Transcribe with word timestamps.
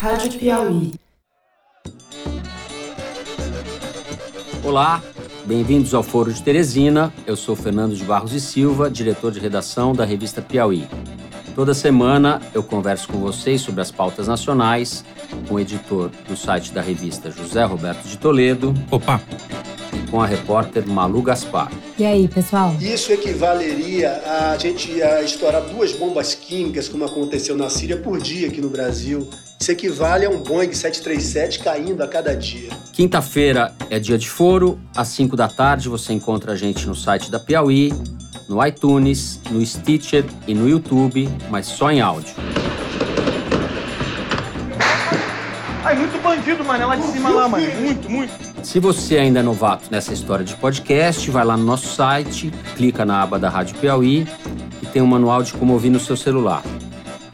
Rádio 0.00 0.38
Piauí. 0.38 0.92
Olá, 4.62 5.02
bem-vindos 5.44 5.92
ao 5.92 6.04
Foro 6.04 6.32
de 6.32 6.40
Teresina. 6.40 7.12
Eu 7.26 7.34
sou 7.34 7.56
Fernando 7.56 7.96
de 7.96 8.04
Barros 8.04 8.32
e 8.32 8.40
Silva, 8.40 8.88
diretor 8.88 9.32
de 9.32 9.40
redação 9.40 9.92
da 9.92 10.04
revista 10.04 10.40
Piauí. 10.40 10.86
Toda 11.52 11.74
semana 11.74 12.40
eu 12.54 12.62
converso 12.62 13.08
com 13.08 13.18
vocês 13.18 13.60
sobre 13.60 13.80
as 13.80 13.90
pautas 13.90 14.28
nacionais, 14.28 15.04
com 15.48 15.56
o 15.56 15.60
editor 15.60 16.12
do 16.28 16.36
site 16.36 16.72
da 16.72 16.80
revista 16.80 17.28
José 17.32 17.64
Roberto 17.64 18.06
de 18.06 18.16
Toledo. 18.16 18.72
Opa! 18.92 19.20
E 19.92 20.10
com 20.10 20.20
a 20.20 20.26
repórter 20.26 20.86
Malu 20.86 21.22
Gaspar. 21.22 21.70
E 21.98 22.04
aí, 22.04 22.28
pessoal? 22.28 22.74
Isso 22.80 23.12
equivaleria 23.12 24.22
a 24.24 24.56
gente 24.58 25.02
a 25.02 25.22
estourar 25.22 25.62
duas 25.62 25.92
bombas 25.92 26.34
químicas, 26.34 26.88
como 26.88 27.04
aconteceu 27.04 27.56
na 27.56 27.68
Síria, 27.68 27.96
por 27.96 28.20
dia 28.20 28.48
aqui 28.48 28.60
no 28.60 28.68
Brasil. 28.70 29.28
Isso 29.60 29.72
equivale 29.72 30.24
a 30.24 30.30
um 30.30 30.38
Boeing 30.38 30.72
737 30.72 31.58
caindo 31.58 32.02
a 32.02 32.06
cada 32.06 32.34
dia. 32.36 32.70
Quinta-feira 32.92 33.74
é 33.90 33.98
dia 33.98 34.16
de 34.16 34.28
foro, 34.28 34.78
às 34.96 35.08
5 35.08 35.36
da 35.36 35.48
tarde 35.48 35.88
você 35.88 36.12
encontra 36.12 36.52
a 36.52 36.56
gente 36.56 36.86
no 36.86 36.94
site 36.94 37.30
da 37.30 37.40
Piauí, 37.40 37.92
no 38.48 38.64
iTunes, 38.64 39.40
no 39.50 39.64
Stitcher 39.64 40.24
e 40.46 40.54
no 40.54 40.68
YouTube, 40.68 41.28
mas 41.50 41.66
só 41.66 41.90
em 41.90 42.00
áudio. 42.00 42.34
Ai, 45.84 45.96
muito 45.96 46.22
bandido, 46.22 46.64
mano, 46.64 46.86
lá 46.86 46.96
de 46.96 47.06
cima 47.06 47.30
lá, 47.30 47.48
mano. 47.48 47.66
Muito, 47.80 48.10
muito. 48.10 48.47
Se 48.68 48.78
você 48.78 49.16
ainda 49.16 49.40
é 49.40 49.42
novato 49.42 49.88
nessa 49.90 50.12
história 50.12 50.44
de 50.44 50.54
podcast, 50.54 51.30
vai 51.30 51.42
lá 51.42 51.56
no 51.56 51.64
nosso 51.64 51.88
site, 51.88 52.52
clica 52.76 53.02
na 53.02 53.22
aba 53.22 53.38
da 53.38 53.48
Rádio 53.48 53.74
Piauí 53.78 54.26
e 54.82 54.86
tem 54.86 55.00
um 55.00 55.06
manual 55.06 55.42
de 55.42 55.54
como 55.54 55.72
ouvir 55.72 55.88
no 55.88 55.98
seu 55.98 56.14
celular. 56.14 56.62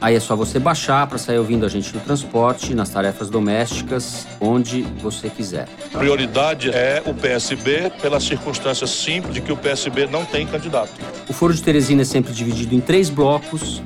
Aí 0.01 0.15
é 0.15 0.21
só 0.21 0.37
você 0.37 0.61
baixar 0.61 1.09
para 1.09 1.19
sair 1.19 1.39
ouvindo 1.39 1.67
a 1.67 1.69
gente 1.69 1.93
no 1.93 2.01
transporte, 2.01 2.73
nas 2.73 2.89
tarefas 2.89 3.29
domésticas, 3.29 4.29
onde 4.41 4.83
você 5.03 5.29
quiser. 5.29 5.67
Prioridade 5.91 6.71
é 6.71 7.03
o 7.05 7.13
PSB, 7.13 7.91
pela 8.01 8.21
circunstância 8.21 8.87
simples 8.87 9.35
de 9.35 9.41
que 9.41 9.51
o 9.51 9.57
PSB 9.57 10.07
não 10.07 10.25
tem 10.25 10.47
candidato. 10.47 10.93
O 11.29 11.33
Foro 11.33 11.53
de 11.53 11.61
Teresina 11.61 12.03
é 12.03 12.05
sempre 12.05 12.33
dividido 12.33 12.77
em 12.77 12.81
três 12.81 13.11
blocos, 13.11 13.83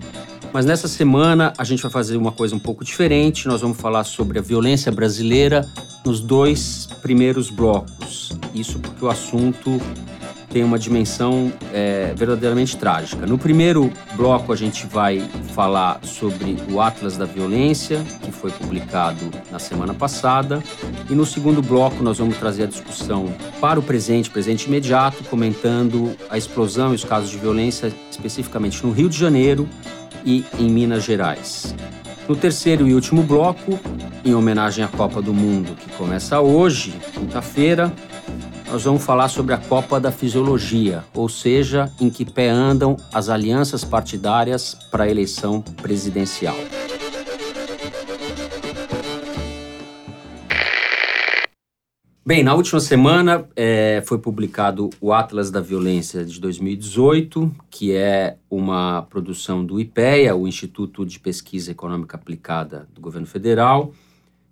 mas 0.53 0.65
nessa 0.65 0.89
semana 0.89 1.53
a 1.59 1.65
gente 1.65 1.83
vai 1.83 1.91
fazer 1.91 2.17
uma 2.17 2.33
coisa 2.33 2.55
um 2.55 2.59
pouco 2.59 2.85
diferente. 2.85 3.47
Nós 3.47 3.61
vamos 3.61 3.79
falar 3.79 4.05
sobre 4.05 4.39
a 4.39 4.43
violência 4.43 4.91
brasileira 4.91 5.69
nos 6.05 6.21
dois 6.21 6.89
primeiros 7.03 7.51
blocos. 7.51 8.33
Isso 8.55 8.79
porque 8.79 9.05
o 9.05 9.09
assunto 9.09 9.81
tem 10.51 10.65
uma 10.65 10.79
dimensão 10.79 11.53
é, 11.73 12.15
verdadeiramente 12.17 12.77
trágica. 12.77 13.27
No 13.27 13.37
primeiro 13.37 13.93
bloco, 14.17 14.51
a 14.53 14.57
gente 14.57 14.87
vai 14.87 15.21
falar 15.55 16.01
sobre 16.03 16.57
o 16.71 16.81
Atlas 16.81 17.19
da 17.19 17.27
Violência, 17.27 18.03
que 18.23 18.33
foi 18.33 18.51
publicado 18.51 19.31
na 19.53 19.59
semana 19.59 19.93
passada. 19.93 20.63
E 21.11 21.15
no 21.15 21.27
segundo 21.27 21.61
bloco, 21.61 22.03
nós 22.03 22.19
vamos 22.19 22.39
trazer 22.39 22.63
a 22.63 22.67
discussão 22.67 23.27
para 23.61 23.79
o 23.79 23.83
presente, 23.83 24.31
presente 24.31 24.67
imediato, 24.67 25.23
comentando 25.25 26.17
a 26.31 26.39
explosão 26.39 26.93
e 26.93 26.95
os 26.95 27.05
casos 27.05 27.31
de 27.31 27.37
violência, 27.37 27.93
especificamente 28.11 28.85
no 28.85 28.91
Rio 28.91 29.11
de 29.11 29.19
Janeiro 29.19 29.69
e 30.29 30.45
em 30.59 30.69
Minas 30.69 31.05
Gerais. 31.05 31.75
No 32.29 32.37
terceiro 32.37 32.87
e 32.87 32.93
último 32.93 33.23
bloco, 33.23 33.81
em 34.23 34.35
homenagem 34.35 34.85
à 34.85 34.89
Copa 34.89 35.23
do 35.23 35.33
Mundo, 35.33 35.75
que 35.75 35.91
começa 35.97 36.39
hoje, 36.39 36.93
quinta-feira, 37.15 37.91
nós 38.71 38.85
vamos 38.85 39.03
falar 39.03 39.29
sobre 39.29 39.55
a 39.55 39.57
Copa 39.57 39.99
da 39.99 40.13
Fisiologia, 40.13 41.03
ou 41.15 41.31
seja, 41.31 41.91
em 41.99 42.11
que 42.11 42.27
pé 42.27 42.51
andam 42.51 42.99
as 43.11 43.31
alianças 43.31 43.83
partidárias 43.83 44.77
para 44.91 45.05
a 45.05 45.11
eleição 45.11 45.63
presidencial. 45.63 46.57
Bem, 52.29 52.43
na 52.43 52.55
última 52.55 52.79
semana 52.79 53.49
é, 53.57 54.03
foi 54.05 54.19
publicado 54.19 54.91
o 55.01 55.15
Atlas 55.15 55.51
da 55.51 55.63
Violência 55.63 56.27
de 56.27 56.39
2018, 56.39 57.51
que 57.71 57.95
é 57.95 58.37
uma 58.51 59.01
produção 59.09 59.65
do 59.65 59.81
IPEA, 59.81 60.37
o 60.37 60.47
Instituto 60.47 61.07
de 61.07 61.19
Pesquisa 61.19 61.71
Econômica 61.71 62.19
Aplicada 62.19 62.87
do 62.93 63.01
Governo 63.01 63.27
Federal, 63.27 63.95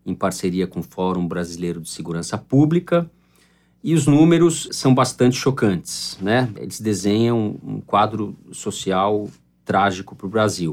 em 0.06 0.14
parceria 0.14 0.66
com 0.66 0.80
o 0.80 0.82
Fórum 0.82 1.28
Brasileiro 1.28 1.82
de 1.82 1.90
Segurança 1.90 2.38
Pública. 2.38 3.10
E 3.84 3.92
os 3.92 4.06
números 4.06 4.70
são 4.72 4.94
bastante 4.94 5.36
chocantes, 5.36 6.16
né? 6.18 6.50
Eles 6.56 6.80
desenham 6.80 7.58
um 7.62 7.82
quadro 7.82 8.34
social 8.52 9.28
trágico 9.66 10.16
para 10.16 10.26
o 10.26 10.30
Brasil. 10.30 10.72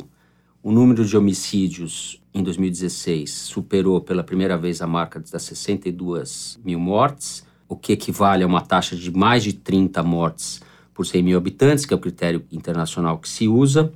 O 0.66 0.72
número 0.72 1.04
de 1.04 1.18
homicídios 1.18 2.24
em 2.34 2.42
2016 2.42 3.30
superou 3.30 4.00
pela 4.00 4.24
primeira 4.24 4.58
vez 4.58 4.82
a 4.82 4.88
marca 4.88 5.20
das 5.20 5.44
62 5.44 6.58
mil 6.64 6.80
mortes, 6.80 7.46
o 7.68 7.76
que 7.76 7.92
equivale 7.92 8.46
a 8.46 8.48
uma 8.48 8.62
taxa 8.62 8.96
de 8.96 9.12
mais 9.12 9.44
de 9.44 9.52
30 9.52 10.02
mortes 10.04 10.62
por 10.94 11.06
100 11.06 11.22
mil 11.22 11.38
habitantes, 11.38 11.86
que 11.86 11.94
é 11.94 11.98
o 11.98 12.00
critério 12.00 12.46
internacional 12.50 13.18
que 13.18 13.28
se 13.28 13.46
usa. 13.46 13.92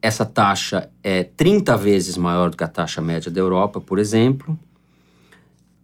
Essa 0.00 0.24
taxa 0.24 0.88
é 1.02 1.24
30 1.24 1.76
vezes 1.76 2.16
maior 2.16 2.48
do 2.48 2.56
que 2.56 2.62
a 2.62 2.68
taxa 2.68 3.00
média 3.00 3.28
da 3.28 3.40
Europa, 3.40 3.80
por 3.80 3.98
exemplo. 3.98 4.56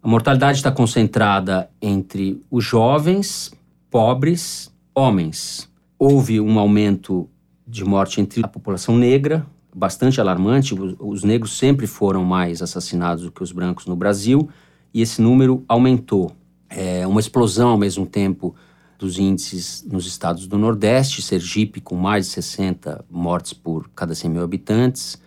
A 0.01 0.07
mortalidade 0.07 0.59
está 0.59 0.71
concentrada 0.71 1.69
entre 1.81 2.41
os 2.49 2.63
jovens, 2.63 3.51
pobres, 3.91 4.73
homens. 4.95 5.69
Houve 5.97 6.39
um 6.39 6.57
aumento 6.57 7.29
de 7.67 7.83
morte 7.83 8.21
entre 8.21 8.45
a 8.45 8.47
população 8.47 8.95
negra, 8.95 9.45
bastante 9.73 10.19
alarmante. 10.19 10.73
Os 10.99 11.23
negros 11.23 11.57
sempre 11.57 11.87
foram 11.87 12.23
mais 12.23 12.61
assassinados 12.61 13.23
do 13.23 13.31
que 13.31 13.43
os 13.43 13.51
brancos 13.51 13.85
no 13.85 13.95
Brasil, 13.95 14.49
e 14.93 15.01
esse 15.01 15.21
número 15.21 15.63
aumentou. 15.67 16.31
É 16.69 17.05
uma 17.07 17.19
explosão 17.19 17.69
ao 17.69 17.77
mesmo 17.77 18.05
tempo 18.05 18.55
dos 18.97 19.17
índices 19.17 19.85
nos 19.89 20.05
estados 20.05 20.45
do 20.45 20.57
Nordeste, 20.57 21.21
Sergipe 21.21 21.79
com 21.79 21.95
mais 21.95 22.25
de 22.25 22.33
60 22.33 23.05
mortes 23.09 23.53
por 23.53 23.89
cada 23.95 24.13
100 24.13 24.29
mil 24.29 24.43
habitantes. 24.43 25.21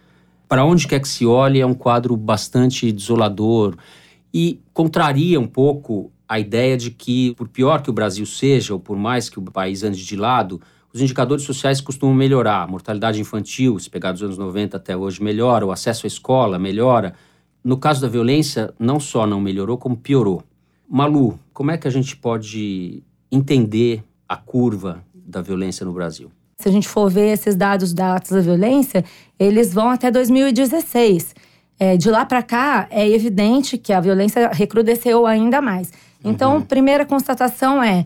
Para 0.47 0.64
onde 0.64 0.86
quer 0.86 1.00
que 1.00 1.09
se 1.09 1.24
olhe, 1.24 1.60
é 1.60 1.66
um 1.66 1.72
quadro 1.72 2.14
bastante 2.14 2.92
desolador 2.92 3.74
e 4.32 4.60
contraria 4.74 5.41
um 5.41 5.47
pouco 5.47 6.12
a 6.28 6.38
ideia 6.38 6.76
de 6.76 6.91
que, 6.91 7.34
por 7.34 7.48
pior 7.48 7.82
que 7.82 7.91
o 7.91 7.92
Brasil 7.92 8.24
seja, 8.26 8.74
ou 8.74 8.80
por 8.80 8.97
mais 8.97 9.28
que 9.28 9.38
o 9.38 9.42
país 9.42 9.82
ande 9.82 10.04
de 10.04 10.16
lado, 10.16 10.60
os 10.92 11.00
indicadores 11.00 11.44
sociais 11.44 11.80
costumam 11.80 12.14
melhorar. 12.14 12.62
A 12.62 12.66
mortalidade 12.66 13.20
infantil, 13.20 13.78
se 13.78 13.88
pegar 13.88 14.12
dos 14.12 14.22
anos 14.22 14.36
90 14.36 14.76
até 14.76 14.97
hoje, 14.97 15.22
melhora, 15.22 15.64
o 15.64 15.72
acesso 15.72 16.06
à 16.06 16.08
escola 16.08 16.58
melhora. 16.58 17.14
No 17.64 17.76
caso 17.76 18.00
da 18.03 18.08
violência, 18.08 18.75
não 18.78 19.00
só 19.00 19.26
não 19.26 19.41
melhorou, 19.41 19.78
como 19.78 19.97
piorou. 19.97 20.42
Malu, 20.88 21.38
como 21.54 21.70
é 21.70 21.78
que 21.78 21.88
a 21.88 21.91
gente 21.91 22.16
pode 22.16 23.03
entender 23.30 24.04
a 24.28 24.36
curva 24.36 25.03
da 25.14 25.41
violência 25.41 25.86
no 25.86 25.92
Brasil? 25.92 26.30
Se 26.58 26.69
a 26.69 26.72
gente 26.72 26.86
for 26.86 27.10
ver 27.10 27.32
esses 27.32 27.56
dados 27.56 27.94
da 27.94 28.16
Atos 28.16 28.30
da 28.30 28.41
Violência, 28.41 29.04
eles 29.38 29.72
vão 29.72 29.88
até 29.88 30.10
2016. 30.10 31.34
É, 31.78 31.97
de 31.97 32.10
lá 32.10 32.24
para 32.24 32.42
cá, 32.42 32.86
é 32.91 33.09
evidente 33.09 33.76
que 33.78 33.92
a 33.92 34.00
violência 34.00 34.48
recrudesceu 34.53 35.26
ainda 35.26 35.60
mais. 35.60 35.91
Então, 36.22 36.56
uhum. 36.56 36.62
primeira 36.62 37.04
constatação 37.04 37.82
é: 37.82 38.04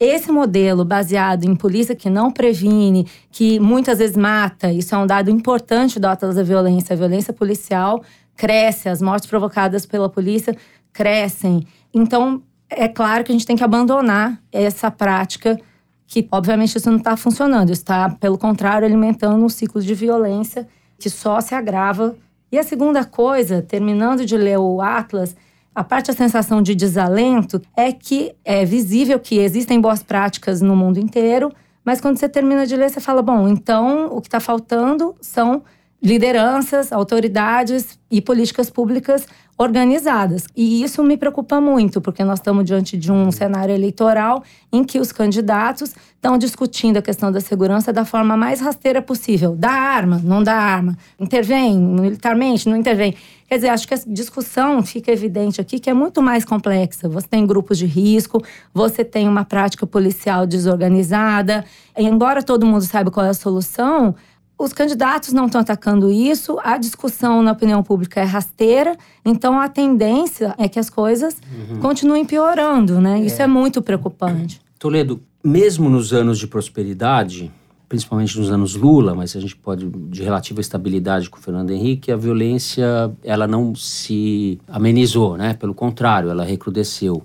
esse 0.00 0.30
modelo 0.30 0.84
baseado 0.84 1.44
em 1.44 1.56
polícia 1.56 1.94
que 1.94 2.08
não 2.08 2.30
previne, 2.30 3.06
que 3.30 3.58
muitas 3.58 3.98
vezes 3.98 4.16
mata, 4.16 4.72
isso 4.72 4.94
é 4.94 4.98
um 4.98 5.06
dado 5.06 5.30
importante 5.30 5.98
do 5.98 6.06
Atlas 6.06 6.36
da 6.36 6.42
Violência. 6.42 6.94
A 6.94 6.96
violência 6.96 7.32
policial 7.32 8.02
cresce, 8.36 8.88
as 8.88 9.02
mortes 9.02 9.28
provocadas 9.28 9.84
pela 9.84 10.08
polícia 10.08 10.56
crescem. 10.92 11.66
Então, 11.92 12.42
é 12.70 12.86
claro 12.86 13.24
que 13.24 13.32
a 13.32 13.34
gente 13.34 13.46
tem 13.46 13.56
que 13.56 13.64
abandonar 13.64 14.40
essa 14.52 14.90
prática 14.90 15.58
que, 16.06 16.26
obviamente, 16.30 16.76
isso 16.76 16.90
não 16.90 16.98
está 16.98 17.16
funcionando. 17.16 17.70
Está, 17.70 18.08
pelo 18.08 18.38
contrário, 18.38 18.86
alimentando 18.86 19.44
um 19.44 19.48
ciclo 19.48 19.82
de 19.82 19.94
violência 19.94 20.66
que 20.98 21.10
só 21.10 21.40
se 21.40 21.54
agrava 21.54 22.16
e 22.50 22.58
a 22.58 22.62
segunda 22.62 23.04
coisa, 23.04 23.60
terminando 23.60 24.24
de 24.24 24.36
ler 24.36 24.58
o 24.58 24.80
Atlas, 24.80 25.36
a 25.78 25.84
parte 25.84 26.08
da 26.08 26.12
sensação 26.12 26.60
de 26.60 26.74
desalento 26.74 27.62
é 27.76 27.92
que 27.92 28.34
é 28.44 28.64
visível 28.64 29.16
que 29.20 29.38
existem 29.38 29.80
boas 29.80 30.02
práticas 30.02 30.60
no 30.60 30.74
mundo 30.74 30.98
inteiro, 30.98 31.52
mas 31.84 32.00
quando 32.00 32.18
você 32.18 32.28
termina 32.28 32.66
de 32.66 32.74
ler, 32.74 32.90
você 32.90 33.00
fala: 33.00 33.22
bom, 33.22 33.46
então 33.46 34.06
o 34.06 34.20
que 34.20 34.26
está 34.26 34.40
faltando 34.40 35.14
são 35.20 35.62
lideranças, 36.02 36.90
autoridades 36.90 37.96
e 38.10 38.20
políticas 38.20 38.70
públicas 38.70 39.24
organizadas. 39.56 40.46
E 40.56 40.82
isso 40.82 41.02
me 41.02 41.16
preocupa 41.16 41.60
muito, 41.60 42.00
porque 42.00 42.22
nós 42.22 42.38
estamos 42.38 42.64
diante 42.64 42.96
de 42.96 43.10
um 43.10 43.30
cenário 43.30 43.74
eleitoral 43.74 44.42
em 44.72 44.84
que 44.84 45.00
os 45.00 45.12
candidatos 45.12 45.94
estão 46.14 46.38
discutindo 46.38 46.96
a 46.96 47.02
questão 47.02 47.30
da 47.30 47.40
segurança 47.40 47.92
da 47.92 48.04
forma 48.04 48.36
mais 48.36 48.60
rasteira 48.60 49.02
possível. 49.02 49.56
Dá 49.56 49.70
arma, 49.70 50.20
não 50.22 50.42
dá 50.42 50.54
arma. 50.54 50.96
Intervém 51.18 51.76
militarmente, 51.76 52.68
não 52.68 52.76
intervém. 52.76 53.14
Quer 53.48 53.54
dizer, 53.54 53.68
acho 53.70 53.88
que 53.88 53.94
a 53.94 53.98
discussão 54.06 54.82
fica 54.82 55.10
evidente 55.10 55.58
aqui 55.58 55.78
que 55.78 55.88
é 55.88 55.94
muito 55.94 56.20
mais 56.20 56.44
complexa. 56.44 57.08
Você 57.08 57.26
tem 57.26 57.46
grupos 57.46 57.78
de 57.78 57.86
risco, 57.86 58.44
você 58.74 59.02
tem 59.02 59.26
uma 59.26 59.42
prática 59.42 59.86
policial 59.86 60.46
desorganizada. 60.46 61.64
E 61.96 62.04
embora 62.04 62.42
todo 62.42 62.66
mundo 62.66 62.82
saiba 62.82 63.10
qual 63.10 63.24
é 63.24 63.30
a 63.30 63.34
solução, 63.34 64.14
os 64.58 64.72
candidatos 64.74 65.32
não 65.32 65.46
estão 65.46 65.62
atacando 65.62 66.10
isso, 66.10 66.58
a 66.62 66.76
discussão 66.76 67.42
na 67.42 67.52
opinião 67.52 67.82
pública 67.82 68.20
é 68.20 68.24
rasteira, 68.24 68.96
então 69.24 69.58
a 69.58 69.68
tendência 69.68 70.54
é 70.58 70.68
que 70.68 70.78
as 70.78 70.90
coisas 70.90 71.36
uhum. 71.70 71.78
continuem 71.78 72.24
piorando, 72.24 73.00
né? 73.00 73.20
Isso 73.20 73.40
é. 73.40 73.44
é 73.44 73.46
muito 73.46 73.80
preocupante. 73.80 74.60
Toledo, 74.78 75.22
mesmo 75.42 75.88
nos 75.88 76.12
anos 76.12 76.38
de 76.38 76.46
prosperidade, 76.46 77.50
principalmente 77.88 78.38
nos 78.38 78.50
anos 78.50 78.74
Lula, 78.74 79.14
mas 79.14 79.34
a 79.34 79.40
gente 79.40 79.56
pode 79.56 79.88
de 79.88 80.22
relativa 80.22 80.60
estabilidade 80.60 81.30
com 81.30 81.38
o 81.38 81.40
Fernando 81.40 81.70
Henrique, 81.70 82.12
a 82.12 82.16
violência 82.16 83.10
ela 83.24 83.46
não 83.46 83.74
se 83.74 84.60
amenizou, 84.68 85.36
né? 85.36 85.54
Pelo 85.54 85.74
contrário, 85.74 86.28
ela 86.28 86.44
recrudesceu. 86.44 87.22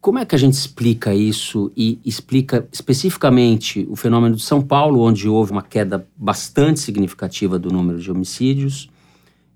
Como 0.00 0.18
é 0.18 0.26
que 0.26 0.34
a 0.34 0.38
gente 0.38 0.54
explica 0.54 1.14
isso 1.14 1.70
e 1.76 2.00
explica 2.04 2.66
especificamente 2.72 3.86
o 3.88 3.94
fenômeno 3.94 4.34
de 4.34 4.42
São 4.42 4.60
Paulo, 4.60 5.00
onde 5.00 5.28
houve 5.28 5.52
uma 5.52 5.62
queda 5.62 6.04
bastante 6.16 6.80
significativa 6.80 7.56
do 7.56 7.70
número 7.70 8.00
de 8.00 8.10
homicídios 8.10 8.90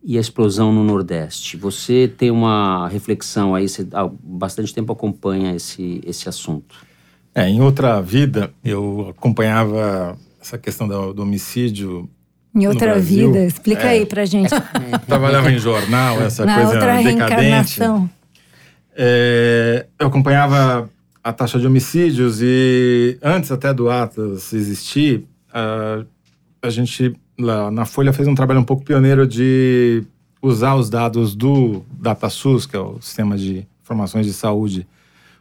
e 0.05 0.17
a 0.17 0.20
explosão 0.20 0.73
no 0.73 0.85
Nordeste? 0.85 1.56
Você 1.56 2.06
tem 2.06 2.31
uma 2.31 2.87
reflexão 2.87 3.56
aí, 3.56 3.69
você 3.69 3.88
há 3.93 4.09
bastante 4.23 4.73
tempo 4.73 4.93
acompanha 4.93 5.52
esse, 5.52 6.00
esse 6.06 6.29
assunto. 6.29 6.76
É, 7.37 7.47
em 7.47 7.61
outra 7.61 8.00
vida, 8.00 8.50
eu 8.65 9.09
acompanhava 9.11 10.17
essa 10.41 10.56
questão 10.56 10.88
do, 10.88 11.12
do 11.12 11.23
homicídio 11.23 12.09
em 12.55 12.67
outra 12.67 12.99
vida, 12.99 13.44
explica 13.44 13.83
é. 13.83 13.88
aí 13.91 14.06
pra 14.06 14.25
gente. 14.25 14.49
Trabalhava 15.06 15.53
em 15.53 15.59
jornal, 15.59 16.19
essa 16.23 16.47
Na 16.47 16.55
coisa 16.55 16.73
outra 16.73 17.03
decadente. 17.03 17.79
É, 18.97 19.85
eu 19.99 20.06
acompanhava 20.06 20.88
a 21.23 21.31
taxa 21.31 21.59
de 21.59 21.67
homicídios 21.67 22.41
e 22.41 23.19
antes 23.23 23.53
até 23.53 23.75
do 23.75 23.91
Atlas 23.91 24.55
existir, 24.55 25.27
a, 25.53 26.05
a 26.62 26.71
gente 26.71 27.15
lá 27.38 27.71
na 27.71 27.85
Folha 27.85 28.15
fez 28.15 28.27
um 28.27 28.35
trabalho 28.35 28.61
um 28.61 28.65
pouco 28.65 28.83
pioneiro 28.83 29.27
de 29.27 30.03
usar 30.41 30.75
os 30.75 30.88
dados 30.88 31.37
do 31.37 31.85
DataSUS, 32.00 32.65
que 32.65 32.77
é 32.77 32.81
o 32.81 32.99
sistema 33.03 33.37
de 33.37 33.67
informações 33.83 34.25
de 34.25 34.33
saúde 34.33 34.87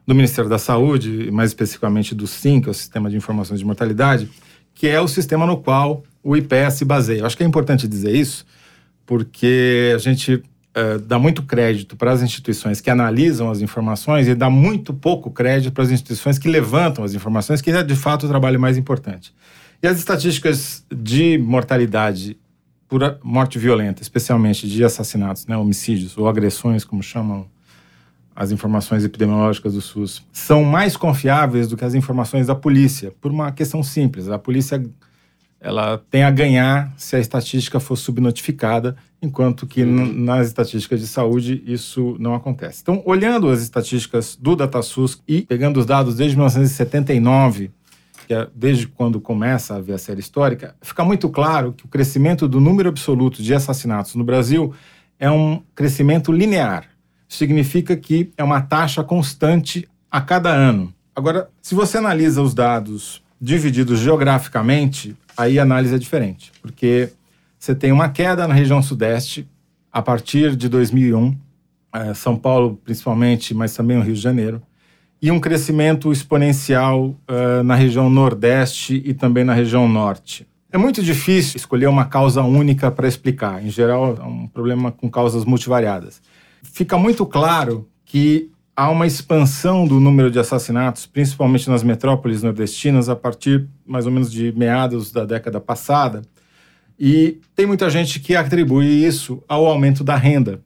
do 0.06 0.14
Ministério 0.14 0.50
da 0.50 0.60
Saúde, 0.60 1.30
mais 1.32 1.50
especificamente 1.50 2.14
do 2.14 2.28
SIM, 2.28 2.62
que 2.62 2.68
é 2.68 2.72
o 2.72 2.74
Sistema 2.74 3.10
de 3.10 3.18
Informações 3.18 3.60
de 3.60 3.66
Mortalidade, 3.66 4.30
que 4.74 4.88
é 4.88 5.00
o 5.02 5.08
sistema 5.08 5.46
no 5.46 5.58
qual 5.58 6.04
o 6.24 6.36
IPS 6.36 6.76
se 6.76 6.86
baseia. 6.86 7.20
Eu 7.20 7.26
acho 7.26 7.36
que 7.38 7.44
é 7.44 7.46
importante 7.46 7.88
dizer 7.88 8.14
isso, 8.14 8.46
porque 9.06 9.92
a 9.96 9.98
gente 9.98 10.34
uh, 10.34 11.00
dá 11.00 11.18
muito 11.18 11.44
crédito 11.44 11.96
para 11.96 12.12
as 12.12 12.22
instituições 12.22 12.82
que 12.82 12.90
analisam 12.90 13.50
as 13.50 13.62
informações 13.62 14.28
e 14.28 14.36
dá 14.36 14.50
muito 14.50 14.94
pouco 14.94 15.32
crédito 15.32 15.74
para 15.74 15.84
as 15.84 15.92
instituições 15.92 16.38
que 16.38 16.48
levantam 16.48 17.04
as 17.04 17.14
informações, 17.14 17.62
que 17.62 17.72
é 17.72 17.82
de 17.82 17.96
fato 17.96 18.26
o 18.26 18.30
trabalho 18.30 18.60
mais 18.60 18.78
importante. 18.78 19.34
E 19.82 19.88
as 19.88 19.98
estatísticas 19.98 20.86
de 20.94 21.38
mortalidade 21.38 22.38
por 22.88 23.20
morte 23.24 23.58
violenta, 23.58 24.02
especialmente 24.02 24.68
de 24.68 24.84
assassinatos, 24.84 25.48
né, 25.48 25.58
homicídios 25.58 26.18
ou 26.18 26.28
agressões, 26.28 26.84
como 26.84 27.02
chamam 27.02 27.48
as 28.36 28.52
informações 28.52 29.06
epidemiológicas 29.06 29.74
do 29.74 29.82
SUS, 29.82 30.22
são 30.32 30.64
mais 30.64 30.98
confiáveis 30.98 31.68
do 31.70 31.78
que 31.78 31.86
as 31.86 31.94
informações 31.94 32.48
da 32.48 32.56
polícia, 32.56 33.14
por 33.22 33.32
uma 33.32 33.52
questão 33.52 33.82
simples. 33.82 34.28
A 34.28 34.38
polícia 34.38 34.84
ela 35.66 36.00
tem 36.12 36.24
a 36.24 36.30
ganhar 36.30 36.94
se 36.98 37.16
a 37.16 37.20
estatística 37.20 37.80
for 37.80 37.96
subnotificada, 37.96 38.96
enquanto 39.22 39.66
que 39.66 39.82
uhum. 39.82 40.14
nas 40.14 40.48
estatísticas 40.48 41.00
de 41.00 41.08
saúde 41.08 41.64
isso 41.66 42.16
não 42.20 42.36
acontece. 42.36 42.82
Então, 42.82 43.02
olhando 43.06 43.50
as 43.50 43.62
estatísticas 43.62 44.36
do 44.36 44.56
DataSUS 44.56 45.24
e 45.28 45.42
pegando 45.42 45.80
os 45.80 45.86
dados 45.86 46.16
desde 46.16 46.36
1979, 46.36 47.72
que 48.28 48.34
é 48.34 48.48
desde 48.54 48.88
quando 48.88 49.20
começa 49.20 49.76
a 49.76 49.82
ver 49.82 49.94
a 49.94 49.98
série 49.98 50.20
histórica, 50.20 50.76
fica 50.82 51.04
muito 51.04 51.30
claro 51.30 51.74
que 51.74 51.86
o 51.86 51.88
crescimento 51.88 52.48
do 52.48 52.60
número 52.60 52.90
absoluto 52.90 53.42
de 53.42 53.54
assassinatos 53.54 54.14
no 54.14 54.24
Brasil 54.24 54.74
é 55.20 55.32
um 55.32 55.64
crescimento 55.74 56.32
linear. 56.32 56.95
Significa 57.36 57.96
que 57.96 58.32
é 58.38 58.44
uma 58.44 58.62
taxa 58.62 59.04
constante 59.04 59.88
a 60.10 60.22
cada 60.22 60.50
ano. 60.50 60.94
Agora, 61.16 61.50
se 61.62 61.76
você 61.76 61.98
analisa 61.98 62.42
os 62.42 62.54
dados 62.54 63.22
divididos 63.40 64.00
geograficamente, 64.00 65.16
aí 65.38 65.60
a 65.60 65.64
análise 65.64 65.94
é 65.94 65.98
diferente, 65.98 66.52
porque 66.62 67.10
você 67.60 67.76
tem 67.76 67.92
uma 67.92 68.10
queda 68.10 68.48
na 68.48 68.54
região 68.54 68.82
sudeste 68.82 69.48
a 69.92 70.02
partir 70.02 70.56
de 70.56 70.68
2001, 70.68 71.38
é, 71.94 72.14
São 72.14 72.38
Paulo 72.38 72.80
principalmente, 72.84 73.54
mas 73.54 73.74
também 73.74 73.98
o 73.98 74.02
Rio 74.02 74.14
de 74.14 74.22
Janeiro, 74.22 74.62
e 75.22 75.32
um 75.32 75.40
crescimento 75.40 76.12
exponencial 76.12 77.16
uh, 77.30 77.64
na 77.64 77.74
região 77.74 78.10
nordeste 78.10 79.02
e 79.06 79.14
também 79.14 79.44
na 79.44 79.54
região 79.54 79.88
norte. 79.88 80.46
É 80.72 80.78
muito 80.78 81.02
difícil 81.02 81.56
escolher 81.58 81.88
uma 81.88 82.06
causa 82.06 82.44
única 82.44 82.92
para 82.92 83.08
explicar. 83.08 83.64
Em 83.64 83.70
geral, 83.70 84.18
é 84.20 84.24
um 84.24 84.46
problema 84.46 84.92
com 84.92 85.10
causas 85.10 85.46
multivariadas. 85.46 86.22
Fica 86.74 86.98
muito 86.98 87.26
claro 87.26 87.88
que 88.06 88.50
há 88.76 88.90
uma 88.90 89.08
expansão 89.08 89.88
do 89.88 90.00
número 90.00 90.30
de 90.30 90.40
assassinatos, 90.40 91.06
principalmente 91.06 91.70
nas 91.70 91.84
metrópoles 91.84 92.44
nordestinas, 92.44 93.08
a 93.08 93.16
partir 93.16 93.68
mais 93.86 94.06
ou 94.06 94.12
menos 94.12 94.32
de 94.32 94.52
meados 94.52 95.12
da 95.12 95.24
década 95.24 95.62
passada. 95.62 96.22
E 97.00 97.40
tem 97.56 97.66
muita 97.66 97.90
gente 97.90 98.20
que 98.20 98.36
atribui 98.36 99.06
isso 99.06 99.42
ao 99.48 99.66
aumento 99.66 100.04
da 100.04 100.16
renda 100.16 100.62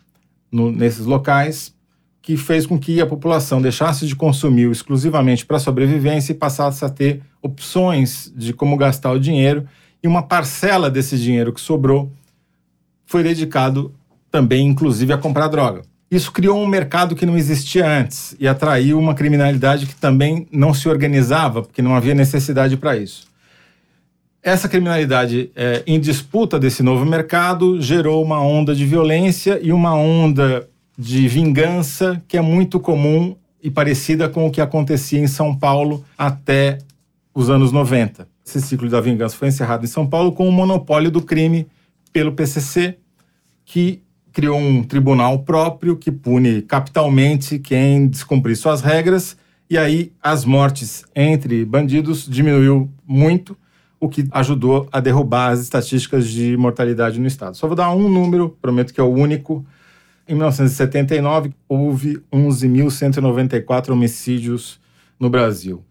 no, 0.51 0.72
nesses 0.72 1.06
locais, 1.06 1.75
que 2.22 2.36
fez 2.38 2.66
com 2.66 2.78
que 2.78 3.02
a 3.02 3.06
população 3.06 3.62
deixasse 3.62 4.06
de 4.06 4.16
consumir 4.16 4.69
exclusivamente 4.69 5.45
para 5.45 5.60
sobrevivência 5.60 6.31
e 6.31 6.36
passasse 6.36 6.84
a 6.84 6.90
ter 6.90 7.22
opções 7.42 8.31
de 8.36 8.54
como 8.54 8.78
gastar 8.78 9.12
o 9.12 9.19
dinheiro. 9.19 9.68
E 10.02 10.07
uma 10.07 10.24
parcela 10.24 10.90
desse 10.90 11.18
dinheiro 11.18 11.54
que 11.54 11.62
sobrou 11.62 12.12
foi 13.06 13.24
dedicado 13.24 13.94
também, 14.31 14.68
inclusive, 14.68 15.12
a 15.13 15.18
comprar 15.18 15.48
droga. 15.48 15.81
Isso 16.12 16.32
criou 16.32 16.60
um 16.60 16.68
mercado 16.68 17.16
que 17.16 17.26
não 17.26 17.38
existia 17.38 17.88
antes 17.88 18.36
e 18.40 18.48
atraiu 18.48 18.98
uma 18.98 19.14
criminalidade 19.14 19.86
que 19.86 19.96
também 19.96 20.48
não 20.52 20.74
se 20.74 20.90
organizava, 20.90 21.62
porque 21.62 21.82
não 21.82 21.96
havia 21.96 22.16
necessidade 22.16 22.76
para 22.78 22.98
isso. 22.98 23.28
Essa 24.42 24.68
criminalidade 24.68 25.52
é, 25.56 25.84
em 25.86 26.00
disputa 26.00 26.58
desse 26.58 26.82
novo 26.82 27.06
mercado 27.06 27.80
gerou 27.82 28.24
uma 28.24 28.42
onda 28.42 28.74
de 28.74 28.86
violência 28.86 29.60
e 29.62 29.72
uma 29.72 29.94
onda 29.94 30.68
de 30.98 31.28
vingança 31.28 32.22
que 32.28 32.38
é 32.38 32.42
muito 32.42 32.80
comum 32.80 33.36
e 33.62 33.70
parecida 33.70 34.28
com 34.28 34.48
o 34.48 34.52
que 34.52 34.62
acontecia 34.62 35.20
em 35.20 35.28
São 35.28 35.56
Paulo 35.56 36.04
até 36.18 36.80
os 37.34 37.50
anos 37.50 37.72
90. 37.72 38.28
Esse 38.46 38.62
ciclo 38.62 38.90
da 38.90 39.00
vingança 39.00 39.36
foi 39.36 39.50
encerrado 39.50 39.84
em 39.84 39.88
São 39.88 40.08
Paulo 40.08 40.32
com 40.32 40.48
o 40.48 40.52
monopólio 40.52 41.12
do 41.12 41.22
crime 41.22 41.68
pelo 42.12 42.32
PCC, 42.32 42.98
que 43.64 44.02
criou 44.34 44.58
um 44.58 44.84
tribunal 44.84 45.40
próprio 45.40 45.98
que 45.98 46.12
pune 46.12 46.62
capitalmente 46.62 47.59
quem 47.59 48.07
descumprir 48.07 48.56
suas 48.56 48.81
regras, 48.81 49.38
e 49.69 49.78
aí 49.78 50.12
as 50.21 50.45
mortes 50.45 51.04
entre 51.16 51.64
bandidos 51.66 52.26
diminuiu 52.28 52.90
muito, 53.07 53.57
o 54.00 54.07
que 54.07 54.28
ajudou 54.31 54.88
a 54.92 55.00
derrubar 55.00 55.52
as 55.52 55.59
estatísticas 55.59 56.28
de 56.28 56.56
mortalidade 56.56 57.19
no 57.19 57.28
estado. 57.28 57.57
Só 57.57 57.68
vou 57.68 57.76
dar 57.76 57.92
um 57.92 58.07
número, 58.07 58.57
prometo 58.62 58.94
que 58.94 59.00
é 59.00 59.04
o 59.04 59.09
único. 59.09 59.66
Em 60.28 60.33
1979, 60.33 61.54
houve 61.68 62.21
11.194 62.31 63.90
homicídios 63.90 64.80
no 65.19 65.30
Brasil. 65.30 65.83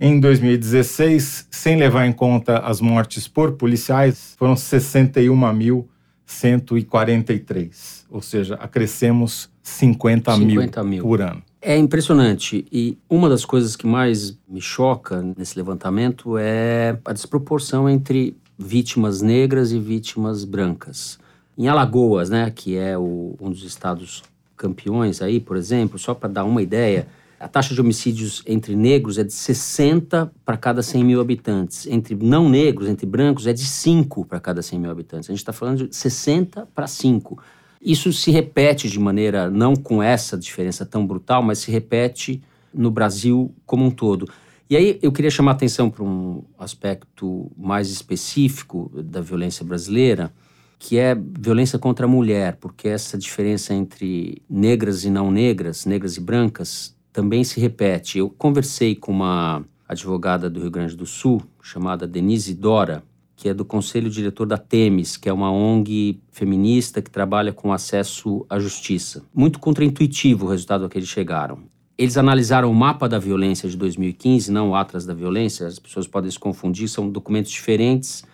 Em 0.00 0.20
2016, 0.20 1.48
sem 1.50 1.76
levar 1.76 2.06
em 2.06 2.12
conta 2.12 2.58
as 2.58 2.80
mortes 2.80 3.26
por 3.26 3.52
policiais, 3.52 4.36
foram 4.38 4.54
61 4.54 5.52
mil 5.52 5.88
143, 6.28 8.04
ou 8.10 8.20
seja, 8.20 8.54
acrescemos 8.56 9.48
50, 9.62 10.34
50 10.36 10.84
mil, 10.84 10.90
mil 10.90 11.02
por 11.02 11.22
ano. 11.22 11.42
É 11.60 11.76
impressionante. 11.76 12.66
E 12.70 12.98
uma 13.08 13.30
das 13.30 13.46
coisas 13.46 13.74
que 13.74 13.86
mais 13.86 14.38
me 14.46 14.60
choca 14.60 15.24
nesse 15.36 15.56
levantamento 15.56 16.36
é 16.38 16.98
a 17.04 17.12
desproporção 17.14 17.88
entre 17.88 18.36
vítimas 18.58 19.22
negras 19.22 19.72
e 19.72 19.80
vítimas 19.80 20.44
brancas. 20.44 21.18
Em 21.56 21.66
Alagoas, 21.66 22.28
né, 22.28 22.52
que 22.54 22.76
é 22.76 22.96
o, 22.96 23.34
um 23.40 23.50
dos 23.50 23.64
estados 23.64 24.22
campeões 24.56 25.22
aí, 25.22 25.40
por 25.40 25.56
exemplo, 25.56 25.98
só 25.98 26.12
para 26.12 26.28
dar 26.28 26.44
uma 26.44 26.60
ideia, 26.60 27.08
a 27.40 27.46
taxa 27.46 27.72
de 27.72 27.80
homicídios 27.80 28.42
entre 28.46 28.74
negros 28.74 29.16
é 29.16 29.22
de 29.22 29.32
60 29.32 30.32
para 30.44 30.56
cada 30.56 30.82
100 30.82 31.04
mil 31.04 31.20
habitantes. 31.20 31.86
Entre 31.86 32.16
não 32.16 32.48
negros, 32.48 32.88
entre 32.88 33.06
brancos, 33.06 33.46
é 33.46 33.52
de 33.52 33.64
5 33.64 34.24
para 34.24 34.40
cada 34.40 34.60
100 34.60 34.80
mil 34.80 34.90
habitantes. 34.90 35.30
A 35.30 35.32
gente 35.32 35.40
está 35.40 35.52
falando 35.52 35.88
de 35.88 35.94
60 35.94 36.68
para 36.74 36.86
5. 36.86 37.38
Isso 37.80 38.12
se 38.12 38.32
repete 38.32 38.88
de 38.88 38.98
maneira, 38.98 39.48
não 39.48 39.76
com 39.76 40.02
essa 40.02 40.36
diferença 40.36 40.84
tão 40.84 41.06
brutal, 41.06 41.42
mas 41.42 41.60
se 41.60 41.70
repete 41.70 42.42
no 42.74 42.90
Brasil 42.90 43.54
como 43.64 43.84
um 43.84 43.90
todo. 43.90 44.28
E 44.68 44.76
aí 44.76 44.98
eu 45.00 45.12
queria 45.12 45.30
chamar 45.30 45.52
a 45.52 45.54
atenção 45.54 45.88
para 45.88 46.04
um 46.04 46.42
aspecto 46.58 47.50
mais 47.56 47.88
específico 47.88 48.90
da 48.94 49.20
violência 49.20 49.64
brasileira, 49.64 50.32
que 50.78 50.98
é 50.98 51.14
violência 51.14 51.78
contra 51.78 52.04
a 52.04 52.08
mulher, 52.08 52.56
porque 52.56 52.88
essa 52.88 53.16
diferença 53.16 53.72
entre 53.72 54.42
negras 54.50 55.04
e 55.04 55.10
não 55.10 55.30
negras, 55.30 55.86
negras 55.86 56.16
e 56.16 56.20
brancas, 56.20 56.97
também 57.12 57.44
se 57.44 57.60
repete. 57.60 58.18
Eu 58.18 58.30
conversei 58.30 58.94
com 58.94 59.12
uma 59.12 59.64
advogada 59.88 60.50
do 60.50 60.60
Rio 60.60 60.70
Grande 60.70 60.96
do 60.96 61.06
Sul, 61.06 61.42
chamada 61.62 62.06
Denise 62.06 62.54
Dora, 62.54 63.02
que 63.34 63.48
é 63.48 63.54
do 63.54 63.64
Conselho 63.64 64.10
Diretor 64.10 64.46
da 64.46 64.58
Temis, 64.58 65.16
que 65.16 65.28
é 65.28 65.32
uma 65.32 65.50
ONG 65.50 66.20
feminista 66.32 67.00
que 67.00 67.10
trabalha 67.10 67.52
com 67.52 67.72
acesso 67.72 68.44
à 68.50 68.58
justiça. 68.58 69.24
Muito 69.32 69.60
contraintuitivo 69.60 70.46
o 70.46 70.50
resultado 70.50 70.84
a 70.84 70.88
que 70.88 70.98
eles 70.98 71.08
chegaram. 71.08 71.60
Eles 71.96 72.16
analisaram 72.16 72.70
o 72.70 72.74
mapa 72.74 73.08
da 73.08 73.18
violência 73.18 73.68
de 73.68 73.76
2015, 73.76 74.52
não 74.52 74.70
o 74.70 74.74
Atlas 74.74 75.06
da 75.06 75.14
Violência, 75.14 75.66
as 75.66 75.78
pessoas 75.78 76.06
podem 76.06 76.30
se 76.30 76.38
confundir, 76.38 76.88
são 76.88 77.08
documentos 77.08 77.50
diferentes. 77.50 78.24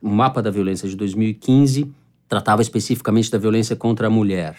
O 0.00 0.08
mapa 0.08 0.40
da 0.40 0.50
violência 0.50 0.88
de 0.88 0.96
2015 0.96 1.90
tratava 2.28 2.62
especificamente 2.62 3.30
da 3.30 3.38
violência 3.38 3.74
contra 3.74 4.06
a 4.06 4.10
mulher. 4.10 4.56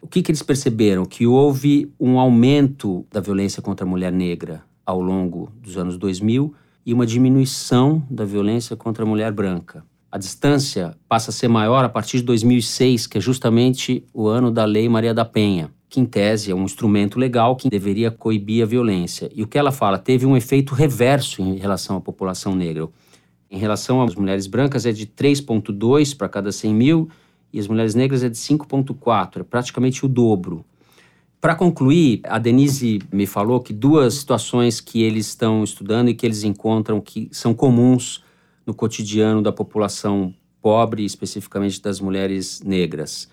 O 0.00 0.06
que, 0.06 0.22
que 0.22 0.30
eles 0.30 0.42
perceberam? 0.42 1.04
Que 1.04 1.26
houve 1.26 1.92
um 1.98 2.18
aumento 2.18 3.04
da 3.10 3.20
violência 3.20 3.60
contra 3.60 3.84
a 3.84 3.88
mulher 3.88 4.12
negra 4.12 4.62
ao 4.86 5.00
longo 5.00 5.50
dos 5.60 5.76
anos 5.76 5.98
2000 5.98 6.54
e 6.86 6.94
uma 6.94 7.04
diminuição 7.04 8.02
da 8.08 8.24
violência 8.24 8.76
contra 8.76 9.04
a 9.04 9.06
mulher 9.06 9.32
branca. 9.32 9.84
A 10.10 10.16
distância 10.16 10.96
passa 11.06 11.30
a 11.30 11.34
ser 11.34 11.48
maior 11.48 11.84
a 11.84 11.88
partir 11.88 12.18
de 12.18 12.22
2006, 12.22 13.06
que 13.06 13.18
é 13.18 13.20
justamente 13.20 14.02
o 14.14 14.26
ano 14.26 14.50
da 14.50 14.64
Lei 14.64 14.88
Maria 14.88 15.12
da 15.12 15.24
Penha, 15.24 15.70
que 15.88 16.00
em 16.00 16.06
tese 16.06 16.50
é 16.50 16.54
um 16.54 16.64
instrumento 16.64 17.18
legal 17.18 17.56
que 17.56 17.68
deveria 17.68 18.10
coibir 18.10 18.62
a 18.62 18.66
violência. 18.66 19.30
E 19.34 19.42
o 19.42 19.46
que 19.46 19.58
ela 19.58 19.70
fala 19.70 19.98
teve 19.98 20.24
um 20.24 20.36
efeito 20.36 20.74
reverso 20.74 21.42
em 21.42 21.56
relação 21.56 21.96
à 21.96 22.00
população 22.00 22.54
negra. 22.54 22.88
Em 23.50 23.58
relação 23.58 24.00
às 24.00 24.14
mulheres 24.14 24.46
brancas 24.46 24.86
é 24.86 24.92
de 24.92 25.06
3,2 25.06 26.16
para 26.16 26.28
cada 26.28 26.52
100 26.52 26.74
mil 26.74 27.08
e 27.52 27.58
as 27.58 27.68
mulheres 27.68 27.94
negras 27.94 28.22
é 28.22 28.28
de 28.28 28.36
5,4, 28.36 29.40
é 29.40 29.42
praticamente 29.42 30.04
o 30.04 30.08
dobro. 30.08 30.64
Para 31.40 31.54
concluir, 31.54 32.20
a 32.24 32.38
Denise 32.38 32.98
me 33.12 33.24
falou 33.24 33.60
que 33.60 33.72
duas 33.72 34.14
situações 34.14 34.80
que 34.80 35.02
eles 35.02 35.28
estão 35.28 35.62
estudando 35.62 36.08
e 36.08 36.14
que 36.14 36.26
eles 36.26 36.42
encontram 36.42 37.00
que 37.00 37.28
são 37.30 37.54
comuns 37.54 38.24
no 38.66 38.74
cotidiano 38.74 39.40
da 39.40 39.52
população 39.52 40.34
pobre, 40.60 41.04
especificamente 41.04 41.80
das 41.80 42.00
mulheres 42.00 42.60
negras. 42.62 43.30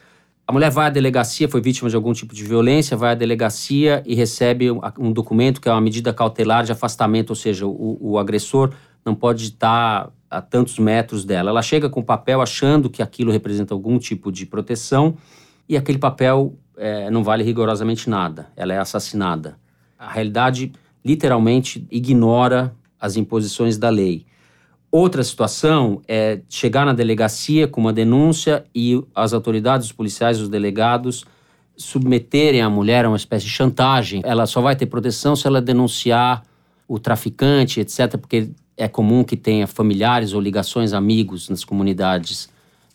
A 0.48 0.53
mulher 0.53 0.69
vai 0.69 0.86
à 0.86 0.89
delegacia, 0.91 1.50
foi 1.50 1.60
vítima 1.60 1.89
de 1.89 1.95
algum 1.95 2.13
tipo 2.13 2.36
de 2.36 2.43
violência, 2.43 2.95
vai 2.95 3.13
à 3.13 3.15
delegacia 3.15 4.03
e 4.05 4.13
recebe 4.13 4.69
um 5.00 5.12
documento 5.12 5.60
que 5.60 5.67
é 5.67 5.72
uma 5.72 5.81
medida 5.81 6.13
cautelar 6.13 6.63
de 6.63 6.72
afastamento, 6.72 7.31
ou 7.31 7.36
seja, 7.36 7.65
o, 7.65 7.98
o 8.00 8.19
agressor 8.19 8.72
não 9.03 9.15
pode 9.15 9.45
estar 9.45 10.12
a 10.36 10.42
tantos 10.42 10.77
metros 10.77 11.24
dela. 11.24 11.50
Ela 11.50 11.62
chega 11.62 11.89
com 11.89 12.01
o 12.01 12.04
papel 12.04 12.42
achando 12.42 12.89
que 12.89 13.01
aquilo 13.01 13.32
representa 13.32 13.74
algum 13.74 13.98
tipo 13.98 14.32
de 14.32 14.46
proteção 14.46 15.15
e 15.68 15.77
aquele 15.77 15.98
papel 15.98 16.58
é, 16.77 17.10
não 17.10 17.24
vale 17.24 17.44
rigorosamente 17.44 18.10
nada. 18.10 18.48
Ela 18.56 18.74
é 18.74 18.77
assassinada. 18.77 19.58
A 19.98 20.12
realidade 20.12 20.74
literalmente 21.04 21.88
ignora 21.89 22.75
as 23.00 23.15
imposições 23.15 23.77
da 23.77 23.89
lei. 23.89 24.25
Outra 24.92 25.24
situação 25.24 26.01
é 26.08 26.42
chegar 26.50 26.86
na 26.86 26.94
delegacia 26.94 27.68
com 27.68 27.80
uma 27.80 27.94
denúncia 27.94 28.65
e 28.74 29.01
as 29.13 29.34
autoridades, 29.34 29.88
os 29.88 29.94
policiais, 29.94 30.39
os 30.42 30.50
delegados 30.50 31.25
submeterem 31.77 32.62
a 32.62 32.70
mulher 32.70 33.06
a 33.06 33.10
uma 33.10 33.18
espécie 33.18 33.46
de 33.46 33.51
chantagem. 33.51 34.22
Ela 34.24 34.46
só 34.46 34.62
vai 34.62 34.75
ter 34.75 34.86
proteção 34.86 35.36
se 35.36 35.48
ela 35.48 35.62
denunciar 35.62 36.44
o 36.88 37.00
traficante, 37.00 37.80
etc., 37.80 38.18
porque 38.18 38.50
é 38.77 38.88
comum 38.88 39.24
que 39.24 39.38
tenha 39.38 39.67
familiares 39.67 40.34
ou 40.34 40.41
ligações, 40.41 40.94
amigos 40.94 41.50
nas 41.50 41.63
comunidades 41.63 42.50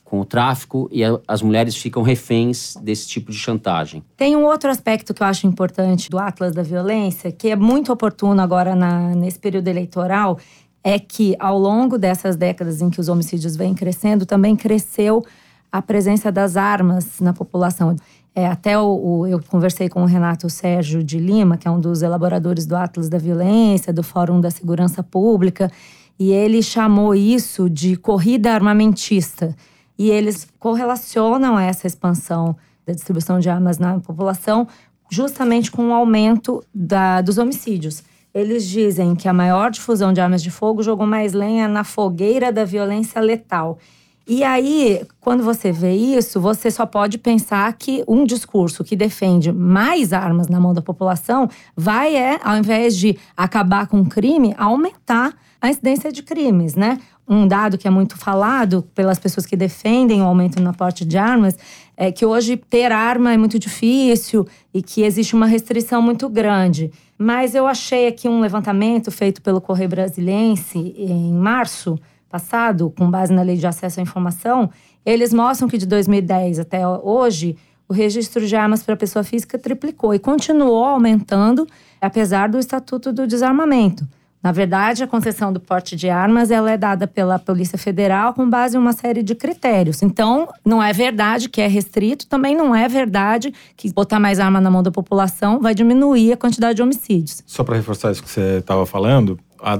com 0.05 0.21
o 0.21 0.25
tráfico 0.25 0.89
e 0.91 1.05
a, 1.05 1.21
as 1.29 1.41
mulheres 1.41 1.77
ficam 1.77 2.03
reféns 2.03 2.75
desse 2.83 3.07
tipo 3.07 3.31
de 3.31 3.39
chantagem. 3.39 4.03
Tem 4.17 4.35
um 4.35 4.45
outro 4.45 4.69
aspecto 4.69 5.15
que 5.15 5.23
eu 5.23 5.27
acho 5.27 5.47
importante 5.47 6.11
do 6.11 6.19
Atlas 6.19 6.53
da 6.53 6.65
Violência, 6.65 7.31
que 7.31 7.49
é 7.49 7.55
muito 7.55 7.93
oportuno 7.93 8.43
agora 8.43 8.75
na, 8.75 9.15
nesse 9.15 9.39
período 9.39 9.69
eleitoral, 9.69 10.37
é 10.83 10.99
que 10.99 11.37
ao 11.39 11.57
longo 11.57 11.97
dessas 11.97 12.37
décadas 12.37 12.83
em 12.83 12.91
que 12.91 13.01
os 13.01 13.09
homicídios 13.09 13.55
vêm 13.55 13.73
crescendo, 13.73 14.27
também 14.27 14.57
cresceu 14.57 15.25
a 15.71 15.81
presença 15.81 16.33
das 16.33 16.57
armas 16.57 17.21
na 17.21 17.33
população. 17.33 17.95
É, 18.35 18.47
até 18.47 18.79
o, 18.79 18.85
o, 18.85 19.27
eu 19.27 19.41
conversei 19.43 19.89
com 19.89 20.03
o 20.03 20.07
Renato 20.07 20.49
Sérgio 20.49 21.03
de 21.03 21.19
Lima, 21.19 21.57
que 21.57 21.67
é 21.67 21.71
um 21.71 21.81
dos 21.81 22.03
elaboradores 22.03 22.65
do 22.65 22.77
Atlas 22.77 23.09
da 23.09 23.19
Violência, 23.19 23.93
do 23.93 24.03
Fórum 24.03 24.41
da 24.41 24.51
Segurança 24.51 25.03
Pública, 25.03 25.71
e 26.19 26.31
ele 26.33 26.63
chamou 26.63 27.15
isso 27.15 27.69
de 27.69 27.97
corrida 27.97 28.53
armamentista. 28.53 29.57
E 29.99 30.11
eles 30.11 30.47
correlacionam 30.59 31.59
essa 31.59 31.87
expansão 31.87 32.57
da 32.87 32.93
distribuição 32.93 33.39
de 33.41 33.51
armas 33.51 33.79
na 33.79 33.99
população 33.99 34.67
justamente 35.11 35.71
com 35.71 35.89
o 35.89 35.93
aumento 35.93 36.63
da, 36.73 37.21
dos 37.21 37.37
homicídios. 37.37 38.03
Eles 38.33 38.67
dizem 38.67 39.17
que 39.17 39.29
a 39.29 39.33
maior 39.33 39.71
difusão 39.71 40.13
de 40.13 40.21
armas 40.21 40.43
de 40.43 40.51
fogo 40.51 40.83
jogou 40.83 41.07
mais 41.07 41.33
lenha 41.33 41.67
na 41.67 41.83
fogueira 41.83 42.53
da 42.53 42.65
violência 42.65 43.21
letal. 43.21 43.79
E 44.27 44.45
aí, 44.45 45.03
quando 45.21 45.43
você 45.43 45.73
vê 45.73 45.95
isso, 45.95 46.41
você 46.41 46.71
só 46.71 46.87
pode 46.87 47.19
pensar 47.19 47.73
que 47.73 48.05
um 48.07 48.25
discurso 48.25 48.85
que 48.85 48.95
defende 48.95 49.51
mais 49.53 50.13
armas 50.13 50.49
na 50.49 50.61
mão 50.61 50.73
da 50.73 50.83
população 50.83 51.49
vai, 51.77 52.15
é, 52.15 52.39
ao 52.43 52.57
invés 52.57 52.97
de 52.97 53.19
acabar 53.37 53.87
com 53.87 54.01
o 54.01 54.09
crime, 54.09 54.55
aumentar 54.57 55.35
a 55.61 55.69
incidência 55.69 56.13
de 56.13 56.23
crimes, 56.23 56.75
né? 56.75 56.99
um 57.31 57.47
dado 57.47 57.79
que 57.79 57.87
é 57.87 57.91
muito 57.91 58.19
falado 58.19 58.83
pelas 58.93 59.17
pessoas 59.17 59.47
que 59.47 59.57
defendem 59.57 60.21
o 60.21 60.25
aumento 60.25 60.61
no 60.61 60.75
porte 60.75 61.05
de 61.05 61.17
armas 61.17 61.57
é 61.97 62.11
que 62.11 62.27
hoje 62.27 62.57
ter 62.57 62.91
arma 62.91 63.33
é 63.33 63.37
muito 63.37 63.57
difícil 63.57 64.49
e 64.75 64.83
que 64.83 65.03
existe 65.03 65.37
uma 65.37 65.47
restrição 65.47 66.03
muito 66.03 66.29
grande. 66.29 66.91
Mas 67.17 67.55
eu 67.55 67.69
achei 67.69 68.09
aqui 68.09 68.29
um 68.29 68.41
levantamento 68.41 69.13
feito 69.13 69.41
pelo 69.43 69.61
Correio 69.61 69.89
Brasiliense 69.89 70.77
em 70.77 71.33
março 71.33 71.97
passado, 72.31 72.93
com 72.97 73.11
base 73.11 73.33
na 73.33 73.43
Lei 73.43 73.57
de 73.57 73.67
Acesso 73.67 74.01
à 74.01 74.03
Informação. 74.03 74.71
Eles 75.05 75.35
mostram 75.35 75.69
que 75.69 75.77
de 75.77 75.87
2010 75.87 76.61
até 76.61 76.87
hoje, 76.87 77.57
o 77.89 77.93
registro 77.93 78.47
de 78.47 78.55
armas 78.55 78.83
para 78.83 78.97
pessoa 78.97 79.25
física 79.25 79.59
triplicou 79.59 80.15
e 80.15 80.19
continuou 80.19 80.85
aumentando, 80.85 81.67
apesar 82.01 82.49
do 82.49 82.59
Estatuto 82.59 83.13
do 83.13 83.27
Desarmamento. 83.27 84.07
Na 84.43 84.53
verdade, 84.53 85.03
a 85.03 85.07
concessão 85.07 85.53
do 85.53 85.61
porte 85.61 85.95
de 85.95 86.09
armas 86.09 86.51
ela 86.51 86.71
é 86.71 86.77
dada 86.77 87.07
pela 87.07 87.39
Polícia 87.39 87.77
Federal 87.77 88.33
com 88.33 88.49
base 88.49 88.75
em 88.75 88.81
uma 88.81 88.95
série 88.95 89.23
de 89.23 89.35
critérios. 89.35 90.03
Então, 90.03 90.49
não 90.65 90.83
é 90.83 90.95
verdade 90.95 91.49
que 91.49 91.61
é 91.61 91.67
restrito, 91.67 92.27
também 92.27 92.57
não 92.57 92.75
é 92.75 92.89
verdade 92.89 93.53
que 93.77 93.93
botar 93.93 94.19
mais 94.19 94.41
arma 94.41 94.59
na 94.59 94.71
mão 94.71 94.83
da 94.83 94.91
população 94.91 95.61
vai 95.61 95.75
diminuir 95.75 96.33
a 96.33 96.37
quantidade 96.39 96.77
de 96.77 96.83
homicídios. 96.83 97.43
Só 97.45 97.63
para 97.63 97.77
reforçar 97.77 98.13
isso 98.13 98.23
que 98.23 98.31
você 98.31 98.59
estava 98.59 98.87
falando, 98.87 99.39
há 99.63 99.79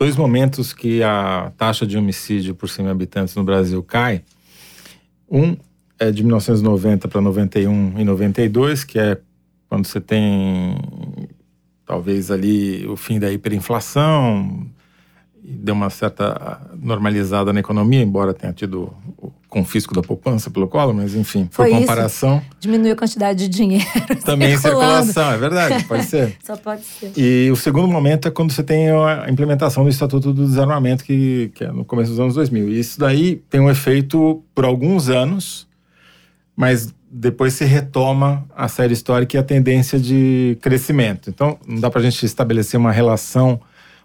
dois 0.00 0.16
momentos 0.16 0.72
que 0.72 1.02
a 1.02 1.52
taxa 1.58 1.86
de 1.86 1.98
homicídio 1.98 2.54
por 2.54 2.70
100 2.70 2.86
mil 2.86 2.92
habitantes 2.92 3.34
no 3.34 3.44
Brasil 3.44 3.82
cai. 3.82 4.22
Um 5.30 5.54
é 5.98 6.10
de 6.10 6.22
1990 6.22 7.06
para 7.06 7.20
91 7.20 7.98
e 7.98 8.04
92, 8.04 8.82
que 8.82 8.98
é 8.98 9.20
quando 9.68 9.86
você 9.86 10.00
tem 10.00 10.74
talvez 11.84 12.30
ali 12.30 12.86
o 12.86 12.96
fim 12.96 13.18
da 13.18 13.30
hiperinflação, 13.30 14.66
deu 15.44 15.74
uma 15.74 15.90
certa 15.90 16.70
normalizada 16.80 17.52
na 17.52 17.60
economia, 17.60 18.00
embora 18.00 18.32
tenha 18.32 18.54
tido 18.54 18.94
o 19.18 19.30
confisco 19.50 19.92
da 19.92 20.00
poupança 20.00 20.48
pelo 20.48 20.68
colo, 20.68 20.94
mas 20.94 21.14
enfim, 21.14 21.48
Foi 21.50 21.68
por 21.68 21.80
comparação. 21.80 22.38
Isso. 22.38 22.46
Diminuiu 22.60 22.92
a 22.92 22.96
quantidade 22.96 23.40
de 23.40 23.48
dinheiro. 23.48 23.84
Também 24.24 24.52
em 24.52 24.56
circulação, 24.56 25.32
é 25.32 25.36
verdade, 25.36 25.84
pode 25.84 26.04
ser. 26.04 26.36
Só 26.42 26.56
pode 26.56 26.82
ser. 26.82 27.12
E 27.16 27.50
o 27.50 27.56
segundo 27.56 27.88
momento 27.88 28.28
é 28.28 28.30
quando 28.30 28.52
você 28.52 28.62
tem 28.62 28.88
a 28.90 29.26
implementação 29.28 29.82
do 29.82 29.90
Estatuto 29.90 30.32
do 30.32 30.46
Desarmamento, 30.46 31.04
que, 31.04 31.50
que 31.54 31.64
é 31.64 31.72
no 31.72 31.84
começo 31.84 32.10
dos 32.10 32.20
anos 32.20 32.34
2000. 32.36 32.68
E 32.68 32.78
isso 32.78 32.98
daí 32.98 33.42
tem 33.50 33.60
um 33.60 33.68
efeito 33.68 34.42
por 34.54 34.64
alguns 34.64 35.08
anos, 35.08 35.66
mas 36.56 36.94
depois 37.10 37.54
se 37.54 37.64
retoma 37.64 38.46
a 38.56 38.68
série 38.68 38.92
histórica 38.92 39.36
e 39.36 39.40
a 39.40 39.42
tendência 39.42 39.98
de 39.98 40.56
crescimento. 40.60 41.28
Então, 41.28 41.58
não 41.66 41.80
dá 41.80 41.90
para 41.90 42.00
a 42.00 42.04
gente 42.04 42.24
estabelecer 42.24 42.78
uma 42.78 42.92
relação, 42.92 43.60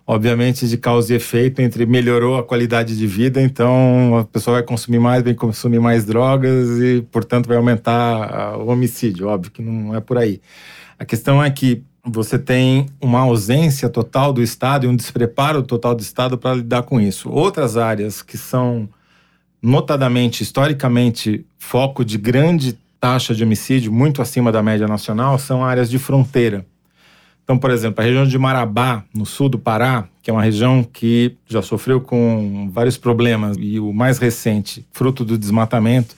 obviamente, 0.07 0.67
de 0.67 0.77
causa 0.77 1.13
e 1.13 1.15
efeito 1.15 1.61
entre 1.61 1.85
melhorou 1.85 2.37
a 2.37 2.43
qualidade 2.43 2.97
de 2.97 3.07
vida, 3.07 3.41
então 3.41 4.17
a 4.19 4.23
pessoa 4.25 4.55
vai 4.57 4.63
consumir 4.63 4.99
mais, 4.99 5.23
vai 5.23 5.33
consumir 5.33 5.79
mais 5.79 6.05
drogas 6.05 6.79
e, 6.79 7.01
portanto, 7.11 7.47
vai 7.47 7.57
aumentar 7.57 8.57
o 8.57 8.67
homicídio. 8.67 9.27
Óbvio 9.27 9.51
que 9.51 9.61
não 9.61 9.95
é 9.95 9.99
por 9.99 10.17
aí. 10.17 10.39
A 10.99 11.05
questão 11.05 11.43
é 11.43 11.49
que 11.49 11.83
você 12.03 12.37
tem 12.37 12.85
uma 13.01 13.21
ausência 13.21 13.89
total 13.89 14.31
do 14.31 14.43
Estado 14.43 14.85
e 14.85 14.89
um 14.89 14.95
despreparo 14.95 15.63
total 15.63 15.95
do 15.95 16.01
Estado 16.01 16.37
para 16.37 16.55
lidar 16.55 16.83
com 16.83 17.01
isso. 17.01 17.29
Outras 17.29 17.77
áreas 17.77 18.21
que 18.21 18.37
são 18.37 18.87
notadamente, 19.59 20.43
historicamente, 20.43 21.43
foco 21.57 22.05
de 22.05 22.19
grande 22.19 22.77
taxa 22.99 23.33
de 23.33 23.43
homicídio 23.43 23.91
muito 23.91 24.21
acima 24.21 24.51
da 24.51 24.61
média 24.61 24.87
nacional 24.87 25.39
são 25.39 25.63
áreas 25.63 25.89
de 25.89 25.97
fronteira. 25.97 26.63
Então, 27.45 27.59
por 27.59 27.69
exemplo, 27.69 28.03
a 28.03 28.03
região 28.03 28.25
de 28.25 28.37
Marabá, 28.39 29.03
no 29.13 29.23
sul 29.23 29.47
do 29.47 29.59
Pará, 29.59 30.05
que 30.23 30.31
é 30.31 30.33
uma 30.33 30.41
região 30.41 30.83
que 30.83 31.37
já 31.47 31.61
sofreu 31.61 32.01
com 32.01 32.71
vários 32.73 32.97
problemas, 32.97 33.55
e 33.59 33.79
o 33.79 33.93
mais 33.93 34.17
recente, 34.17 34.83
fruto 34.91 35.23
do 35.23 35.37
desmatamento, 35.37 36.15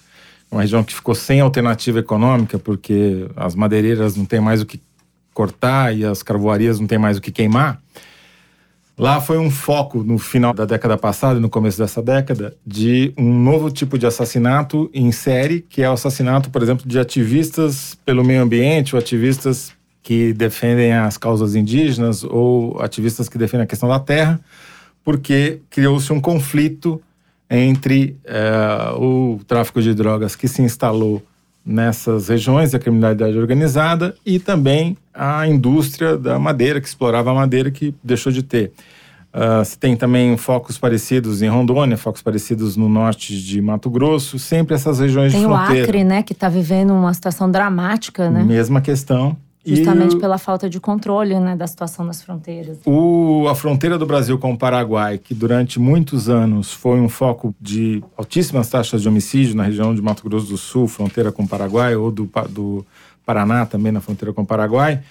uma 0.49 0.61
região 0.61 0.81
que 0.85 0.95
ficou 0.95 1.13
sem 1.13 1.41
alternativa 1.41 1.99
econômica, 1.99 2.57
porque 2.57 3.27
as 3.35 3.55
madeireiras 3.55 4.15
não 4.15 4.23
têm 4.23 4.39
mais 4.39 4.61
o 4.61 4.65
que 4.65 4.79
cortar 5.33 5.93
e 5.93 6.05
as 6.05 6.23
carvoarias 6.23 6.79
não 6.79 6.87
têm 6.87 6.97
mais 6.97 7.17
o 7.17 7.21
que 7.21 7.29
queimar. 7.29 7.77
Lá 8.97 9.19
foi 9.19 9.37
um 9.37 9.51
foco 9.51 10.01
no 10.03 10.17
final 10.17 10.53
da 10.53 10.65
década 10.65 10.97
passada 10.97 11.37
e 11.37 11.41
no 11.41 11.49
começo 11.49 11.77
dessa 11.77 12.01
década 12.01 12.55
de 12.65 13.13
um 13.15 13.31
novo 13.31 13.69
tipo 13.69 13.95
de 13.95 14.07
assassinato 14.07 14.89
em 14.93 15.11
série, 15.11 15.61
que 15.61 15.83
é 15.83 15.89
o 15.89 15.93
assassinato, 15.93 16.49
por 16.49 16.63
exemplo, 16.63 16.87
de 16.87 16.97
ativistas 16.97 17.95
pelo 18.03 18.23
meio 18.23 18.41
ambiente 18.41 18.95
ou 18.95 18.99
ativistas 18.99 19.76
que 20.07 20.31
defendem 20.31 20.93
as 20.93 21.17
causas 21.17 21.53
indígenas 21.53 22.23
ou 22.23 22.81
ativistas 22.81 23.27
que 23.27 23.37
defendem 23.37 23.65
a 23.65 23.67
questão 23.67 23.89
da 23.89 23.99
terra, 23.99 24.39
porque 25.03 25.59
criou-se 25.69 26.13
um 26.13 26.21
conflito 26.21 27.01
entre 27.49 28.15
eh, 28.23 28.93
o 28.95 29.37
tráfico 29.45 29.81
de 29.81 29.93
drogas 29.93 30.33
que 30.33 30.47
se 30.47 30.61
instalou 30.61 31.21
nessas 31.65 32.29
regiões, 32.29 32.73
a 32.73 32.79
criminalidade 32.79 33.37
organizada 33.37 34.15
e 34.25 34.39
também 34.39 34.95
a 35.13 35.45
indústria 35.45 36.17
da 36.17 36.39
madeira, 36.39 36.79
que 36.79 36.87
explorava 36.87 37.31
a 37.31 37.33
madeira, 37.33 37.69
que 37.69 37.93
deixou 38.01 38.31
de 38.31 38.43
ter. 38.43 38.71
Uh, 39.33 39.63
se 39.65 39.77
tem 39.77 39.97
também 39.97 40.37
focos 40.37 40.77
parecidos 40.77 41.41
em 41.41 41.49
Rondônia, 41.49 41.97
focos 41.97 42.21
parecidos 42.21 42.77
no 42.77 42.87
norte 42.87 43.37
de 43.43 43.61
Mato 43.61 43.89
Grosso, 43.89 44.39
sempre 44.39 44.73
essas 44.73 44.99
regiões 44.99 45.33
tem 45.33 45.41
de 45.41 45.47
fronteira. 45.47 45.73
Tem 45.73 45.81
o 45.81 45.83
Acre, 45.83 46.03
né, 46.05 46.23
que 46.23 46.31
está 46.31 46.47
vivendo 46.47 46.93
uma 46.93 47.13
situação 47.13 47.51
dramática, 47.51 48.29
né? 48.29 48.41
Mesma 48.41 48.79
questão. 48.79 49.35
Justamente 49.75 50.15
e 50.15 50.19
pela 50.19 50.37
falta 50.37 50.69
de 50.69 50.79
controle 50.79 51.37
né, 51.39 51.55
da 51.55 51.67
situação 51.67 52.05
nas 52.05 52.21
fronteiras. 52.21 52.77
O, 52.85 53.47
a 53.49 53.55
fronteira 53.55 53.97
do 53.97 54.05
Brasil 54.05 54.37
com 54.39 54.53
o 54.53 54.57
Paraguai, 54.57 55.17
que 55.17 55.33
durante 55.33 55.79
muitos 55.79 56.29
anos 56.29 56.71
foi 56.71 56.99
um 56.99 57.09
foco 57.09 57.53
de 57.59 58.03
altíssimas 58.15 58.69
taxas 58.69 59.01
de 59.01 59.09
homicídio 59.09 59.55
na 59.55 59.63
região 59.63 59.93
de 59.93 60.01
Mato 60.01 60.23
Grosso 60.23 60.47
do 60.47 60.57
Sul, 60.57 60.87
fronteira 60.87 61.31
com 61.31 61.43
o 61.43 61.47
Paraguai, 61.47 61.95
ou 61.95 62.11
do, 62.11 62.29
do 62.49 62.85
Paraná 63.25 63.65
também 63.65 63.91
na 63.91 63.99
fronteira 63.99 64.33
com 64.33 64.41
o 64.41 64.45
Paraguai, 64.45 65.01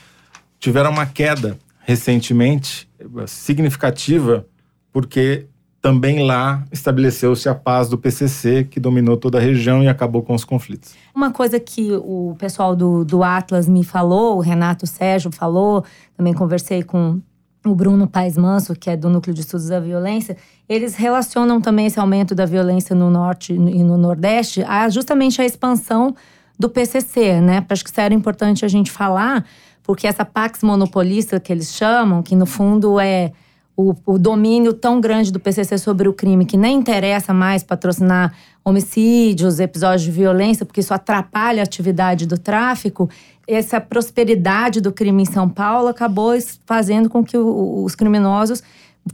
tiveram 0.58 0.90
uma 0.90 1.06
queda 1.06 1.58
recentemente 1.80 2.88
significativa, 3.26 4.46
porque 4.90 5.46
também 5.80 6.26
lá 6.26 6.64
estabeleceu-se 6.73 7.49
a 7.49 7.54
paz 7.54 7.88
do 7.88 7.97
PCC, 7.97 8.64
que 8.64 8.80
dominou 8.80 9.16
toda 9.16 9.38
a 9.38 9.40
região 9.40 9.83
e 9.83 9.88
acabou 9.88 10.23
com 10.23 10.35
os 10.35 10.45
conflitos. 10.45 10.95
Uma 11.14 11.30
coisa 11.30 11.61
que 11.61 11.92
o 11.92 12.35
pessoal 12.38 12.75
do, 12.75 13.04
do 13.04 13.23
Atlas 13.23 13.68
me 13.68 13.85
falou, 13.85 14.37
o 14.37 14.40
Renato 14.40 14.87
Sérgio 14.87 15.30
falou, 15.30 15.85
também 16.16 16.35
conversei 16.35 16.83
com 16.83 17.21
o 17.64 17.75
Bruno 17.75 18.06
Paes 18.06 18.37
Manso, 18.37 18.75
que 18.75 18.90
é 18.90 18.97
do 18.97 19.09
Núcleo 19.09 19.35
de 19.35 19.40
Estudos 19.40 19.68
da 19.68 19.80
Violência, 19.80 20.37
eles 20.68 20.95
relacionam 20.95 21.61
também 21.61 21.87
esse 21.87 21.99
aumento 21.99 22.35
da 22.35 22.47
violência 22.47 22.95
no 22.95 23.11
Norte 23.11 23.52
e 23.52 23.83
no 23.83 23.97
Nordeste 23.97 24.62
a 24.62 24.88
justamente 24.88 25.40
a 25.40 25.45
expansão 25.45 26.14
do 26.59 26.68
PCC, 26.68 27.40
né? 27.40 27.64
Acho 27.68 27.85
que 27.85 27.90
isso 27.90 28.00
era 28.00 28.14
importante 28.14 28.64
a 28.64 28.68
gente 28.68 28.90
falar, 28.90 29.45
porque 29.83 30.06
essa 30.06 30.25
pax 30.25 30.62
monopolista 30.62 31.38
que 31.38 31.52
eles 31.52 31.73
chamam, 31.73 32.23
que 32.23 32.35
no 32.35 32.47
fundo 32.47 32.99
é 32.99 33.33
o, 33.76 33.95
o, 34.06 34.18
domínio 34.18 34.73
tão 34.73 35.00
grande 35.00 35.30
do 35.30 35.38
PCC 35.38 35.76
sobre 35.76 36.09
o 36.09 36.12
crime 36.12 36.47
que 36.47 36.56
nem 36.56 36.78
interessa 36.78 37.35
mais 37.35 37.62
patrocinar 37.62 38.33
homicídios, 38.64 39.61
episódios 39.61 40.02
de 40.02 40.11
violência, 40.11 40.64
porque 40.64 40.80
isso 40.80 40.95
atrapalha 40.95 41.62
a 41.62 41.64
atividade 41.64 42.26
do 42.26 42.38
tráfico. 42.38 43.09
Essa 43.47 43.80
prosperidade 43.80 44.80
do 44.80 44.90
crime 44.90 45.23
em 45.23 45.26
São 45.26 45.49
Paulo 45.49 45.88
acabou 45.88 46.33
fazendo 46.64 47.11
com 47.11 47.23
que 47.23 47.37
o, 47.37 47.85
os 47.85 47.95
criminosos 47.95 48.62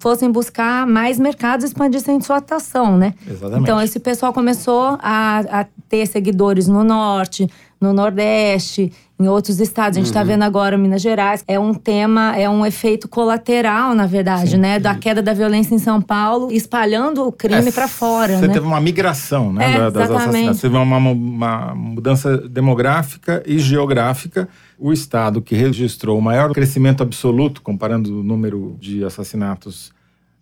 fossem 0.00 0.31
buscar 0.31 0.87
mais 0.87 1.19
mercados 1.19 1.64
e 1.64 1.69
expandissem 1.69 2.21
sua 2.21 2.38
atuação, 2.38 2.97
né? 2.97 3.14
Exatamente. 3.28 3.62
Então, 3.62 3.83
esse 3.83 4.00
pessoal 4.00 4.33
começou 4.33 4.97
a, 5.02 5.61
a 5.61 5.66
ter 5.88 6.07
seguidores 6.07 6.66
no 6.66 6.83
norte, 6.83 7.47
no 7.81 7.92
nordeste, 7.92 8.92
em 9.22 9.28
outros 9.28 9.60
estados. 9.60 9.96
A 9.96 10.00
gente 10.00 10.08
está 10.08 10.20
uhum. 10.20 10.26
vendo 10.26 10.42
agora 10.42 10.76
Minas 10.76 11.00
Gerais. 11.00 11.44
É 11.46 11.58
um 11.58 11.72
tema, 11.74 12.36
é 12.36 12.48
um 12.48 12.64
efeito 12.64 13.08
colateral, 13.08 13.94
na 13.94 14.06
verdade, 14.06 14.52
Sim. 14.52 14.58
né? 14.58 14.78
Da 14.78 14.94
queda 14.94 15.22
da 15.22 15.32
violência 15.32 15.74
em 15.74 15.78
São 15.78 16.00
Paulo, 16.00 16.50
espalhando 16.50 17.26
o 17.26 17.32
crime 17.32 17.68
é, 17.68 17.72
para 17.72 17.88
fora. 17.88 18.38
Você 18.38 18.46
né? 18.46 18.54
teve 18.54 18.66
uma 18.66 18.80
migração, 18.80 19.52
né? 19.52 19.74
É, 19.74 19.90
das 19.90 20.10
assassinatos. 20.10 20.60
Você 20.60 20.68
teve 20.68 20.76
uma, 20.76 20.96
uma 20.96 21.74
mudança 21.74 22.36
demográfica 22.36 23.42
e 23.46 23.58
geográfica. 23.58 24.48
O 24.78 24.92
estado 24.92 25.40
que 25.40 25.54
registrou 25.54 26.18
o 26.18 26.22
maior 26.22 26.52
crescimento 26.52 27.02
absoluto, 27.02 27.62
comparando 27.62 28.20
o 28.20 28.22
número 28.22 28.76
de 28.80 29.04
assassinatos 29.04 29.92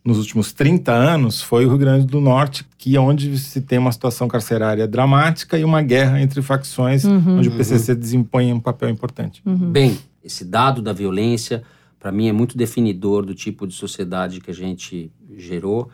nos 0.05 0.19
últimos 0.19 0.53
30 0.53 0.93
anos 0.93 1.43
foi 1.43 1.67
o 1.67 1.69
Rio 1.69 1.79
Grande 1.79 2.07
do 2.07 2.21
Norte, 2.21 2.65
que 2.79 2.97
é 2.97 3.01
onde 3.01 3.39
se 3.39 3.61
tem 3.61 3.79
uma 3.79 3.93
situação 3.93 4.27
carcerária 4.27 4.89
dramática 4.89 5.59
e 5.59 5.65
uma 5.65 5.83
guerra 5.83 6.21
entre 6.21 6.41
facções, 6.41 7.05
uhum. 7.05 7.39
onde 7.39 7.49
o 7.49 7.53
PCC 7.53 7.93
uhum. 7.93 7.99
desempenha 7.99 8.55
um 8.55 8.61
papel 8.61 8.89
importante. 8.89 9.43
Uhum. 9.45 9.71
Bem, 9.71 9.99
esse 10.25 10.45
dado 10.45 10.81
da 10.81 10.93
violência, 10.93 11.63
para 11.99 12.11
mim, 12.11 12.29
é 12.29 12.33
muito 12.33 12.57
definidor 12.57 13.27
do 13.27 13.35
tipo 13.35 13.67
de 13.67 13.75
sociedade 13.75 14.41
que 14.41 14.51
a 14.51 14.55
gente 14.55 15.13
gerou. 15.37 15.91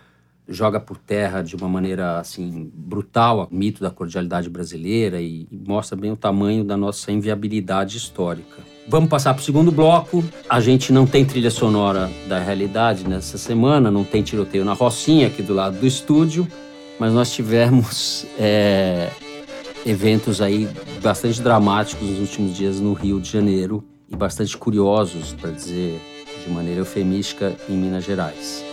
Joga 0.49 0.79
por 0.79 0.97
terra 0.97 1.43
de 1.43 1.57
uma 1.57 1.69
maneira 1.69 2.19
assim 2.19 2.71
brutal 2.73 3.49
o 3.51 3.55
mito 3.55 3.81
da 3.81 3.91
cordialidade 3.91 4.49
brasileira 4.49 5.21
e, 5.21 5.49
e 5.51 5.57
mostra 5.57 5.97
bem 5.97 6.13
o 6.13 6.17
tamanho 6.17 6.63
da 6.63 6.77
nossa 6.77 7.11
inviabilidade 7.11 7.97
histórica. 7.97 8.63
Vamos 8.89 9.11
passar 9.11 9.35
para 9.35 9.41
o 9.41 9.45
segundo 9.45 9.73
bloco. 9.73 10.23
A 10.49 10.61
gente 10.61 10.93
não 10.93 11.07
tem 11.07 11.25
trilha 11.25 11.51
sonora 11.51 12.09
da 12.29 12.39
realidade 12.39 13.09
nessa 13.09 13.37
semana, 13.37 13.91
não 13.91 14.05
tem 14.05 14.23
tiroteio 14.23 14.65
na 14.65 14.75
Rocinha 14.75 15.27
aqui 15.27 15.43
do 15.43 15.53
lado 15.53 15.79
do 15.79 15.87
estúdio, 15.87 16.47
mas 16.99 17.13
nós 17.13 17.33
tivemos 17.33 18.25
é, 18.39 19.11
eventos 19.85 20.41
aí 20.41 20.69
bastante 21.03 21.41
dramáticos 21.43 22.09
nos 22.09 22.21
últimos 22.21 22.57
dias 22.57 22.81
no 22.81 22.93
Rio 22.93 23.21
de 23.21 23.31
Janeiro 23.31 23.85
e 24.09 24.15
bastante 24.15 24.57
curiosos, 24.57 25.33
para 25.35 25.51
dizer 25.51 26.01
de 26.45 26.53
maneira 26.53 26.81
eufemística, 26.81 27.57
em 27.69 27.77
Minas 27.77 28.05
Gerais. 28.05 28.65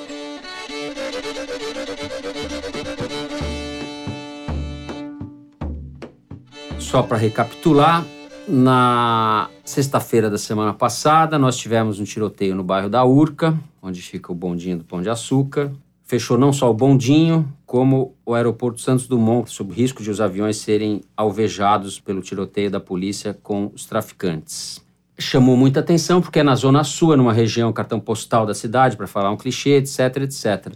Só 6.93 7.01
para 7.01 7.17
recapitular, 7.17 8.05
na 8.47 9.49
sexta-feira 9.65 10.29
da 10.29 10.37
semana 10.37 10.75
passada, 10.75 11.39
nós 11.39 11.57
tivemos 11.57 11.99
um 11.99 12.03
tiroteio 12.03 12.53
no 12.53 12.63
bairro 12.63 12.87
da 12.87 13.03
Urca, 13.03 13.59
onde 13.81 13.99
fica 13.99 14.31
o 14.31 14.35
bondinho 14.35 14.77
do 14.77 14.83
Pão 14.83 15.01
de 15.01 15.09
Açúcar. 15.09 15.71
Fechou 16.03 16.37
não 16.37 16.53
só 16.53 16.69
o 16.69 16.73
bondinho, 16.75 17.51
como 17.65 18.13
o 18.23 18.35
aeroporto 18.35 18.79
Santos 18.79 19.07
Dumont, 19.07 19.49
sob 19.49 19.73
risco 19.73 20.03
de 20.03 20.11
os 20.11 20.21
aviões 20.21 20.57
serem 20.57 21.01
alvejados 21.17 21.99
pelo 21.99 22.21
tiroteio 22.21 22.69
da 22.69 22.79
polícia 22.79 23.35
com 23.41 23.71
os 23.73 23.87
traficantes. 23.87 24.79
Chamou 25.17 25.57
muita 25.57 25.79
atenção 25.79 26.21
porque 26.21 26.41
é 26.41 26.43
na 26.43 26.53
Zona 26.53 26.83
Sul, 26.83 27.15
é 27.15 27.17
numa 27.17 27.33
região 27.33 27.73
cartão 27.73 27.99
postal 27.99 28.45
da 28.45 28.53
cidade, 28.53 28.95
para 28.95 29.07
falar 29.07 29.31
um 29.31 29.37
clichê, 29.37 29.77
etc, 29.77 30.17
etc. 30.17 30.71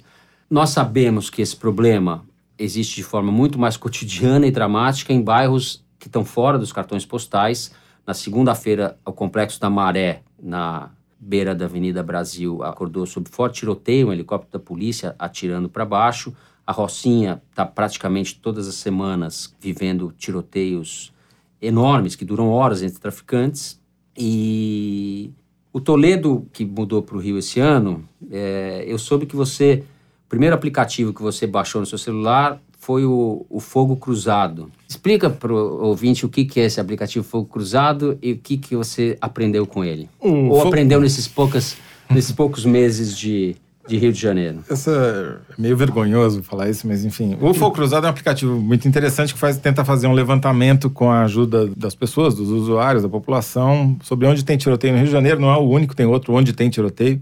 Nós 0.50 0.72
sabemos 0.72 1.30
que 1.30 1.44
esse 1.44 1.56
problema 1.56 2.26
existe 2.58 2.96
de 2.96 3.04
forma 3.04 3.32
muito 3.32 3.60
mais 3.60 3.78
cotidiana 3.78 4.48
e 4.48 4.52
dramática 4.52 5.14
em 5.14 5.22
bairros 5.22 5.86
que 6.00 6.08
estão 6.08 6.24
fora 6.24 6.58
dos 6.58 6.72
cartões 6.72 7.06
postais. 7.06 7.74
Na 8.06 8.14
segunda-feira, 8.14 8.98
o 9.06 9.12
Complexo 9.12 9.60
da 9.60 9.70
Maré, 9.70 10.22
na 10.42 10.92
beira 11.20 11.54
da 11.54 11.66
Avenida 11.66 12.04
Brasil, 12.04 12.64
acordou 12.64 13.06
sob 13.06 13.30
forte 13.30 13.60
tiroteio, 13.60 14.08
um 14.08 14.14
helicóptero 14.14 14.54
da 14.54 14.60
polícia 14.60 15.16
atirando 15.18 15.68
para 15.68 15.86
baixo. 15.86 16.34
A 16.66 16.72
Rocinha 16.72 17.42
está 17.50 17.66
praticamente 17.66 18.40
todas 18.40 18.68
as 18.68 18.76
semanas 18.76 19.56
vivendo 19.60 20.14
tiroteios 20.18 21.14
enormes 21.62 22.16
que 22.16 22.26
duram 22.26 22.50
horas 22.50 22.84
entre 22.84 23.00
traficantes. 23.00 23.82
E 24.18 25.32
o 25.72 25.80
Toledo, 25.80 26.48
que 26.54 26.66
mudou 26.66 27.02
para 27.02 27.18
o 27.18 27.20
Rio 27.20 27.38
esse 27.38 27.60
ano, 27.60 28.08
é, 28.32 28.84
eu 28.88 28.98
soube 28.98 29.26
que 29.26 29.36
você. 29.36 29.84
O 30.26 30.30
primeiro 30.30 30.56
aplicativo 30.56 31.14
que 31.14 31.22
você 31.22 31.48
baixou 31.48 31.80
no 31.80 31.88
seu 31.88 31.98
celular 31.98 32.62
foi 32.78 33.04
o, 33.04 33.46
o 33.50 33.60
Fogo 33.60 33.98
Cruzado. 33.98 34.72
Explica 34.88 35.30
para 35.30 35.52
o 35.52 35.88
ouvinte 35.88 36.26
o 36.26 36.30
que, 36.30 36.46
que 36.46 36.60
é 36.60 36.66
esse 36.66 36.80
aplicativo 36.80 37.26
Fogo 37.26 37.48
Cruzado 37.48 38.18
e 38.22 38.32
o 38.32 38.38
que, 38.38 38.58
que 38.58 38.76
você 38.76 39.18
aprendeu 39.20 39.66
com 39.66 39.84
ele. 39.84 40.10
Ou 40.20 40.56
fogo... 40.56 40.68
aprendeu 40.68 41.02
nesses, 41.02 41.28
poucas, 41.28 41.76
nesses 42.10 42.32
poucos 42.32 42.64
meses 42.64 43.18
de, 43.18 43.56
de 43.88 43.98
Rio 43.98 44.14
de 44.14 44.22
Janeiro. 44.22 44.60
Essa 44.70 45.42
é 45.58 45.62
meio 45.62 45.76
vergonhoso 45.76 46.44
falar 46.44 46.70
isso, 46.70 46.88
mas 46.88 47.04
enfim. 47.04 47.36
O 47.42 47.54
Fogo 47.54 47.76
Cruzado 47.76 48.06
é 48.06 48.08
um 48.08 48.12
aplicativo 48.12 48.56
muito 48.58 48.88
interessante 48.88 49.34
que 49.34 49.40
faz, 49.40 49.58
tenta 49.58 49.84
fazer 49.84 50.08
um 50.08 50.14
levantamento 50.14 50.90
com 50.90 51.10
a 51.10 51.24
ajuda 51.24 51.68
das 51.76 51.96
pessoas, 51.96 52.36
dos 52.36 52.50
usuários, 52.50 53.04
da 53.04 53.10
população, 53.10 53.98
sobre 54.04 54.28
onde 54.28 54.46
tem 54.46 54.56
tiroteio 54.56 54.94
no 54.94 55.00
Rio 55.00 55.08
de 55.08 55.14
Janeiro. 55.14 55.42
Não 55.42 55.50
é 55.50 55.58
o 55.58 55.68
único, 55.68 55.96
tem 55.96 56.06
outro 56.06 56.34
onde 56.34 56.54
tem 56.54 56.70
tiroteio. 56.70 57.22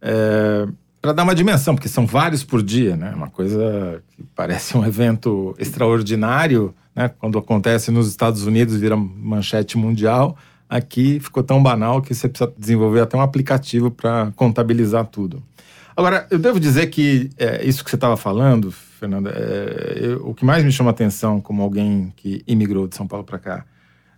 É, 0.00 0.66
para 1.00 1.12
dar 1.12 1.22
uma 1.22 1.34
dimensão, 1.34 1.74
porque 1.74 1.88
são 1.88 2.06
vários 2.06 2.42
por 2.42 2.62
dia, 2.62 2.96
né? 2.96 3.12
Uma 3.14 3.28
coisa 3.28 4.02
que 4.10 4.24
parece 4.34 4.76
um 4.76 4.84
evento 4.84 5.54
extraordinário, 5.58 6.74
né? 6.94 7.08
Quando 7.18 7.38
acontece 7.38 7.90
nos 7.90 8.08
Estados 8.08 8.44
Unidos 8.44 8.76
vira 8.76 8.96
manchete 8.96 9.78
mundial. 9.78 10.36
Aqui 10.68 11.18
ficou 11.20 11.42
tão 11.42 11.62
banal 11.62 12.02
que 12.02 12.14
você 12.14 12.28
precisa 12.28 12.52
desenvolver 12.58 13.00
até 13.00 13.16
um 13.16 13.22
aplicativo 13.22 13.90
para 13.90 14.32
contabilizar 14.36 15.06
tudo. 15.06 15.42
Agora, 15.96 16.26
eu 16.30 16.38
devo 16.38 16.60
dizer 16.60 16.88
que 16.88 17.30
é, 17.38 17.64
isso 17.64 17.82
que 17.82 17.90
você 17.90 17.96
estava 17.96 18.16
falando, 18.16 18.70
Fernanda, 18.70 19.30
é, 19.30 19.98
eu, 20.00 20.28
o 20.28 20.34
que 20.34 20.44
mais 20.44 20.62
me 20.62 20.70
chama 20.70 20.90
atenção 20.90 21.40
como 21.40 21.62
alguém 21.62 22.12
que 22.16 22.42
imigrou 22.46 22.86
de 22.86 22.94
São 22.94 23.06
Paulo 23.06 23.24
para 23.24 23.38
cá 23.38 23.64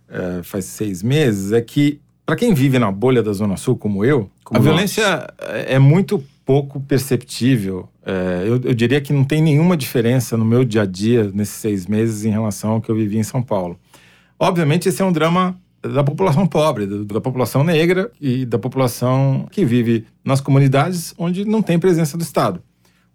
é, 0.09 0.43
faz 0.43 0.65
seis 0.65 1.01
meses 1.01 1.51
é 1.53 1.61
que, 1.61 2.01
para 2.25 2.35
quem 2.35 2.53
vive 2.53 2.77
na 2.77 2.91
bolha 2.91 3.23
da 3.23 3.31
Zona 3.33 3.55
Sul, 3.55 3.77
como 3.77 4.03
eu, 4.03 4.29
como 4.43 4.59
a 4.59 4.59
nós. 4.59 4.63
violência 4.63 5.33
é 5.39 5.79
muito 5.79 6.23
pouco 6.45 6.79
perceptível. 6.79 7.87
É, 8.05 8.43
eu, 8.45 8.59
eu, 8.63 8.73
diria 8.73 8.99
que 8.99 9.13
não 9.13 9.23
tem 9.23 9.41
nenhuma 9.41 9.77
diferença 9.77 10.35
no 10.35 10.45
meu 10.45 10.63
dia 10.63 10.81
a 10.81 10.85
dia 10.85 11.31
nesses 11.33 11.55
seis 11.55 11.87
meses 11.87 12.25
em 12.25 12.31
relação 12.31 12.71
ao 12.71 12.81
que 12.81 12.89
eu 12.89 12.95
vivi 12.95 13.17
em 13.17 13.23
São 13.23 13.41
Paulo. 13.41 13.79
Obviamente, 14.39 14.89
esse 14.89 15.01
é 15.01 15.05
um 15.05 15.11
drama 15.11 15.59
da 15.81 16.03
população 16.03 16.45
pobre, 16.47 16.85
da, 16.85 17.15
da 17.15 17.21
população 17.21 17.63
negra 17.63 18.11
e 18.19 18.45
da 18.45 18.59
população 18.59 19.47
que 19.51 19.65
vive 19.65 20.05
nas 20.23 20.41
comunidades 20.41 21.13
onde 21.17 21.45
não 21.45 21.61
tem 21.61 21.79
presença 21.79 22.17
do 22.17 22.23
Estado, 22.23 22.61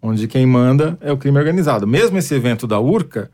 onde 0.01 0.27
quem 0.27 0.45
manda 0.45 0.97
é 1.01 1.11
o 1.11 1.17
crime 1.17 1.37
organizado. 1.37 1.87
Mesmo 1.87 2.17
esse 2.17 2.33
evento 2.33 2.67
da 2.67 2.79
URCA 2.79 3.29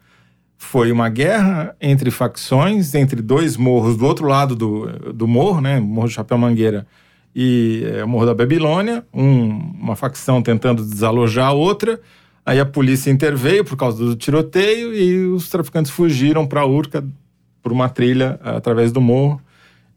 foi 0.57 0.91
uma 0.91 1.09
guerra 1.09 1.75
entre 1.81 2.09
facções, 2.09 2.93
entre 2.95 3.21
dois 3.21 3.57
morros 3.57 3.97
do 3.97 4.05
outro 4.05 4.27
lado 4.27 4.55
do, 4.55 5.13
do 5.13 5.27
morro, 5.27 5.61
né, 5.61 5.79
Morro 5.79 6.07
do 6.07 6.13
Chapéu 6.13 6.37
Mangueira 6.37 6.87
e 7.35 7.83
é, 7.85 8.03
o 8.03 8.07
Morro 8.07 8.25
da 8.25 8.33
Babilônia, 8.33 9.05
um, 9.13 9.47
uma 9.79 9.95
facção 9.95 10.41
tentando 10.41 10.83
desalojar 10.83 11.47
a 11.47 11.53
outra. 11.53 11.99
Aí 12.45 12.59
a 12.59 12.65
polícia 12.65 13.09
interveio 13.09 13.63
por 13.63 13.77
causa 13.77 14.03
do 14.03 14.15
tiroteio 14.15 14.93
e 14.93 15.27
os 15.27 15.49
traficantes 15.49 15.91
fugiram 15.91 16.45
para 16.45 16.65
Urca 16.65 17.03
por 17.61 17.71
uma 17.71 17.87
trilha 17.89 18.39
através 18.43 18.91
do 18.91 18.99
morro. 18.99 19.41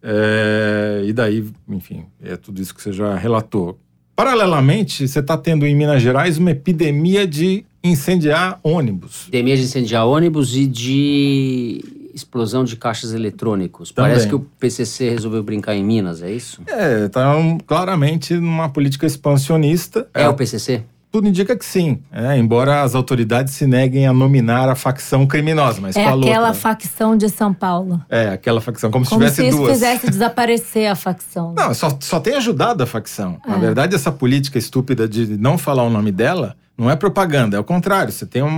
É, 0.02 1.02
e 1.04 1.12
daí, 1.12 1.44
enfim, 1.68 2.04
é 2.22 2.36
tudo 2.36 2.62
isso 2.62 2.74
que 2.74 2.80
você 2.80 2.92
já 2.92 3.16
relatou. 3.16 3.78
Paralelamente, 4.14 5.06
você 5.06 5.18
está 5.18 5.36
tendo 5.36 5.66
em 5.66 5.74
Minas 5.74 6.00
Gerais 6.00 6.38
uma 6.38 6.52
epidemia 6.52 7.26
de 7.26 7.66
incendiar 7.82 8.58
ônibus. 8.62 9.24
Epidemia 9.24 9.56
de 9.56 9.62
incendiar 9.62 10.06
ônibus 10.06 10.56
e 10.56 10.66
de 10.66 11.84
explosão 12.16 12.64
de 12.64 12.76
caixas 12.76 13.12
eletrônicos. 13.12 13.92
Também. 13.92 14.10
Parece 14.10 14.26
que 14.26 14.34
o 14.34 14.40
PCC 14.40 15.10
resolveu 15.10 15.42
brincar 15.42 15.74
em 15.74 15.84
Minas, 15.84 16.22
é 16.22 16.30
isso? 16.30 16.62
É, 16.66 17.06
está 17.06 17.34
claramente 17.66 18.34
numa 18.34 18.68
política 18.70 19.06
expansionista. 19.06 20.08
É, 20.14 20.22
é 20.22 20.28
o 20.28 20.34
PCC? 20.34 20.82
Tudo 21.12 21.28
indica 21.28 21.56
que 21.56 21.64
sim, 21.64 22.02
é, 22.12 22.36
embora 22.36 22.82
as 22.82 22.94
autoridades 22.94 23.54
se 23.54 23.66
neguem 23.66 24.06
a 24.06 24.12
nominar 24.12 24.68
a 24.68 24.74
facção 24.74 25.26
criminosa. 25.26 25.80
Mas 25.80 25.96
é 25.96 26.04
aquela 26.04 26.52
facção 26.52 27.16
de 27.16 27.28
São 27.28 27.54
Paulo. 27.54 28.02
É, 28.10 28.28
aquela 28.28 28.60
facção, 28.60 28.90
como, 28.90 29.06
como 29.06 29.22
se 29.22 29.34
tivesse 29.34 29.50
se 29.50 29.56
duas. 29.56 29.72
fizesse 29.72 30.06
desaparecer 30.10 30.90
a 30.90 30.94
facção. 30.94 31.54
Não, 31.56 31.72
só, 31.72 31.96
só 32.00 32.20
tem 32.20 32.34
ajudado 32.34 32.82
a 32.82 32.86
facção. 32.86 33.38
É. 33.46 33.50
Na 33.50 33.56
verdade, 33.56 33.94
essa 33.94 34.12
política 34.12 34.58
estúpida 34.58 35.08
de 35.08 35.38
não 35.38 35.56
falar 35.56 35.84
o 35.84 35.90
nome 35.90 36.12
dela 36.12 36.54
não 36.76 36.90
é 36.90 36.96
propaganda, 36.96 37.56
é 37.56 37.60
o 37.60 37.64
contrário. 37.64 38.12
Você 38.12 38.26
tem 38.26 38.42
um, 38.42 38.48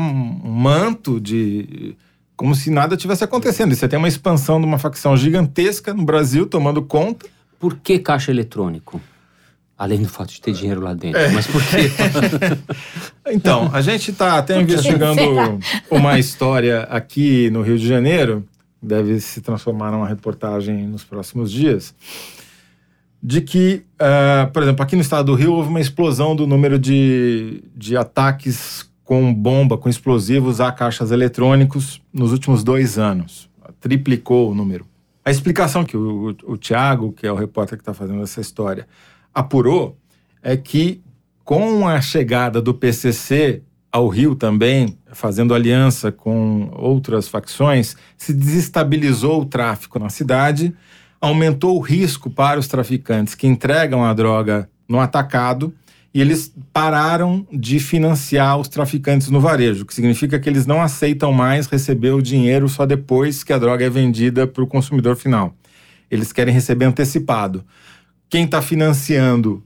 um 0.45 0.51
manto 0.51 1.21
de 1.21 1.97
como 2.39 2.55
se 2.55 2.71
nada 2.71 2.97
tivesse 2.97 3.25
acontecendo. 3.25 3.73
E 3.73 3.77
você 3.77 3.89
tem 3.89 3.99
uma 3.99 4.07
expansão 4.07 4.61
de 4.61 4.65
uma 4.65 4.79
facção 4.79 5.17
gigantesca 5.17 5.93
no 5.93 6.05
Brasil 6.05 6.47
tomando 6.47 6.81
conta. 6.81 7.27
Por 7.59 7.77
que 7.77 7.99
caixa 7.99 8.31
eletrônico? 8.31 9.01
Além 9.77 10.03
do 10.03 10.09
fato 10.09 10.33
de 10.33 10.41
ter 10.41 10.53
dinheiro 10.53 10.81
lá 10.81 10.95
dentro. 10.95 11.21
É. 11.21 11.31
Mas 11.33 11.49
por 11.49 11.61
quê? 11.65 11.91
então, 13.27 13.69
a 13.73 13.81
gente 13.81 14.13
está 14.13 14.39
até 14.39 14.61
investigando 14.61 15.21
uma 15.91 16.17
história 16.17 16.83
aqui 16.85 17.51
no 17.51 17.61
Rio 17.61 17.77
de 17.77 17.87
Janeiro, 17.87 18.47
deve 18.81 19.19
se 19.19 19.41
transformar 19.41 19.91
numa 19.91 20.07
reportagem 20.07 20.87
nos 20.87 21.03
próximos 21.03 21.51
dias, 21.51 21.93
de 23.21 23.41
que, 23.41 23.83
uh, 24.01 24.51
por 24.53 24.63
exemplo, 24.63 24.85
aqui 24.85 24.95
no 24.95 25.03
estado 25.03 25.27
do 25.27 25.35
Rio 25.35 25.55
houve 25.55 25.69
uma 25.69 25.81
explosão 25.81 26.37
do 26.37 26.47
número 26.47 26.79
de, 26.79 27.65
de 27.75 27.97
ataques 27.97 28.88
com 29.09 29.33
bomba, 29.33 29.79
com 29.79 29.89
explosivos 29.89 30.61
a 30.61 30.71
caixas 30.71 31.11
eletrônicos 31.11 31.99
nos 32.13 32.31
últimos 32.31 32.63
dois 32.63 32.99
anos. 32.99 33.49
Triplicou 33.81 34.51
o 34.51 34.55
número. 34.55 34.87
A 35.25 35.31
explicação 35.31 35.83
que 35.83 35.97
o, 35.97 36.37
o, 36.45 36.59
Tiago, 36.59 37.11
que 37.13 37.27
é 37.27 37.33
o 37.33 37.35
repórter 37.35 37.79
que 37.79 37.81
está 37.81 37.95
fazendo 37.95 38.23
essa 38.23 38.39
história, 38.39 38.87
apurou 39.33 39.97
é 40.43 40.59
que 40.59 41.01
com 41.43 41.89
a 41.89 42.03
chegada 42.03 42.61
do 42.61 42.75
PCC 42.75 43.63
ao 43.91 44.09
Rio 44.09 44.35
também, 44.35 44.99
fazendo 45.15 45.55
aliança 45.55 46.13
com 46.13 46.71
outras 46.75 47.29
facções, 47.29 47.97
se 48.15 48.35
desestabilizou 48.35 49.41
o 49.41 49.47
tráfico 49.47 49.99
na 49.99 50.11
cidade, 50.11 50.77
aumentou 51.19 51.79
o 51.79 51.81
risco 51.81 52.29
para 52.29 52.61
os 52.61 52.69
traficantes 52.69 53.35
que 53.35 53.47
entregam 53.47 54.05
a 54.05 54.13
droga 54.13 54.69
no 54.87 55.01
atacado 55.01 55.73
e 56.13 56.21
eles 56.21 56.53
pararam 56.73 57.47
de 57.53 57.79
financiar 57.79 58.59
os 58.59 58.69
traficantes 58.69 59.29
no 59.29 59.41
varejo, 59.41 59.83
o 59.83 59.87
que 59.87 59.95
significa 59.95 60.39
que 60.39 60.49
eles 60.49 60.67
não 60.67 60.81
aceitam 60.81 61.33
mais 61.33 61.67
receber 61.67 62.13
o 62.13 62.23
dinheiro 62.23 62.69
só 62.69 62.87
depois 62.87 63.45
que 63.45 63.53
a 63.53 63.59
droga 63.59 63.85
é 63.85 63.91
vendida 63.91 64.47
para 64.47 64.63
o 64.63 64.67
consumidor 64.67 65.17
final. 65.17 65.55
Eles 66.11 66.33
querem 66.33 66.55
receber 66.55 66.87
antecipado. 66.87 67.65
Quem 68.31 68.45
está 68.45 68.63
financiando 68.63 69.63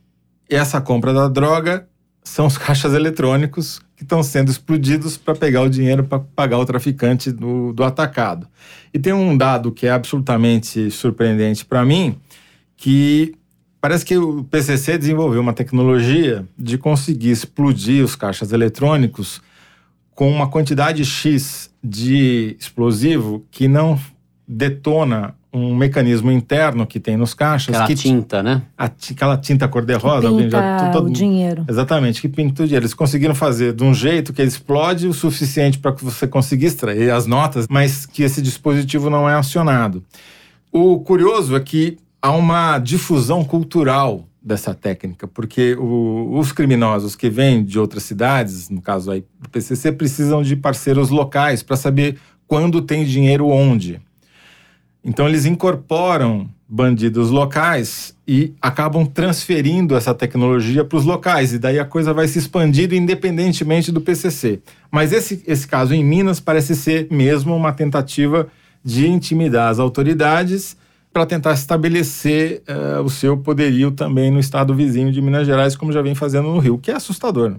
essa 0.51 0.81
compra 0.81 1.13
da 1.13 1.29
droga 1.29 1.89
são 2.25 2.47
os 2.47 2.59
caixas 2.59 2.93
eletrônicos 2.93 3.81
que 3.97 4.03
estão 4.03 4.23
sendo 4.23 4.51
explodidos 4.51 5.17
para 5.17 5.35
pegar 5.35 5.63
o 5.63 5.71
dinheiro 5.71 6.03
para 6.03 6.19
pagar 6.19 6.59
o 6.59 6.67
traficante 6.67 7.31
do, 7.31 7.73
do 7.73 7.85
atacado. 7.85 8.49
E 8.93 8.99
tem 8.99 9.13
um 9.13 9.37
dado 9.37 9.71
que 9.71 9.87
é 9.87 9.91
absolutamente 9.91 10.91
surpreendente 10.91 11.65
para 11.65 11.85
mim, 11.85 12.19
que 12.77 13.33
parece 13.83 14.05
que 14.05 14.17
o 14.17 14.45
PCC 14.45 14.97
desenvolveu 14.97 15.41
uma 15.41 15.53
tecnologia 15.53 16.47
de 16.57 16.79
conseguir 16.79 17.33
explodir 17.33 18.05
os 18.05 18.15
caixas 18.15 18.53
eletrônicos 18.53 19.43
com 20.15 20.31
uma 20.31 20.49
quantidade 20.49 21.05
X 21.05 21.69
de 21.83 22.57
explosivo 22.61 23.45
que 23.51 23.67
não 23.67 23.99
detona 24.47 25.35
um 25.53 25.75
mecanismo 25.75 26.31
interno 26.31 26.87
que 26.87 27.01
tem 27.01 27.17
nos 27.17 27.35
caixas. 27.35 27.75
Aquela 27.75 27.89
que 27.89 27.95
tinta, 27.97 28.41
né? 28.41 28.63
A, 28.79 28.85
aquela 28.85 29.37
tinta 29.37 29.67
cor-de-rosa. 29.67 30.29
Pinta 30.29 30.59
já, 30.59 30.91
todo, 30.91 31.09
o 31.09 31.13
dinheiro. 31.13 31.65
Exatamente, 31.69 32.21
que 32.21 32.29
pinta 32.29 32.63
o 32.63 32.67
dinheiro. 32.67 32.85
Eles 32.85 32.95
conseguiram 32.95 33.35
fazer 33.35 33.73
de 33.73 33.83
um 33.83 33.93
jeito 33.93 34.33
que 34.33 34.41
ele 34.41 34.49
explode 34.49 35.09
o 35.09 35.13
suficiente 35.13 35.81
para 35.81 35.93
que 35.93 36.05
você 36.05 36.27
consiga 36.29 36.65
extrair 36.65 37.11
as 37.11 37.27
notas, 37.27 37.67
mas 37.69 38.07
que 38.07 38.23
esse 38.23 38.41
dispositivo 38.41 39.11
não 39.11 39.29
é 39.29 39.35
acionado. 39.35 40.05
O 40.71 41.01
curioso 41.01 41.57
é 41.57 41.61
que 41.61 41.99
há 42.23 42.31
uma 42.31 42.79
difusão 42.79 43.45
cultural 43.45 44.29
dessa 44.41 44.75
técnica, 44.75 45.27
porque 45.27 45.75
o, 45.75 46.39
os 46.39 46.53
criminosos 46.53 47.17
que 47.17 47.29
vêm 47.29 47.65
de 47.65 47.79
outras 47.79 48.05
cidades, 48.05 48.71
no 48.71 48.81
caso 48.81 49.11
aí 49.11 49.25
do 49.41 49.49
PCC, 49.49 49.91
precisam 49.93 50.43
de 50.43 50.55
parceiros 50.57 51.11
locais 51.11 51.63
para 51.63 51.77
saber 51.77 52.19
quando 52.47 52.81
tem 52.81 53.05
dinheiro 53.05 53.49
onde. 53.49 54.01
Então 55.05 55.29
eles 55.29 55.45
incorporam 55.45 56.49
bandidos 56.69 57.31
locais 57.31 58.17
e 58.27 58.55
acabam 58.61 59.05
transferindo 59.05 59.95
essa 59.95 60.15
tecnologia 60.15 60.85
para 60.85 60.97
os 60.97 61.05
locais, 61.05 61.53
e 61.53 61.59
daí 61.59 61.79
a 61.79 61.85
coisa 61.85 62.15
vai 62.15 62.27
se 62.27 62.39
expandindo 62.39 62.95
independentemente 62.95 63.93
do 63.93 64.01
PCC. 64.01 64.61
Mas 64.91 65.13
esse, 65.13 65.43
esse 65.47 65.67
caso 65.67 65.93
em 65.93 66.05
Minas 66.05 66.41
parece 66.41 66.75
ser 66.75 67.09
mesmo 67.11 67.55
uma 67.55 67.73
tentativa 67.73 68.49
de 68.85 69.07
intimidar 69.07 69.71
as 69.71 69.79
autoridades 69.79 70.77
para 71.13 71.27
tentar 71.27 71.53
estabelecer 71.53 72.63
uh, 72.69 73.03
o 73.03 73.11
seu 73.11 73.37
poderio 73.37 73.91
também 73.91 74.31
no 74.31 74.41
estado 74.41 74.75
vizinho 74.75 75.13
de 75.13 75.21
Minas 75.21 75.47
Gerais, 75.47 75.77
como 75.77 75.93
já 75.93 76.01
vem 76.01 76.15
fazendo 76.15 76.49
no 76.49 76.59
Rio, 76.59 76.79
que 76.79 76.91
é 76.91 76.95
assustador. 76.95 77.51
Né? 77.51 77.57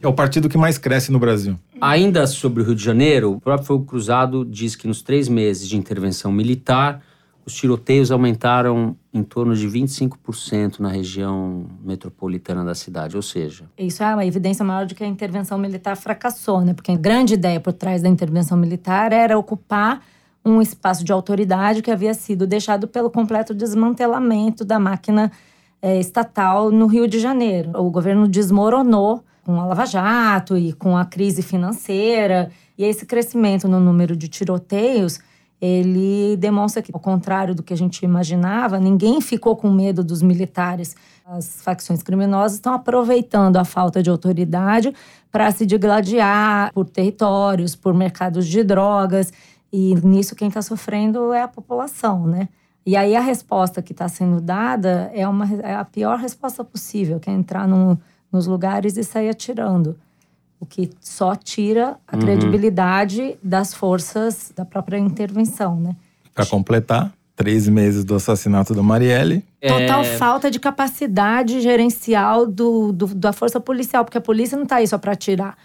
É 0.00 0.08
o 0.08 0.12
partido 0.12 0.48
que 0.48 0.56
mais 0.56 0.78
cresce 0.78 1.12
no 1.12 1.18
Brasil. 1.18 1.58
Ainda 1.80 2.26
sobre 2.26 2.62
o 2.62 2.66
Rio 2.66 2.74
de 2.74 2.82
Janeiro, 2.82 3.32
o 3.32 3.40
próprio 3.40 3.66
Fogo 3.66 3.84
Cruzado 3.84 4.44
diz 4.44 4.74
que 4.74 4.88
nos 4.88 5.02
três 5.02 5.28
meses 5.28 5.68
de 5.68 5.76
intervenção 5.76 6.32
militar, 6.32 7.02
os 7.44 7.54
tiroteios 7.54 8.10
aumentaram 8.10 8.96
em 9.12 9.22
torno 9.22 9.54
de 9.54 9.66
25% 9.66 10.80
na 10.80 10.88
região 10.88 11.66
metropolitana 11.82 12.64
da 12.64 12.74
cidade, 12.74 13.16
ou 13.16 13.22
seja... 13.22 13.64
Isso 13.76 14.02
é 14.02 14.14
uma 14.14 14.24
evidência 14.24 14.64
maior 14.64 14.86
de 14.86 14.94
que 14.94 15.02
a 15.02 15.06
intervenção 15.06 15.58
militar 15.58 15.96
fracassou, 15.96 16.60
né? 16.60 16.74
Porque 16.74 16.92
a 16.92 16.96
grande 16.96 17.34
ideia 17.34 17.58
por 17.58 17.72
trás 17.72 18.02
da 18.02 18.08
intervenção 18.08 18.56
militar 18.56 19.12
era 19.12 19.36
ocupar 19.36 20.02
um 20.48 20.62
espaço 20.62 21.04
de 21.04 21.12
autoridade 21.12 21.82
que 21.82 21.90
havia 21.90 22.14
sido 22.14 22.46
deixado 22.46 22.88
pelo 22.88 23.10
completo 23.10 23.54
desmantelamento 23.54 24.64
da 24.64 24.78
máquina 24.78 25.30
é, 25.80 25.98
estatal 25.98 26.70
no 26.70 26.86
Rio 26.86 27.06
de 27.06 27.18
Janeiro. 27.18 27.70
O 27.74 27.90
governo 27.90 28.26
desmoronou 28.26 29.22
com 29.44 29.58
a 29.60 29.64
Lava 29.64 29.86
Jato 29.86 30.58
e 30.58 30.72
com 30.72 30.96
a 30.96 31.04
crise 31.04 31.42
financeira. 31.42 32.50
E 32.76 32.84
esse 32.84 33.06
crescimento 33.06 33.66
no 33.66 33.80
número 33.80 34.16
de 34.16 34.28
tiroteios, 34.28 35.20
ele 35.60 36.36
demonstra 36.36 36.82
que, 36.82 36.92
ao 36.92 37.00
contrário 37.00 37.54
do 37.54 37.62
que 37.62 37.72
a 37.72 37.76
gente 37.76 38.04
imaginava, 38.04 38.78
ninguém 38.78 39.20
ficou 39.20 39.56
com 39.56 39.70
medo 39.70 40.04
dos 40.04 40.22
militares. 40.22 40.94
As 41.24 41.62
facções 41.62 42.02
criminosas 42.02 42.54
estão 42.54 42.72
aproveitando 42.74 43.56
a 43.56 43.64
falta 43.64 44.02
de 44.02 44.08
autoridade 44.08 44.94
para 45.32 45.50
se 45.50 45.66
digladiar 45.66 46.72
por 46.72 46.88
territórios, 46.88 47.74
por 47.74 47.92
mercados 47.92 48.46
de 48.46 48.62
drogas. 48.62 49.32
E 49.72 49.94
nisso 49.96 50.34
quem 50.34 50.48
está 50.48 50.62
sofrendo 50.62 51.32
é 51.32 51.42
a 51.42 51.48
população, 51.48 52.26
né? 52.26 52.48
E 52.86 52.96
aí 52.96 53.14
a 53.14 53.20
resposta 53.20 53.82
que 53.82 53.92
está 53.92 54.08
sendo 54.08 54.40
dada 54.40 55.10
é, 55.12 55.28
uma, 55.28 55.46
é 55.62 55.74
a 55.74 55.84
pior 55.84 56.18
resposta 56.18 56.64
possível, 56.64 57.20
que 57.20 57.28
é 57.28 57.32
entrar 57.32 57.68
no, 57.68 58.00
nos 58.32 58.46
lugares 58.46 58.96
e 58.96 59.04
sair 59.04 59.28
atirando. 59.28 59.94
O 60.58 60.64
que 60.64 60.90
só 61.00 61.36
tira 61.36 61.98
a 62.06 62.16
uhum. 62.16 62.22
credibilidade 62.22 63.36
das 63.42 63.74
forças 63.74 64.52
da 64.56 64.64
própria 64.64 64.98
intervenção, 64.98 65.78
né? 65.78 65.94
Para 66.34 66.46
completar, 66.46 67.12
três 67.38 67.68
meses 67.68 68.04
do 68.04 68.16
assassinato 68.16 68.74
da 68.74 68.82
Marielle. 68.82 69.44
Total 69.62 70.00
É, 70.02 70.16
falta 70.18 70.50
de 70.50 70.58
capacidade 70.58 71.60
gerencial 71.60 72.44
do, 72.44 72.92
do- 72.92 73.14
da 73.14 73.32
força 73.32 73.60
policial, 73.60 74.04
porque 74.04 74.18
a 74.18 74.20
polícia 74.20 74.58
não 74.58 74.66
tá 74.66 74.76
aí 74.76 74.88
só 74.88 74.98
para 74.98 75.12
atirar. 75.12 75.56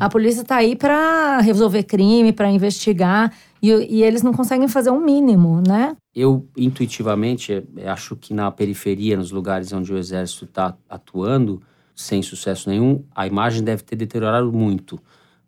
A 0.00 0.08
polícia 0.08 0.42
tá 0.44 0.56
aí 0.56 0.74
para 0.74 1.38
resolver 1.40 1.84
crime, 1.84 2.32
para 2.32 2.50
investigar, 2.50 3.32
e, 3.62 3.68
e 3.70 4.02
eles 4.02 4.22
não 4.22 4.32
conseguem 4.32 4.66
fazer 4.66 4.90
um 4.90 5.00
mínimo, 5.00 5.62
né? 5.66 5.96
Eu, 6.14 6.48
intuitivamente, 6.56 7.52
eh, 7.76 7.88
acho 7.88 8.16
que 8.16 8.34
na 8.34 8.50
periferia, 8.50 9.16
nos 9.16 9.30
lugares 9.30 9.72
onde 9.72 9.92
o 9.92 9.98
exército 9.98 10.46
está 10.46 10.74
atuando, 10.88 11.62
sem 11.94 12.22
sucesso 12.22 12.68
nenhum, 12.68 13.04
a 13.14 13.24
imagem 13.26 13.62
deve 13.62 13.84
ter 13.84 13.94
deteriorado 13.94 14.52
muito. 14.52 14.98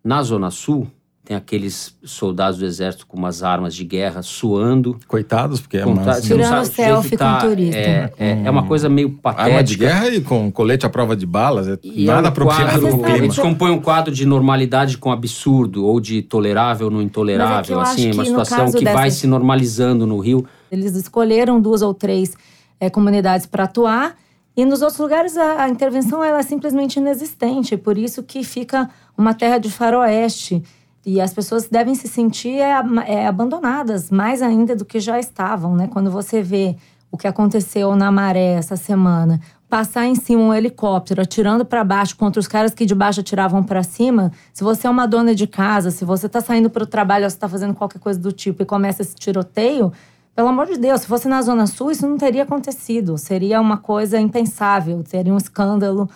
Na 0.05 0.23
Zona 0.23 0.51
Sul, 0.53 0.87
tem 1.25 1.37
aqueles 1.37 1.97
soldados 2.03 2.59
do 2.59 2.67
exército 2.67 3.07
com 3.07 3.17
umas 3.17 3.45
armas 3.45 3.75
de 3.75 3.85
guerra 3.85 4.23
suando. 4.23 4.99
Coitados, 5.07 5.61
porque 5.61 5.79
é 5.79 5.87
uma 5.87 6.21
Tirando 6.21 6.65
selfie 6.65 7.17
tá- 7.17 7.41
com 7.41 7.49
turista. 7.49 7.79
É, 7.79 8.13
é, 8.19 8.43
é 8.45 8.51
uma 8.51 8.67
coisa 8.67 8.89
meio 8.89 9.11
patética. 9.11 9.49
arma 9.51 9.63
de 9.63 9.77
guerra 9.77 10.09
e 10.09 10.21
com 10.21 10.51
colete 10.51 10.85
à 10.85 10.91
prova 10.91 11.15
de 11.15 11.25
balas. 11.25 11.69
É 11.69 11.79
E 11.83 12.07
nada 12.07 12.21
é 12.21 12.25
um 12.25 12.27
apropriado 12.27 12.81
quadro, 12.81 12.89
pro 12.89 13.03
clima. 13.05 13.25
Eles 13.25 13.39
compõem 13.39 13.71
um 13.71 13.81
quadro 13.81 14.13
de 14.13 14.27
normalidade 14.27 14.99
com 14.99 15.13
absurdo, 15.13 15.85
ou 15.87 16.01
de 16.01 16.23
tolerável 16.23 16.91
no 16.91 17.01
intolerável, 17.01 17.77
eu 17.77 17.81
acho 17.81 17.93
assim, 17.93 18.07
uma 18.07 18.25
que 18.25 18.31
no 18.31 18.45
situação 18.45 18.73
que 18.73 18.85
vai 18.85 19.11
se 19.11 19.27
normalizando 19.29 20.05
no 20.05 20.19
Rio. 20.19 20.45
Eles 20.73 20.97
escolheram 20.97 21.61
duas 21.61 21.83
ou 21.83 21.95
três 21.95 22.35
eh, 22.81 22.91
comunidades 22.91 23.47
para 23.47 23.65
atuar 23.65 24.17
e 24.57 24.65
nos 24.65 24.83
outros 24.83 24.99
lugares 24.99 25.37
a, 25.37 25.63
a 25.65 25.69
intervenção 25.69 26.23
ela 26.23 26.41
é 26.41 26.43
simplesmente 26.43 26.97
inexistente. 26.97 27.77
Por 27.77 27.97
isso 27.97 28.25
que 28.25 28.43
fica 28.43 28.91
uma 29.17 29.35
terra 29.35 29.59
de 29.59 29.71
faroeste 29.71 30.63
e 31.05 31.21
as 31.21 31.33
pessoas 31.35 31.69
devem 31.69 31.95
se 31.95 32.09
sentir 32.09 32.61
ama- 32.63 33.05
eh, 33.05 33.27
abandonadas 33.27 34.11
mais 34.11 34.41
ainda 34.43 34.77
do 34.77 34.85
que 34.85 35.01
já 35.01 35.19
estavam, 35.19 35.75
né? 35.75 35.89
Quando 35.93 36.11
você 36.11 36.43
vê 36.43 36.77
o 37.11 37.17
que 37.19 37.27
aconteceu 37.27 37.95
na 37.97 38.11
Maré 38.11 38.55
essa 38.55 38.77
semana, 38.77 39.41
passar 39.69 40.07
em 40.07 40.15
cima 40.15 40.43
um 40.43 40.55
helicóptero 40.55 41.21
atirando 41.23 41.65
para 41.65 41.83
baixo 41.83 42.17
contra 42.17 42.39
os 42.39 42.47
caras 42.47 42.73
que 42.75 42.87
de 42.87 42.95
baixo 42.95 43.21
atiravam 43.21 43.63
para 43.63 43.83
cima. 43.83 44.31
Se 44.53 44.63
você 44.63 44.87
é 44.87 44.91
uma 44.91 45.07
dona 45.07 45.35
de 45.35 45.47
casa, 45.47 45.91
se 45.91 46.05
você 46.05 46.29
tá 46.29 46.41
saindo 46.41 46.71
para 46.71 46.83
o 46.85 46.87
trabalho, 46.87 47.25
ou 47.25 47.31
você 47.31 47.39
tá 47.39 47.49
fazendo 47.49 47.75
qualquer 47.75 47.99
coisa 47.99 48.19
do 48.19 48.33
tipo 48.33 48.63
e 48.63 48.67
começa 48.67 49.03
esse 49.03 49.15
tiroteio, 49.15 49.93
pelo 50.35 50.49
amor 50.49 50.67
de 50.67 50.79
Deus, 50.79 51.03
se 51.03 51.07
fosse 51.07 51.29
na 51.29 51.43
Zona 51.43 51.67
Sul, 51.67 51.91
isso 51.91 52.07
não 52.07 52.17
teria 52.17 52.45
acontecido. 52.45 53.19
Seria 53.19 53.61
uma 53.61 53.77
coisa 53.77 54.19
impensável, 54.19 55.03
seria 55.07 55.33
um 55.35 55.37
escândalo 55.37 56.09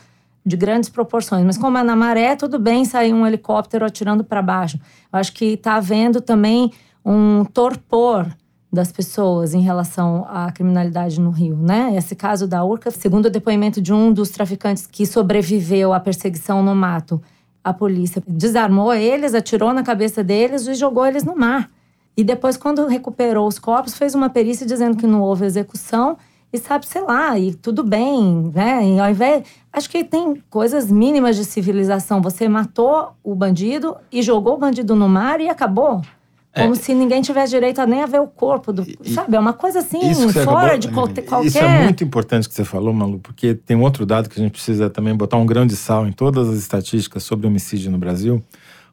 de 0.46 0.56
grandes 0.56 0.88
proporções. 0.88 1.44
Mas 1.44 1.58
como 1.58 1.76
é 1.76 1.82
na 1.82 1.96
maré, 1.96 2.36
tudo 2.36 2.56
bem 2.56 2.84
sair 2.84 3.12
um 3.12 3.26
helicóptero 3.26 3.84
atirando 3.84 4.22
para 4.22 4.40
baixo. 4.40 4.78
Eu 5.12 5.18
acho 5.18 5.32
que 5.32 5.54
está 5.54 5.74
havendo 5.74 6.20
também 6.20 6.72
um 7.04 7.44
torpor 7.44 8.26
das 8.72 8.92
pessoas 8.92 9.54
em 9.54 9.60
relação 9.60 10.24
à 10.28 10.52
criminalidade 10.52 11.20
no 11.20 11.30
Rio, 11.30 11.56
né? 11.56 11.94
Esse 11.96 12.14
caso 12.14 12.46
da 12.46 12.64
Urca, 12.64 12.90
segundo 12.90 13.26
o 13.26 13.30
depoimento 13.30 13.80
de 13.80 13.92
um 13.92 14.12
dos 14.12 14.30
traficantes 14.30 14.86
que 14.86 15.04
sobreviveu 15.04 15.92
à 15.92 15.98
perseguição 15.98 16.62
no 16.62 16.74
mato, 16.74 17.20
a 17.64 17.72
polícia 17.72 18.22
desarmou 18.26 18.94
eles, 18.94 19.34
atirou 19.34 19.72
na 19.72 19.82
cabeça 19.82 20.22
deles 20.22 20.66
e 20.66 20.74
jogou 20.74 21.04
eles 21.04 21.24
no 21.24 21.34
mar. 21.34 21.70
E 22.16 22.22
depois, 22.22 22.56
quando 22.56 22.86
recuperou 22.86 23.46
os 23.48 23.58
corpos, 23.58 23.94
fez 23.94 24.14
uma 24.14 24.30
perícia 24.30 24.66
dizendo 24.66 24.96
que 24.96 25.06
não 25.06 25.20
houve 25.20 25.44
execução 25.44 26.16
e 26.56 26.60
sabe, 26.60 26.86
sei 26.86 27.02
lá, 27.02 27.38
e 27.38 27.54
tudo 27.54 27.82
bem, 27.84 28.50
né? 28.54 28.86
E 28.86 28.98
ao 28.98 29.10
invés. 29.10 29.44
Acho 29.72 29.90
que 29.90 30.02
tem 30.02 30.42
coisas 30.48 30.90
mínimas 30.90 31.36
de 31.36 31.44
civilização. 31.44 32.22
Você 32.22 32.48
matou 32.48 33.12
o 33.22 33.34
bandido 33.34 33.94
e 34.10 34.22
jogou 34.22 34.54
o 34.54 34.58
bandido 34.58 34.96
no 34.96 35.08
mar 35.08 35.40
e 35.40 35.48
acabou. 35.48 36.00
Como 36.54 36.74
se 36.74 36.94
ninguém 36.94 37.20
tivesse 37.20 37.50
direito 37.50 37.80
a 37.80 37.86
nem 37.86 38.02
a 38.02 38.06
ver 38.06 38.18
o 38.18 38.26
corpo 38.26 38.72
do. 38.72 38.82
E- 38.82 39.12
sabe? 39.12 39.36
É 39.36 39.38
uma 39.38 39.52
coisa 39.52 39.80
assim, 39.80 40.00
fora 40.32 40.72
acabou- 40.72 40.78
de 40.78 40.88
qualquer. 40.88 41.22
qualquer... 41.22 41.46
Isso 41.48 41.58
é 41.58 41.84
muito 41.84 42.02
importante 42.02 42.48
que 42.48 42.54
você 42.54 42.64
falou, 42.64 42.94
Malu, 42.94 43.18
porque 43.18 43.54
tem 43.54 43.76
um 43.76 43.82
outro 43.82 44.06
dado 44.06 44.30
que 44.30 44.40
a 44.40 44.42
gente 44.42 44.52
precisa 44.52 44.88
também 44.88 45.14
botar 45.14 45.36
um 45.36 45.44
grão 45.44 45.66
de 45.66 45.76
sal 45.76 46.06
em 46.08 46.12
todas 46.12 46.48
as 46.48 46.56
estatísticas 46.56 47.22
sobre 47.24 47.46
homicídio 47.46 47.90
no 47.90 47.98
Brasil, 47.98 48.42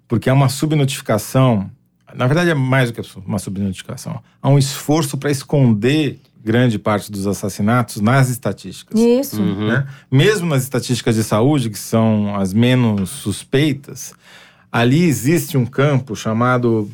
porque 0.10 0.30
é 0.30 0.34
uma 0.34 0.49
subnotificação. 0.49 1.71
Na 2.13 2.28
verdade, 2.28 2.49
é 2.49 2.54
mais 2.54 2.91
do 2.91 3.02
que 3.02 3.10
uma 3.26 3.39
subnotificação. 3.39 4.19
Há 4.41 4.49
um 4.49 4.58
esforço 4.58 5.17
para 5.17 5.32
esconder 5.32 6.19
grande 6.43 6.77
parte 6.77 7.12
dos 7.12 7.25
assassinatos 7.25 8.01
nas 8.01 8.29
estatísticas. 8.29 8.99
Isso. 8.99 9.41
Uhum. 9.41 9.67
né? 9.67 9.88
Mesmo 10.12 10.47
nas 10.47 10.63
estatísticas 10.63 11.15
de 11.15 11.23
saúde, 11.23 11.69
que 11.69 11.79
são 11.79 12.36
as 12.36 12.53
menos 12.53 13.10
suspeitas, 13.10 14.13
ali 14.71 15.03
existe 15.03 15.58
um 15.58 15.65
campo 15.65 16.15
chamado 16.15 16.91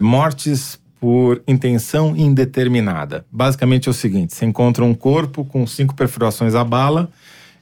mortes 0.00 0.78
por 1.00 1.42
intenção 1.46 2.16
indeterminada. 2.16 3.26
Basicamente 3.30 3.88
é 3.88 3.90
o 3.90 3.94
seguinte: 3.94 4.34
você 4.34 4.44
encontra 4.44 4.84
um 4.84 4.94
corpo 4.94 5.44
com 5.44 5.66
cinco 5.66 5.94
perfurações 5.94 6.54
à 6.54 6.62
bala 6.62 7.10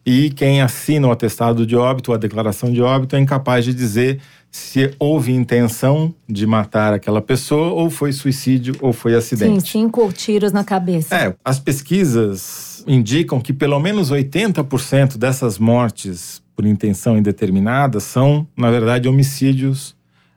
e 0.06 0.30
quem 0.30 0.60
assina 0.60 1.08
o 1.08 1.10
atestado 1.10 1.66
de 1.66 1.74
óbito, 1.74 2.12
a 2.12 2.18
declaração 2.18 2.70
de 2.70 2.82
óbito, 2.82 3.16
é 3.16 3.18
incapaz 3.18 3.64
de 3.64 3.72
dizer 3.72 4.20
se 4.54 4.94
houve 5.00 5.32
intenção 5.32 6.14
de 6.28 6.46
matar 6.46 6.92
aquela 6.92 7.20
pessoa 7.20 7.72
ou 7.72 7.90
foi 7.90 8.12
suicídio 8.12 8.76
ou 8.80 8.92
foi 8.92 9.10
Sim, 9.10 9.18
acidente. 9.18 9.68
cinco 9.68 10.12
tiros 10.12 10.52
na 10.52 10.62
cabeça. 10.62 11.12
É, 11.12 11.34
as 11.44 11.58
pesquisas 11.58 12.84
indicam 12.86 13.40
que 13.40 13.52
pelo 13.52 13.80
menos 13.80 14.12
80% 14.12 15.16
dessas 15.16 15.58
mortes 15.58 16.40
por 16.54 16.64
intenção 16.64 17.18
indeterminada 17.18 17.98
são, 17.98 18.46
na 18.56 18.70
verdade, 18.70 19.08
homicídios 19.08 19.96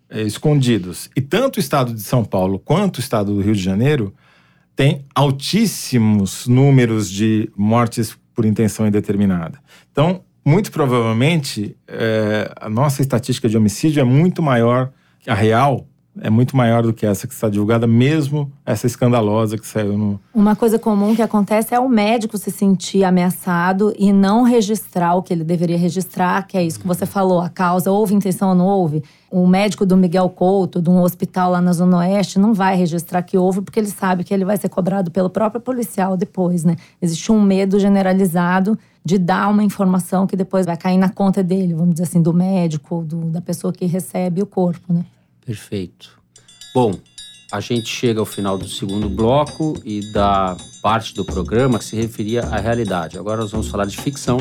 eh, 0.10 0.23
escondidos. 0.23 1.12
E 1.15 1.21
tanto 1.21 1.58
o 1.58 1.60
estado 1.60 1.93
de 1.93 2.01
São 2.01 2.25
Paulo 2.25 2.58
quanto 2.58 2.97
o 2.97 2.99
estado 2.99 3.36
do 3.36 3.39
Rio 3.39 3.53
de 3.53 3.62
Janeiro 3.62 4.12
têm 4.75 5.06
altíssimos 5.13 6.47
números 6.47 7.08
de 7.08 7.51
mortes 7.56 8.17
por 8.34 8.45
intenção 8.45 8.88
indeterminada. 8.88 9.60
Então, 9.91 10.23
muito 10.47 10.71
provavelmente, 10.71 11.75
eh, 11.89 12.49
a 12.55 12.69
nossa 12.69 13.01
estatística 13.01 13.49
de 13.49 13.57
homicídio 13.57 13.99
é 13.99 14.03
muito 14.05 14.41
maior, 14.41 14.93
a 15.27 15.33
real 15.33 15.87
é 16.21 16.30
muito 16.30 16.56
maior 16.56 16.84
do 16.84 16.93
que 16.93 17.06
essa 17.06 17.27
que 17.27 17.34
está 17.34 17.49
divulgada, 17.49 17.86
mesmo 17.88 18.51
essa 18.65 18.88
escandalosa 18.88 19.58
que 19.58 19.65
saiu 19.67 19.97
no, 19.97 20.19
Uma 20.34 20.56
coisa 20.56 20.77
comum 20.80 21.15
que 21.15 21.21
acontece 21.21 21.73
é 21.73 21.80
o 21.80 21.88
médico 21.89 22.38
se 22.38 22.51
sentir 22.51 23.03
ameaçado 23.03 23.93
e 23.97 24.12
não 24.13 24.43
registrar 24.43 25.15
o 25.15 25.21
que 25.23 25.34
ele 25.34 25.43
deveria 25.43 25.77
registrar, 25.77 26.45
que 26.47 26.58
é 26.58 26.63
isso 26.63 26.80
que 26.80 26.88
você 26.88 27.06
falou, 27.06 27.39
a 27.41 27.49
causa 27.49 27.91
houve 27.91 28.13
intenção 28.15 28.49
ou 28.49 28.56
não 28.56 28.65
houve. 28.67 29.03
O 29.30 29.45
médico 29.45 29.86
do 29.86 29.97
Miguel 29.97 30.30
Couto, 30.30 30.82
de 30.82 30.89
um 30.89 31.01
hospital 31.01 31.51
lá 31.51 31.62
na 31.62 31.73
Zona 31.73 31.97
Oeste, 31.97 32.39
não 32.39 32.53
vai 32.53 32.75
registrar 32.77 33.21
que 33.23 33.38
houve 33.38 33.62
porque 33.62 33.80
ele 33.80 33.88
sabe 33.89 34.23
que 34.23 34.34
ele 34.34 34.45
vai 34.45 34.56
ser 34.58 34.69
cobrado 34.69 35.12
pelo 35.12 35.30
próprio 35.30 35.60
policial 35.60 36.15
depois, 36.15 36.63
né? 36.63 36.75
Existe 37.01 37.32
um 37.32 37.41
medo 37.41 37.77
generalizado 37.80 38.77
de 39.03 39.17
dar 39.17 39.49
uma 39.49 39.63
informação 39.63 40.25
que 40.27 40.36
depois 40.36 40.65
vai 40.65 40.77
cair 40.77 40.97
na 40.97 41.10
conta 41.10 41.43
dele, 41.43 41.73
vamos 41.73 41.93
dizer 41.95 42.03
assim, 42.03 42.21
do 42.21 42.34
médico 42.34 43.03
do- 43.06 43.25
da 43.30 43.41
pessoa 43.41 43.71
que 43.73 43.86
recebe 43.86 44.41
o 44.41 44.45
corpo, 44.45 44.93
né? 44.93 45.06
Perfeito. 45.47 46.19
Bom, 46.75 46.93
a 47.49 47.62
gente 47.62 47.88
chega 47.88 48.19
ao 48.19 48.25
final 48.25 48.57
do 48.57 48.67
segundo 48.67 49.07
bloco 49.07 49.81
e 49.86 50.01
da 50.12 50.57
parte 50.81 51.15
do 51.15 51.23
programa 51.23 51.79
que 51.79 51.86
se 51.86 51.95
referia 51.95 52.41
à 52.41 52.60
realidade. 52.60 53.17
Agora 53.17 53.39
nós 53.39 53.51
vamos 53.51 53.69
falar 53.69 53.86
de 53.86 53.95
ficção, 53.95 54.39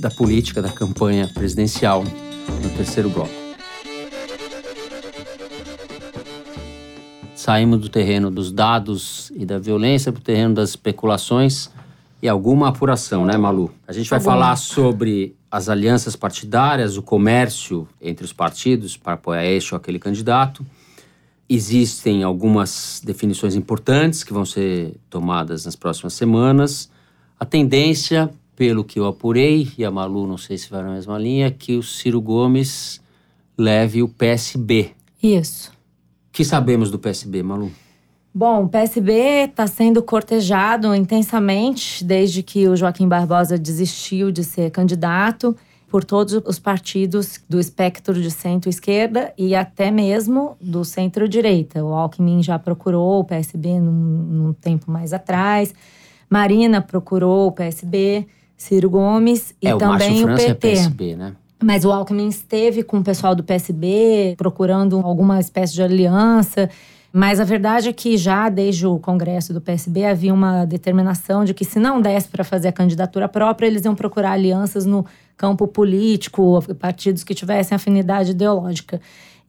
da 0.00 0.10
política, 0.10 0.60
da 0.60 0.68
campanha 0.68 1.30
presidencial 1.32 2.02
no 2.02 2.70
terceiro 2.76 3.08
bloco. 3.08 3.30
Saímos 7.36 7.78
do 7.78 7.88
terreno 7.88 8.32
dos 8.32 8.50
dados 8.50 9.30
e 9.36 9.46
da 9.46 9.60
violência 9.60 10.10
para 10.10 10.18
o 10.18 10.24
terreno 10.24 10.54
das 10.54 10.70
especulações 10.70 11.70
e 12.20 12.28
alguma 12.28 12.70
apuração, 12.70 13.24
né, 13.24 13.36
Malu? 13.36 13.70
A 13.86 13.92
gente 13.92 14.10
vai 14.10 14.18
Alguma. 14.18 14.34
falar 14.34 14.56
sobre 14.56 15.36
as 15.54 15.68
alianças 15.68 16.16
partidárias, 16.16 16.96
o 16.96 17.02
comércio 17.02 17.86
entre 18.02 18.24
os 18.24 18.32
partidos 18.32 18.96
para 18.96 19.12
apoiar 19.12 19.46
este 19.46 19.72
ou 19.72 19.78
aquele 19.78 20.00
candidato. 20.00 20.66
Existem 21.48 22.24
algumas 22.24 23.00
definições 23.04 23.54
importantes 23.54 24.24
que 24.24 24.32
vão 24.32 24.44
ser 24.44 24.96
tomadas 25.08 25.64
nas 25.64 25.76
próximas 25.76 26.14
semanas. 26.14 26.90
A 27.38 27.44
tendência, 27.44 28.28
pelo 28.56 28.82
que 28.82 28.98
eu 28.98 29.06
apurei, 29.06 29.70
e 29.78 29.84
a 29.84 29.92
Malu 29.92 30.26
não 30.26 30.36
sei 30.36 30.58
se 30.58 30.68
vai 30.68 30.82
na 30.82 30.90
mesma 30.90 31.16
linha, 31.16 31.46
é 31.46 31.50
que 31.52 31.76
o 31.76 31.84
Ciro 31.84 32.20
Gomes 32.20 33.00
leve 33.56 34.02
o 34.02 34.08
PSB. 34.08 34.90
Isso. 35.22 35.70
O 36.30 36.32
que 36.32 36.44
sabemos 36.44 36.90
do 36.90 36.98
PSB, 36.98 37.44
Malu? 37.44 37.70
Bom, 38.36 38.64
o 38.64 38.68
PSB 38.68 39.44
está 39.44 39.64
sendo 39.68 40.02
cortejado 40.02 40.92
intensamente 40.92 42.02
desde 42.02 42.42
que 42.42 42.66
o 42.66 42.74
Joaquim 42.74 43.06
Barbosa 43.06 43.56
desistiu 43.56 44.32
de 44.32 44.42
ser 44.42 44.72
candidato 44.72 45.56
por 45.88 46.02
todos 46.02 46.42
os 46.44 46.58
partidos 46.58 47.40
do 47.48 47.60
espectro 47.60 48.12
de 48.20 48.28
centro-esquerda 48.32 49.32
e 49.38 49.54
até 49.54 49.92
mesmo 49.92 50.56
do 50.60 50.84
centro-direita. 50.84 51.84
O 51.84 51.94
Alckmin 51.94 52.42
já 52.42 52.58
procurou 52.58 53.20
o 53.20 53.24
PSB 53.24 53.78
num, 53.78 53.92
num 53.92 54.52
tempo 54.52 54.90
mais 54.90 55.12
atrás, 55.12 55.72
Marina 56.28 56.82
procurou 56.82 57.46
o 57.46 57.52
PSB, 57.52 58.26
Ciro 58.56 58.90
Gomes 58.90 59.54
e 59.62 59.68
é, 59.68 59.74
o 59.76 59.78
também 59.78 60.24
o 60.24 60.30
é 60.30 60.34
PT. 60.34 60.54
PSB, 60.54 61.14
né? 61.14 61.36
Mas 61.62 61.84
o 61.84 61.92
Alckmin 61.92 62.26
esteve 62.26 62.82
com 62.82 62.98
o 62.98 63.04
pessoal 63.04 63.36
do 63.36 63.44
PSB 63.44 64.34
procurando 64.36 64.98
alguma 64.98 65.38
espécie 65.38 65.74
de 65.74 65.82
aliança. 65.84 66.68
Mas 67.16 67.38
a 67.38 67.44
verdade 67.44 67.88
é 67.88 67.92
que 67.92 68.16
já 68.16 68.48
desde 68.48 68.84
o 68.88 68.98
Congresso 68.98 69.54
do 69.54 69.60
PSB 69.60 70.04
havia 70.04 70.34
uma 70.34 70.64
determinação 70.64 71.44
de 71.44 71.54
que 71.54 71.64
se 71.64 71.78
não 71.78 72.00
desse 72.00 72.26
para 72.26 72.42
fazer 72.42 72.66
a 72.66 72.72
candidatura 72.72 73.28
própria, 73.28 73.68
eles 73.68 73.84
iam 73.84 73.94
procurar 73.94 74.32
alianças 74.32 74.84
no 74.84 75.06
campo 75.36 75.68
político, 75.68 76.60
partidos 76.76 77.22
que 77.22 77.32
tivessem 77.32 77.76
afinidade 77.76 78.32
ideológica. 78.32 79.00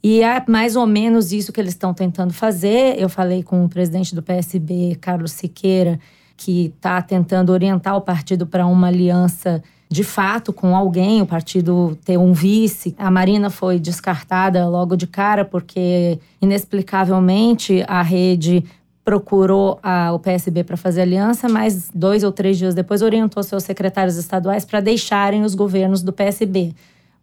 E 0.04 0.22
é 0.22 0.44
mais 0.48 0.76
ou 0.76 0.86
menos 0.86 1.32
isso 1.32 1.52
que 1.52 1.60
eles 1.60 1.74
estão 1.74 1.92
tentando 1.92 2.32
fazer. 2.34 3.00
Eu 3.00 3.10
falei 3.10 3.42
com 3.42 3.66
o 3.66 3.68
presidente 3.68 4.14
do 4.14 4.22
PSB, 4.22 4.96
Carlos 5.02 5.32
Siqueira, 5.32 6.00
que 6.38 6.68
está 6.68 7.02
tentando 7.02 7.52
orientar 7.52 7.98
o 7.98 8.02
partido 8.02 8.46
para 8.46 8.68
uma 8.68 8.90
aliança 8.90 9.64
de 9.90 10.04
fato 10.04 10.52
com 10.52 10.76
alguém, 10.76 11.22
o 11.22 11.26
partido 11.26 11.98
ter 12.04 12.18
um 12.18 12.34
vice. 12.34 12.96
A 12.98 13.12
Marina 13.12 13.50
foi 13.50 13.80
descartada 13.80 14.68
logo 14.68 14.96
de 14.96 15.06
cara, 15.06 15.46
porque 15.46 16.20
inexplicavelmente 16.42 17.84
a 17.88 18.02
rede 18.02 18.64
procurou 19.04 19.80
a, 19.84 20.12
o 20.12 20.20
PSB 20.20 20.64
para 20.64 20.76
fazer 20.76 21.04
aliança, 21.04 21.48
mas 21.48 21.92
dois 21.94 22.24
ou 22.24 22.32
três 22.32 22.58
dias 22.58 22.74
depois 22.74 23.04
orientou 23.04 23.44
seus 23.44 23.64
secretários 23.64 24.18
estaduais 24.18 24.66
para 24.66 24.80
deixarem 24.80 25.44
os 25.44 25.54
governos 25.54 26.02
do 26.02 26.12
PSB. 26.12 26.74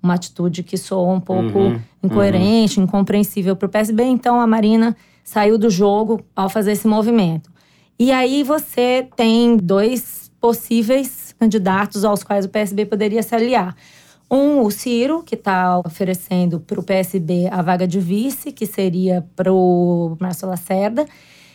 Uma 0.01 0.14
atitude 0.14 0.62
que 0.62 0.77
soou 0.77 1.12
um 1.12 1.20
pouco 1.20 1.59
uhum, 1.59 1.81
incoerente, 2.03 2.79
uhum. 2.79 2.85
incompreensível 2.85 3.57
para 3.57 3.66
o 3.66 3.68
PSB. 3.68 4.05
Então 4.05 4.40
a 4.40 4.46
Marina 4.46 4.96
saiu 5.25 5.59
do 5.59 5.68
jogo 5.68 6.20
ao 6.37 6.48
fazer 6.48 6.72
esse 6.72 6.87
movimento. 6.87 7.51
E 7.98 8.12
aí 8.12 8.44
você 8.44 9.09
tem 9.16 9.57
dois 9.57 10.31
possíveis 10.40 11.32
candidatos 11.42 12.05
aos 12.05 12.22
quais 12.22 12.44
o 12.44 12.48
PSB 12.48 12.87
poderia 12.87 13.20
se 13.20 13.35
aliar. 13.35 13.74
Um, 14.31 14.62
o 14.62 14.70
Ciro, 14.70 15.24
que 15.24 15.35
está 15.35 15.78
oferecendo 15.81 16.61
para 16.61 16.78
o 16.78 16.83
PSB 16.85 17.48
a 17.50 17.61
vaga 17.61 17.87
de 17.87 17.98
vice, 17.98 18.52
que 18.52 18.64
seria 18.64 19.26
para 19.35 19.52
o 19.52 20.16
Márcio 20.20 20.48
Lacerda. 20.48 21.05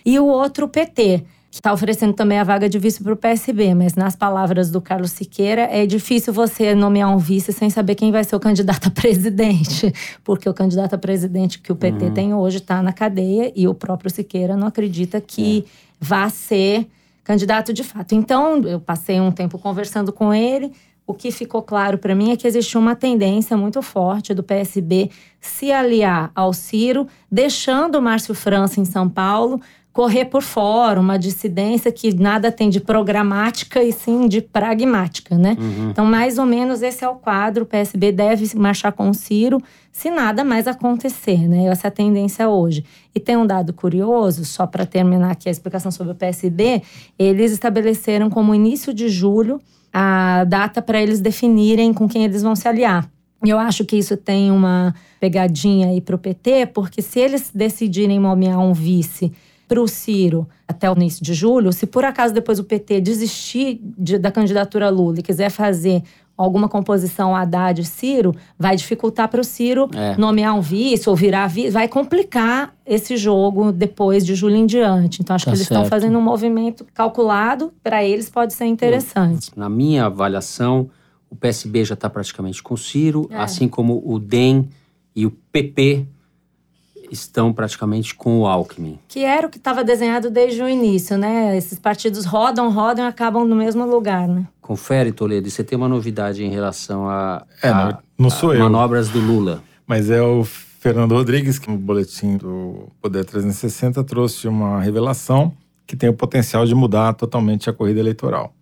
E 0.06 0.20
o 0.20 0.26
outro, 0.26 0.66
o 0.66 0.70
PT, 0.70 1.24
que 1.50 1.58
está 1.58 1.72
oferecendo 1.72 2.14
também 2.14 2.38
a 2.38 2.44
vaga 2.44 2.68
de 2.68 2.78
vice 2.78 3.02
para 3.02 3.14
o 3.14 3.16
PSB. 3.16 3.74
Mas, 3.74 3.96
nas 3.96 4.16
palavras 4.16 4.70
do 4.70 4.82
Carlos 4.82 5.12
Siqueira, 5.12 5.62
é 5.72 5.86
difícil 5.86 6.34
você 6.34 6.76
nomear 6.76 7.10
um 7.10 7.18
vice 7.18 7.54
sem 7.54 7.70
saber 7.70 7.96
quem 7.96 8.12
vai 8.12 8.24
ser 8.24 8.36
o 8.36 8.40
candidato 8.40 8.90
a 8.90 8.92
presidente. 9.02 9.92
Porque 10.24 10.48
o 10.48 10.54
candidato 10.54 10.94
a 10.94 10.98
presidente 10.98 11.60
que 11.60 11.72
o 11.72 11.76
PT 11.76 12.06
uhum. 12.06 12.14
tem 12.14 12.34
hoje 12.34 12.58
está 12.58 12.84
na 12.84 12.92
cadeia 12.92 13.52
e 13.56 13.68
o 13.68 13.74
próprio 13.74 14.12
Siqueira 14.12 14.58
não 14.58 14.68
acredita 14.68 15.22
que. 15.22 15.66
É 15.66 15.88
vá 16.00 16.30
ser 16.30 16.88
candidato 17.28 17.74
de 17.74 17.84
fato. 17.84 18.16
Então, 18.16 18.62
eu 18.62 18.80
passei 18.80 19.20
um 19.20 19.34
tempo 19.34 19.60
conversando 19.60 20.14
com 20.14 20.34
ele. 20.34 20.72
O 21.06 21.14
que 21.14 21.30
ficou 21.30 21.62
claro 21.62 21.98
para 21.98 22.16
mim 22.16 22.32
é 22.32 22.38
que 22.38 22.48
existe 22.48 22.78
uma 22.78 22.96
tendência 22.96 23.58
muito 23.58 23.82
forte 23.82 24.34
do 24.34 24.42
PSB 24.42 25.12
se 25.42 25.70
aliar 25.70 26.32
ao 26.34 26.54
Ciro, 26.54 27.06
deixando 27.30 27.96
o 27.96 28.02
Márcio 28.02 28.34
França 28.34 28.80
em 28.80 28.86
São 28.86 29.10
Paulo, 29.10 29.60
correr 29.98 30.26
por 30.26 30.44
fora, 30.44 31.02
uma 31.02 31.18
dissidência 31.18 31.92
que 31.92 32.14
nada 32.14 32.52
tem 32.52 32.70
de 32.70 32.80
programática 32.80 33.82
e 33.82 33.92
sim 33.92 34.28
de 34.28 34.44
pragmática, 34.44 35.36
né? 35.36 35.58
Uhum. 35.60 35.90
Então, 35.90 36.06
mais 36.06 36.38
ou 36.38 36.46
menos 36.46 36.84
esse 36.84 37.04
é 37.04 37.10
o 37.10 37.16
quadro. 37.16 37.64
O 37.64 37.66
PSB 37.66 38.12
deve 38.12 38.56
marchar 38.56 38.92
com 38.92 39.10
o 39.10 39.14
Ciro 39.16 39.60
se 39.92 40.12
nada 40.12 40.44
mais 40.44 40.68
acontecer, 40.68 41.50
né? 41.50 41.66
Essa 41.66 41.88
é 41.88 41.90
a 41.90 41.92
tendência 41.92 42.48
hoje. 42.48 42.86
E 43.16 43.20
tem 43.20 43.36
um 43.36 43.48
dado 43.48 43.74
curioso, 43.74 44.46
só 44.46 44.68
para 44.68 44.86
terminar 44.86 45.32
aqui 45.32 45.50
a 45.50 45.52
explicação 45.52 45.90
sobre 45.90 46.14
o 46.14 46.16
PSB, 46.16 46.84
eles 47.18 47.52
estabeleceram 47.52 48.30
como 48.30 48.54
início 48.54 48.94
de 48.94 49.10
julho 49.10 49.60
a 49.92 50.44
data 50.44 50.80
para 50.80 51.02
eles 51.02 51.20
definirem 51.20 51.92
com 51.92 52.08
quem 52.08 52.24
eles 52.24 52.44
vão 52.44 52.56
se 52.56 52.68
aliar. 52.68 53.10
E 53.44 53.50
eu 53.50 53.58
acho 53.58 53.84
que 53.84 53.96
isso 53.96 54.16
tem 54.16 54.52
uma 54.52 54.94
pegadinha 55.20 55.88
aí 55.88 56.02
para 56.02 56.16
o 56.16 56.20
PT, 56.20 56.68
porque 56.68 57.02
se 57.02 57.20
eles 57.20 57.50
decidirem 57.52 58.20
nomear 58.20 58.60
um 58.60 58.74
vice 58.74 59.34
para 59.68 59.82
o 59.82 59.88
Ciro 59.88 60.48
até 60.68 60.90
o 60.90 60.96
início 60.96 61.24
de 61.24 61.34
julho, 61.34 61.72
se 61.74 61.86
por 61.86 62.06
acaso 62.06 62.34
depois 62.34 62.60
o 62.60 62.64
PT 62.64 63.02
desistir 63.02 63.82
de, 63.98 64.18
da 64.18 64.32
candidatura 64.32 64.90
Lula 64.90 65.20
e 65.20 65.24
quiser 65.24 65.50
fazer 65.50 66.04
alguma 66.38 66.70
composição 66.70 67.36
Haddad 67.36 67.84
Ciro, 67.84 68.36
vai 68.60 68.76
dificultar 68.76 69.28
para 69.28 69.42
o 69.42 69.44
Ciro 69.44 69.90
é. 69.94 70.16
nomear 70.18 70.56
um 70.56 70.62
vice 70.62 71.10
ou 71.10 71.16
virar 71.16 71.48
vice, 71.48 71.72
vai 71.72 71.88
complicar 71.88 72.76
esse 72.86 73.18
jogo 73.18 73.72
depois 73.72 74.24
de 74.24 74.36
julho 74.36 74.56
em 74.56 74.66
diante. 74.68 75.22
Então 75.22 75.36
acho 75.36 75.46
tá 75.46 75.52
que 75.52 75.58
eles 75.58 75.64
estão 75.64 75.86
fazendo 75.86 76.18
um 76.18 76.22
movimento 76.22 76.86
calculado, 76.94 77.74
para 77.82 78.04
eles 78.04 78.30
pode 78.30 78.54
ser 78.54 78.66
interessante. 78.66 79.52
Na 79.56 79.68
minha 79.68 80.06
avaliação, 80.06 80.90
o 81.28 81.36
PSB 81.36 81.84
já 81.84 81.96
está 81.96 82.10
praticamente 82.10 82.62
com 82.62 82.76
o 82.76 82.78
Ciro, 82.78 83.28
é. 83.32 83.38
assim 83.38 83.68
como 83.68 84.02
o 84.06 84.20
DEM 84.20 84.70
e 85.16 85.26
o 85.26 85.32
PP 85.32 86.06
estão 87.12 87.54
praticamente 87.54 88.16
com 88.16 88.40
o 88.40 88.48
Alckmin. 88.48 89.00
Que 89.08 89.24
era 89.24 89.48
o 89.48 89.50
que 89.50 89.58
estava 89.58 89.84
desenhado 89.84 90.30
desde 90.30 90.62
o 90.62 90.70
início, 90.70 91.18
né? 91.18 91.58
Esses 91.58 91.80
partidos 91.80 92.26
rodam, 92.26 92.72
rodam 92.72 93.06
e 93.06 93.08
acabam 93.08 93.46
no 93.46 93.56
mesmo 93.56 93.86
lugar, 93.86 94.28
né? 94.28 94.48
Confere, 94.62 95.12
Toledo, 95.12 95.50
você 95.50 95.64
tem 95.64 95.78
uma 95.78 95.88
novidade 95.88 96.44
em 96.44 96.50
relação 96.50 97.10
a, 97.10 97.46
é, 97.62 97.70
a, 97.70 97.86
não, 97.86 97.98
não 98.26 98.30
sou 98.30 98.52
a 98.52 98.56
eu. 98.56 98.60
manobras 98.60 99.10
do 99.10 99.20
Lula. 99.20 99.64
Mas 99.86 100.10
é 100.10 100.22
o 100.22 100.44
Fernando 100.44 101.14
Rodrigues, 101.14 101.58
que 101.58 101.70
no 101.70 101.78
boletim 101.78 102.38
do 102.38 102.90
Poder 103.02 103.26
360 103.26 104.04
trouxe 104.04 104.48
uma 104.48 104.82
revelação 104.82 105.54
que 105.86 105.96
tem 105.96 106.10
o 106.10 106.14
potencial 106.14 106.66
de 106.66 106.76
mudar 106.76 107.14
totalmente 107.14 107.70
a 107.70 107.74
corrida 107.74 108.00
eleitoral. 108.00 108.54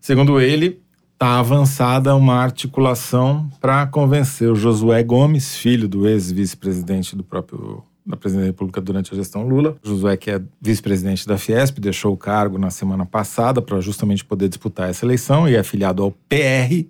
Segundo 0.00 0.40
ele, 0.40 0.82
está 1.24 1.38
avançada 1.38 2.14
uma 2.14 2.34
articulação 2.34 3.48
para 3.58 3.86
convencer 3.86 4.52
o 4.52 4.54
Josué 4.54 5.02
Gomes, 5.02 5.56
filho 5.56 5.88
do 5.88 6.06
ex-vice-presidente 6.06 7.16
do 7.16 7.24
próprio 7.24 7.82
da 8.04 8.14
presidente 8.14 8.42
da 8.42 8.48
República 8.48 8.78
durante 8.78 9.10
a 9.10 9.16
gestão 9.16 9.48
Lula. 9.48 9.74
Josué, 9.82 10.18
que 10.18 10.30
é 10.30 10.42
vice-presidente 10.60 11.26
da 11.26 11.38
Fiesp, 11.38 11.80
deixou 11.80 12.12
o 12.12 12.16
cargo 12.18 12.58
na 12.58 12.68
semana 12.68 13.06
passada 13.06 13.62
para 13.62 13.80
justamente 13.80 14.22
poder 14.22 14.50
disputar 14.50 14.90
essa 14.90 15.06
eleição 15.06 15.48
e 15.48 15.54
é 15.54 15.60
afiliado 15.60 16.02
ao 16.02 16.10
PR. 16.10 16.84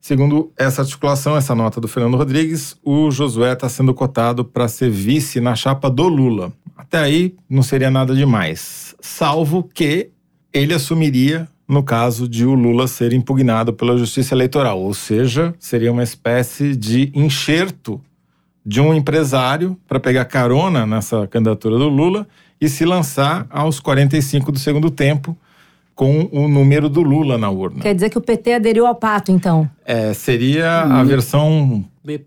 Segundo 0.00 0.50
essa 0.56 0.80
articulação, 0.80 1.36
essa 1.36 1.54
nota 1.54 1.78
do 1.78 1.88
Fernando 1.88 2.16
Rodrigues, 2.16 2.74
o 2.82 3.10
Josué 3.10 3.52
está 3.52 3.68
sendo 3.68 3.92
cotado 3.92 4.46
para 4.46 4.66
ser 4.66 4.88
vice 4.88 5.42
na 5.42 5.54
chapa 5.54 5.90
do 5.90 6.08
Lula. 6.08 6.54
Até 6.74 7.00
aí 7.00 7.36
não 7.50 7.62
seria 7.62 7.90
nada 7.90 8.14
demais, 8.14 8.94
salvo 8.98 9.62
que 9.62 10.08
ele 10.54 10.72
assumiria 10.72 11.46
no 11.68 11.82
caso 11.82 12.28
de 12.28 12.46
o 12.46 12.54
Lula 12.54 12.86
ser 12.86 13.12
impugnado 13.12 13.72
pela 13.72 13.98
Justiça 13.98 14.34
Eleitoral, 14.34 14.80
ou 14.80 14.94
seja, 14.94 15.54
seria 15.58 15.92
uma 15.92 16.02
espécie 16.02 16.76
de 16.76 17.10
enxerto 17.14 18.00
de 18.64 18.80
um 18.80 18.92
empresário 18.94 19.78
para 19.86 20.00
pegar 20.00 20.24
carona 20.24 20.86
nessa 20.86 21.26
candidatura 21.26 21.78
do 21.78 21.88
Lula 21.88 22.26
e 22.60 22.68
se 22.68 22.84
lançar 22.84 23.46
aos 23.50 23.80
45 23.80 24.50
do 24.50 24.58
segundo 24.58 24.90
tempo 24.90 25.36
com 25.94 26.28
o 26.30 26.46
número 26.46 26.88
do 26.88 27.00
Lula 27.00 27.38
na 27.38 27.48
urna. 27.48 27.80
Quer 27.80 27.94
dizer 27.94 28.10
que 28.10 28.18
o 28.18 28.20
PT 28.20 28.54
aderiu 28.54 28.86
ao 28.86 28.94
pato, 28.94 29.32
então? 29.32 29.68
É, 29.84 30.12
seria 30.12 30.82
a 30.82 31.02
versão 31.02 31.84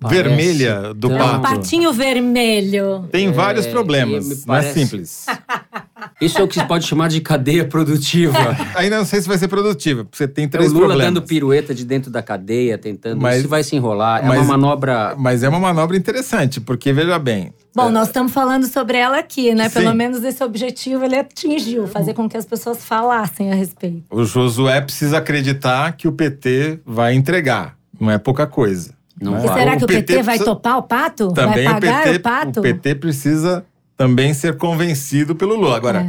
vermelha 0.10 0.94
do 0.94 1.08
então, 1.08 1.18
pato. 1.18 1.38
Um 1.38 1.42
patinho 1.42 1.94
vermelho. 1.94 3.08
Tem 3.12 3.28
é, 3.28 3.32
vários 3.32 3.68
problemas, 3.68 4.46
não 4.46 4.56
é 4.56 4.64
simples. 4.64 5.26
Isso 6.22 6.38
é 6.38 6.44
o 6.44 6.48
que 6.48 6.60
se 6.60 6.66
pode 6.66 6.86
chamar 6.86 7.08
de 7.08 7.22
cadeia 7.22 7.66
produtiva. 7.66 8.38
Ainda 8.76 8.98
não 8.98 9.06
sei 9.06 9.22
se 9.22 9.28
vai 9.28 9.38
ser 9.38 9.48
produtiva, 9.48 10.04
porque 10.04 10.18
você 10.18 10.28
tem 10.28 10.50
três 10.50 10.68
é 10.68 10.70
o 10.70 10.74
Lula 10.74 10.88
problemas. 10.88 11.14
dando 11.14 11.26
pirueta 11.26 11.74
de 11.74 11.86
dentro 11.86 12.12
da 12.12 12.22
cadeia, 12.22 12.78
tentando. 12.78 13.22
Mas, 13.22 13.40
isso 13.40 13.48
vai 13.48 13.64
se 13.64 13.76
enrolar. 13.76 14.24
É 14.24 14.28
mas, 14.28 14.40
uma 14.40 14.58
manobra. 14.58 15.16
Mas 15.18 15.44
é 15.44 15.50
uma 15.50 15.60
manobra 15.60 15.96
interessante, 15.96 16.60
porque 16.60 16.92
veja 16.92 17.18
bem. 17.18 17.54
Bom, 17.74 17.88
é... 17.88 17.92
nós 17.92 18.08
estamos 18.08 18.34
falando 18.34 18.66
sobre 18.66 18.98
ela 18.98 19.20
aqui, 19.20 19.54
né? 19.56 19.70
Sim. 19.70 19.80
Pelo 19.80 19.96
menos 19.96 20.24
esse 20.24 20.44
objetivo 20.44 21.06
ele 21.06 21.16
atingiu, 21.16 21.88
fazer 21.88 22.14
com 22.14 22.28
que 22.28 22.36
as 22.36 22.46
pessoas 22.46 22.84
falassem 22.84 23.52
a 23.52 23.56
respeito. 23.56 24.04
O 24.12 24.26
Josué 24.26 24.82
precisa 24.82 25.20
acreditar 25.20 25.94
que 25.94 26.08
o 26.08 26.12
PT 26.12 26.80
vai 26.86 27.14
entregar. 27.14 27.78
Não 27.98 28.12
é 28.12 28.18
pouca 28.18 28.46
coisa. 28.46 28.94
Não 29.22 29.34
né? 29.34 29.40
vai. 29.40 29.60
será 29.60 29.78
que 29.78 29.84
o, 29.84 29.88
PT, 29.88 30.02
PT 30.02 30.14
vai 30.16 30.24
precisa... 30.24 30.46
topar 30.46 30.78
o 30.78 30.84
pato? 30.84 31.34
Também 31.34 31.66
vai 31.66 31.74
pagar 31.74 32.02
o, 32.02 32.04
PT, 32.04 32.18
o 32.18 32.22
pato? 32.22 32.60
O 32.60 32.64
PT 32.64 32.96
precisa 32.96 33.66
também 34.00 34.34
ser 34.34 34.56
convencido 34.56 35.36
pelo 35.36 35.58
Lula. 35.58 35.76
Agora, 35.76 36.04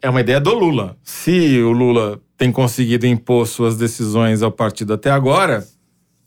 é. 0.00 0.06
é 0.06 0.08
uma 0.08 0.20
ideia 0.20 0.40
do 0.40 0.54
Lula. 0.54 0.96
Se 1.02 1.60
o 1.60 1.72
Lula 1.72 2.22
tem 2.36 2.52
conseguido 2.52 3.04
impor 3.04 3.48
suas 3.48 3.76
decisões 3.76 4.42
ao 4.42 4.52
partido 4.52 4.92
até 4.92 5.10
agora, 5.10 5.66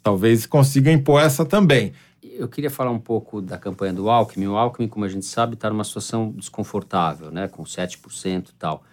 talvez 0.04 0.46
consiga 0.46 0.92
impor 0.92 1.22
essa 1.22 1.46
também. 1.46 1.94
Eu 2.22 2.50
queria 2.50 2.70
falar 2.70 2.92
um 2.92 3.00
pouco 3.00 3.42
da 3.42 3.58
campanha 3.58 3.94
do 3.94 4.10
Alckmin. 4.10 4.48
O 4.48 4.58
Alckmin, 4.58 4.90
como 4.90 5.06
a 5.06 5.08
gente 5.08 5.26
sabe, 5.26 5.54
está 5.54 5.70
numa 5.70 5.86
situação 5.86 6.34
desconfortável, 6.36 7.32
né? 7.32 7.48
com 7.48 7.64
7% 7.64 8.50
e 8.50 8.54
tal. 8.56 8.84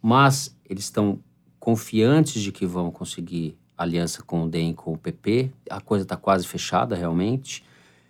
Mas 0.00 0.56
eles 0.64 0.84
estão 0.84 1.18
confiantes 1.60 2.40
de 2.40 2.50
que 2.50 2.64
vão 2.64 2.90
conseguir 2.90 3.58
aliança 3.76 4.22
com 4.22 4.44
o 4.44 4.48
DEM 4.48 4.72
com 4.72 4.94
o 4.94 4.96
PP. 4.96 5.50
A 5.68 5.82
coisa 5.82 6.04
está 6.04 6.16
quase 6.16 6.46
fechada, 6.46 6.96
realmente. 6.96 7.62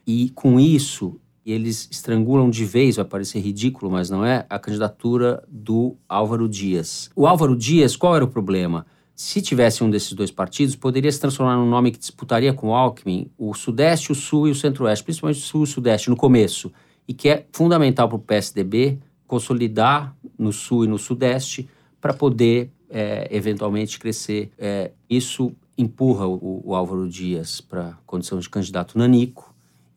E 0.06 0.30
com 0.30 0.60
isso, 0.60 1.20
eles 1.50 1.88
estrangulam 1.90 2.50
de 2.50 2.64
vez, 2.64 2.96
vai 2.96 3.04
parecer 3.04 3.40
ridículo, 3.40 3.90
mas 3.90 4.10
não 4.10 4.24
é, 4.24 4.44
a 4.50 4.58
candidatura 4.58 5.42
do 5.48 5.96
Álvaro 6.08 6.48
Dias. 6.48 7.10
O 7.16 7.26
Álvaro 7.26 7.56
Dias, 7.56 7.96
qual 7.96 8.14
era 8.14 8.24
o 8.24 8.28
problema? 8.28 8.86
Se 9.14 9.42
tivesse 9.42 9.82
um 9.82 9.90
desses 9.90 10.12
dois 10.12 10.30
partidos, 10.30 10.76
poderia 10.76 11.10
se 11.10 11.18
transformar 11.18 11.56
num 11.56 11.68
nome 11.68 11.90
que 11.90 11.98
disputaria 11.98 12.52
com 12.52 12.68
o 12.68 12.74
Alckmin 12.74 13.30
o 13.36 13.52
Sudeste, 13.54 14.12
o 14.12 14.14
Sul 14.14 14.46
e 14.46 14.50
o 14.50 14.54
Centro-Oeste, 14.54 15.04
principalmente 15.04 15.38
o 15.38 15.42
Sul 15.42 15.60
e 15.62 15.64
o 15.64 15.66
Sudeste, 15.66 16.10
no 16.10 16.16
começo. 16.16 16.72
e 17.06 17.14
que 17.14 17.28
é 17.30 17.46
fundamental 17.52 18.06
para 18.06 18.16
o 18.16 18.20
PSDB 18.20 18.98
consolidar 19.26 20.14
no 20.38 20.52
Sul 20.52 20.84
e 20.84 20.88
no 20.88 20.98
Sudeste 20.98 21.66
para 22.00 22.12
poder 22.12 22.70
é, 22.90 23.26
eventualmente 23.30 23.98
crescer. 23.98 24.50
É, 24.58 24.92
isso 25.08 25.52
empurra 25.76 26.26
o, 26.26 26.62
o 26.64 26.74
Álvaro 26.74 27.08
Dias 27.08 27.60
para 27.60 27.88
a 27.88 27.92
condição 28.04 28.38
de 28.38 28.48
candidato 28.48 28.98
nanico 28.98 29.47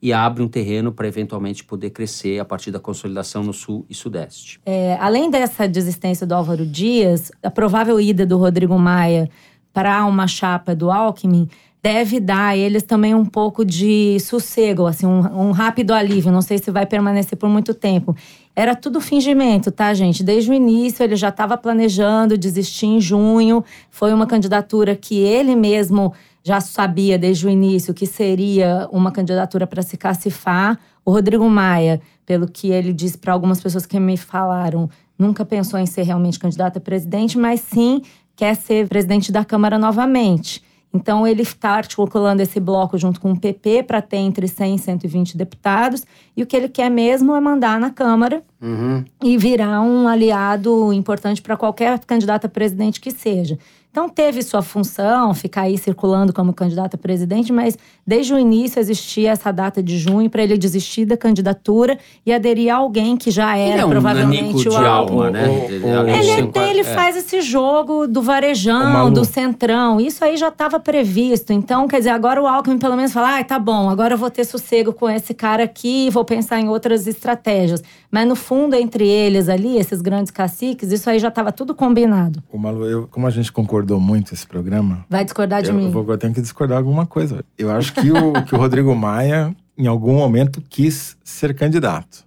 e 0.02 0.12
abre 0.12 0.42
um 0.42 0.48
terreno 0.48 0.90
para 0.90 1.06
eventualmente 1.06 1.62
poder 1.62 1.90
crescer 1.90 2.40
a 2.40 2.44
partir 2.44 2.72
da 2.72 2.80
consolidação 2.80 3.44
no 3.44 3.52
Sul 3.52 3.86
e 3.88 3.94
Sudeste. 3.94 4.60
É, 4.66 4.98
além 5.00 5.30
dessa 5.30 5.68
desistência 5.68 6.26
do 6.26 6.34
Álvaro 6.34 6.66
Dias, 6.66 7.30
a 7.40 7.50
provável 7.50 8.00
ida 8.00 8.26
do 8.26 8.36
Rodrigo 8.36 8.76
Maia 8.76 9.30
para 9.72 10.04
uma 10.04 10.26
chapa 10.26 10.74
do 10.74 10.90
Alckmin 10.90 11.48
deve 11.82 12.20
dar 12.20 12.48
a 12.48 12.56
eles 12.56 12.84
também 12.84 13.14
um 13.14 13.24
pouco 13.24 13.64
de 13.64 14.18
sossego, 14.20 14.86
assim, 14.86 15.04
um, 15.04 15.48
um, 15.48 15.50
rápido 15.50 15.92
alívio. 15.92 16.30
Não 16.30 16.42
sei 16.42 16.58
se 16.58 16.70
vai 16.70 16.86
permanecer 16.86 17.36
por 17.36 17.48
muito 17.48 17.74
tempo. 17.74 18.14
Era 18.54 18.76
tudo 18.76 19.00
fingimento, 19.00 19.72
tá, 19.72 19.92
gente? 19.92 20.22
Desde 20.22 20.50
o 20.50 20.54
início 20.54 21.02
ele 21.02 21.16
já 21.16 21.30
estava 21.30 21.56
planejando 21.56 22.38
desistir 22.38 22.86
em 22.86 23.00
junho. 23.00 23.64
Foi 23.90 24.12
uma 24.12 24.26
candidatura 24.26 24.94
que 24.94 25.18
ele 25.18 25.56
mesmo 25.56 26.12
já 26.44 26.60
sabia 26.60 27.18
desde 27.18 27.46
o 27.46 27.50
início 27.50 27.94
que 27.94 28.06
seria 28.06 28.88
uma 28.90 29.12
candidatura 29.12 29.66
para 29.66 29.82
se 29.82 29.96
cacifar. 29.96 30.78
O 31.04 31.10
Rodrigo 31.10 31.48
Maia, 31.48 32.00
pelo 32.26 32.48
que 32.48 32.70
ele 32.70 32.92
disse 32.92 33.18
para 33.18 33.32
algumas 33.32 33.60
pessoas 33.60 33.86
que 33.86 33.98
me 33.98 34.16
falaram, 34.16 34.88
nunca 35.18 35.44
pensou 35.44 35.78
em 35.78 35.86
ser 35.86 36.02
realmente 36.02 36.38
candidato 36.38 36.78
a 36.78 36.80
presidente, 36.80 37.38
mas 37.38 37.60
sim 37.60 38.02
quer 38.34 38.56
ser 38.56 38.88
presidente 38.88 39.30
da 39.30 39.44
Câmara 39.44 39.78
novamente. 39.78 40.62
Então, 40.94 41.26
ele 41.26 41.40
está 41.40 41.70
articulando 41.70 42.42
esse 42.42 42.60
bloco 42.60 42.98
junto 42.98 43.18
com 43.18 43.32
o 43.32 43.40
PP 43.40 43.84
para 43.84 44.02
ter 44.02 44.18
entre 44.18 44.46
100 44.46 44.74
e 44.74 44.78
120 44.78 45.36
deputados. 45.38 46.04
E 46.36 46.42
o 46.42 46.46
que 46.46 46.54
ele 46.54 46.68
quer 46.68 46.90
mesmo 46.90 47.34
é 47.34 47.40
mandar 47.40 47.80
na 47.80 47.90
Câmara 47.90 48.42
uhum. 48.60 49.02
e 49.22 49.38
virar 49.38 49.80
um 49.80 50.06
aliado 50.06 50.92
importante 50.92 51.40
para 51.40 51.56
qualquer 51.56 51.98
candidato 52.00 52.44
a 52.44 52.48
presidente 52.48 53.00
que 53.00 53.10
seja. 53.10 53.58
Então, 53.92 54.08
teve 54.08 54.40
sua 54.40 54.62
função 54.62 55.34
ficar 55.34 55.62
aí 55.62 55.76
circulando 55.76 56.32
como 56.32 56.54
candidato 56.54 56.94
a 56.94 56.98
presidente, 56.98 57.52
mas 57.52 57.76
desde 58.06 58.32
o 58.32 58.38
início 58.38 58.80
existia 58.80 59.32
essa 59.32 59.52
data 59.52 59.82
de 59.82 59.98
junho 59.98 60.30
para 60.30 60.42
ele 60.42 60.56
desistir 60.56 61.04
da 61.04 61.14
candidatura 61.14 61.98
e 62.24 62.32
aderir 62.32 62.72
a 62.72 62.78
alguém 62.78 63.18
que 63.18 63.30
já 63.30 63.54
era 63.54 63.72
ele 63.72 63.80
é 63.82 63.84
um 63.84 63.90
provavelmente 63.90 64.66
o 64.66 64.74
Alckmin. 64.74 65.30
Né? 65.30 65.66
ele, 65.68 66.50
é, 66.54 66.70
ele 66.70 66.84
faz 66.84 67.16
esse 67.16 67.42
jogo 67.42 68.06
do 68.06 68.22
varejão, 68.22 69.12
do 69.12 69.26
centrão. 69.26 70.00
Isso 70.00 70.24
aí 70.24 70.38
já 70.38 70.48
estava 70.48 70.80
previsto. 70.80 71.52
Então, 71.52 71.86
quer 71.86 71.98
dizer, 71.98 72.10
agora 72.10 72.40
o 72.40 72.46
Alckmin 72.46 72.78
pelo 72.78 72.96
menos 72.96 73.12
fala: 73.12 73.40
ah, 73.40 73.44
tá 73.44 73.58
bom, 73.58 73.90
agora 73.90 74.14
eu 74.14 74.18
vou 74.18 74.30
ter 74.30 74.44
sossego 74.44 74.94
com 74.94 75.10
esse 75.10 75.34
cara 75.34 75.64
aqui 75.64 76.06
e 76.06 76.10
vou 76.10 76.24
pensar 76.24 76.58
em 76.58 76.68
outras 76.70 77.06
estratégias. 77.06 77.82
Mas 78.10 78.26
no 78.26 78.36
fundo, 78.36 78.74
entre 78.74 79.06
eles 79.06 79.50
ali, 79.50 79.76
esses 79.76 80.00
grandes 80.00 80.30
caciques, 80.30 80.90
isso 80.92 81.10
aí 81.10 81.18
já 81.18 81.28
estava 81.28 81.52
tudo 81.52 81.74
combinado. 81.74 82.42
O 82.50 82.56
Malu, 82.56 82.86
eu, 82.86 83.08
como 83.10 83.26
a 83.26 83.30
gente 83.30 83.52
concordou 83.52 83.81
discordou 83.82 84.00
muito 84.00 84.32
esse 84.32 84.46
programa. 84.46 85.04
Vai 85.08 85.24
discordar 85.24 85.62
de 85.62 85.70
eu, 85.70 85.74
mim. 85.74 85.90
Vou, 85.90 86.08
eu 86.08 86.18
tenho 86.18 86.32
que 86.32 86.40
discordar 86.40 86.78
alguma 86.78 87.06
coisa. 87.06 87.44
Eu 87.58 87.70
acho 87.70 87.92
que 87.92 88.10
o, 88.10 88.32
que 88.46 88.54
o 88.54 88.58
Rodrigo 88.58 88.94
Maia, 88.94 89.54
em 89.76 89.86
algum 89.86 90.14
momento, 90.14 90.62
quis 90.68 91.16
ser 91.24 91.54
candidato. 91.54 92.24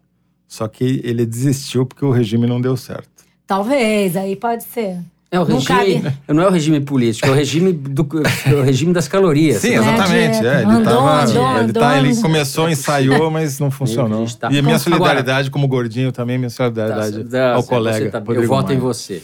Só 0.47 0.67
que 0.67 1.01
ele 1.03 1.25
desistiu 1.25 1.85
porque 1.85 2.05
o 2.05 2.11
regime 2.11 2.45
não 2.45 2.61
deu 2.61 2.77
certo. 2.77 3.09
Talvez, 3.47 4.15
aí 4.15 4.35
pode 4.35 4.63
ser. 4.63 4.99
É 5.31 5.39
o 5.39 5.43
regime, 5.43 6.13
não 6.29 6.43
é 6.43 6.47
o 6.47 6.51
regime 6.51 6.79
político, 6.79 7.27
é 7.27 7.31
o 7.31 7.33
regime, 7.33 7.73
do, 7.73 8.07
é 8.45 8.53
o 8.53 8.61
regime 8.61 8.93
das 8.93 9.07
calorias. 9.07 9.61
Sim, 9.61 9.73
exatamente. 9.73 10.45
É, 10.45 10.61
ele, 10.61 10.71
andou, 10.71 10.83
tava, 10.83 11.23
andou, 11.23 11.57
ele, 11.59 11.73
tá, 11.73 11.97
ele 11.97 12.15
começou, 12.21 12.69
ensaiou, 12.69 13.29
mas 13.29 13.59
não 13.59 13.69
funcionou. 13.69 14.25
Tá. 14.39 14.49
E 14.51 14.59
a 14.59 14.61
minha 14.61 14.79
solidariedade 14.79 15.47
Agora, 15.47 15.51
como 15.51 15.67
gordinho 15.67 16.11
também, 16.11 16.37
minha 16.37 16.49
solidariedade 16.49 17.23
tá, 17.25 17.53
ao 17.53 17.63
colega. 17.63 18.09
Tá, 18.11 18.23
eu 18.33 18.47
voto 18.47 18.71
em 18.71 18.77
você. 18.77 19.21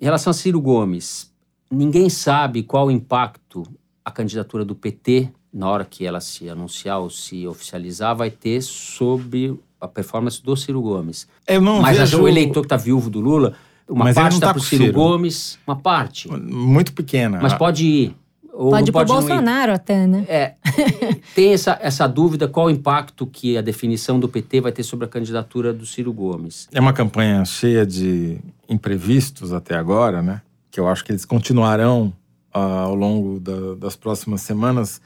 Em 0.00 0.04
relação 0.04 0.30
a 0.30 0.34
Ciro 0.34 0.60
Gomes, 0.60 1.32
ninguém 1.70 2.08
sabe 2.08 2.62
qual 2.62 2.86
o 2.86 2.90
impacto 2.90 3.66
a 4.04 4.10
candidatura 4.10 4.64
do 4.64 4.74
PT, 4.74 5.30
na 5.52 5.68
hora 5.68 5.84
que 5.84 6.06
ela 6.06 6.20
se 6.20 6.48
anunciar 6.48 7.00
ou 7.00 7.10
se 7.10 7.46
oficializar, 7.46 8.14
vai 8.14 8.30
ter 8.30 8.62
sobre 8.62 9.58
a 9.80 9.88
performance 9.88 10.40
do 10.42 10.56
Ciro 10.56 10.80
Gomes. 10.80 11.26
Eu 11.46 11.60
não 11.60 11.80
Mas 11.80 11.98
vejo... 11.98 12.22
o 12.22 12.28
eleitor 12.28 12.60
que 12.60 12.66
está 12.66 12.76
viúvo 12.76 13.10
do 13.10 13.18
Lula, 13.18 13.54
uma 13.88 14.04
Mas 14.04 14.14
parte 14.14 14.34
está 14.34 14.48
tá 14.48 14.52
para 14.52 14.60
o 14.60 14.62
Ciro, 14.62 14.84
Ciro 14.84 14.94
Gomes, 14.94 15.58
uma 15.66 15.76
parte. 15.76 16.28
Muito 16.28 16.92
pequena. 16.92 17.40
Mas 17.40 17.54
pode 17.54 17.84
ir. 17.84 18.16
Ou 18.52 18.70
pode 18.70 18.90
ir 18.90 18.92
para 18.92 19.04
Bolsonaro 19.04 19.72
até, 19.72 20.06
né? 20.06 20.24
É. 20.28 20.54
tem 21.34 21.52
essa, 21.52 21.78
essa 21.82 22.06
dúvida 22.06 22.48
qual 22.48 22.66
o 22.66 22.70
impacto 22.70 23.26
que 23.26 23.58
a 23.58 23.60
definição 23.60 24.18
do 24.18 24.28
PT 24.28 24.60
vai 24.62 24.72
ter 24.72 24.82
sobre 24.82 25.04
a 25.04 25.08
candidatura 25.08 25.72
do 25.72 25.84
Ciro 25.84 26.12
Gomes. 26.12 26.68
É 26.72 26.80
uma 26.80 26.92
campanha 26.92 27.44
cheia 27.44 27.84
de 27.84 28.38
imprevistos 28.68 29.52
até 29.52 29.76
agora, 29.76 30.22
né? 30.22 30.42
Que 30.70 30.80
eu 30.80 30.88
acho 30.88 31.04
que 31.04 31.12
eles 31.12 31.24
continuarão 31.24 32.12
uh, 32.54 32.58
ao 32.58 32.94
longo 32.94 33.40
da, 33.40 33.74
das 33.74 33.96
próximas 33.96 34.40
semanas, 34.42 35.00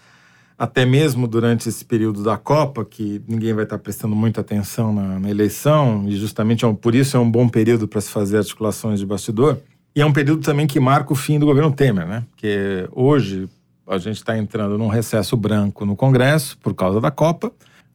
até 0.58 0.84
mesmo 0.84 1.26
durante 1.26 1.68
esse 1.68 1.84
período 1.84 2.22
da 2.22 2.36
Copa, 2.36 2.84
que 2.84 3.22
ninguém 3.26 3.54
vai 3.54 3.64
estar 3.64 3.78
prestando 3.78 4.14
muita 4.14 4.40
atenção 4.40 4.92
na, 4.92 5.18
na 5.18 5.30
eleição, 5.30 6.04
e 6.06 6.16
justamente 6.16 6.64
é 6.64 6.72
por 6.72 6.94
isso 6.94 7.16
é 7.16 7.20
um 7.20 7.30
bom 7.30 7.48
período 7.48 7.88
para 7.88 8.00
se 8.00 8.11
fazer 8.11 8.38
articulações 8.38 9.00
de 9.00 9.06
bastidor. 9.06 9.58
E 9.94 10.00
é 10.00 10.06
um 10.06 10.12
período 10.12 10.42
também 10.42 10.66
que 10.66 10.78
marca 10.78 11.12
o 11.12 11.16
fim 11.16 11.38
do 11.38 11.46
governo 11.46 11.72
Temer, 11.72 12.06
né? 12.06 12.24
Porque 12.30 12.88
hoje 12.92 13.48
a 13.86 13.98
gente 13.98 14.16
está 14.16 14.38
entrando 14.38 14.78
num 14.78 14.86
recesso 14.86 15.36
branco 15.36 15.84
no 15.84 15.96
Congresso 15.96 16.56
por 16.58 16.74
causa 16.74 17.00
da 17.00 17.11
Copa. 17.11 17.52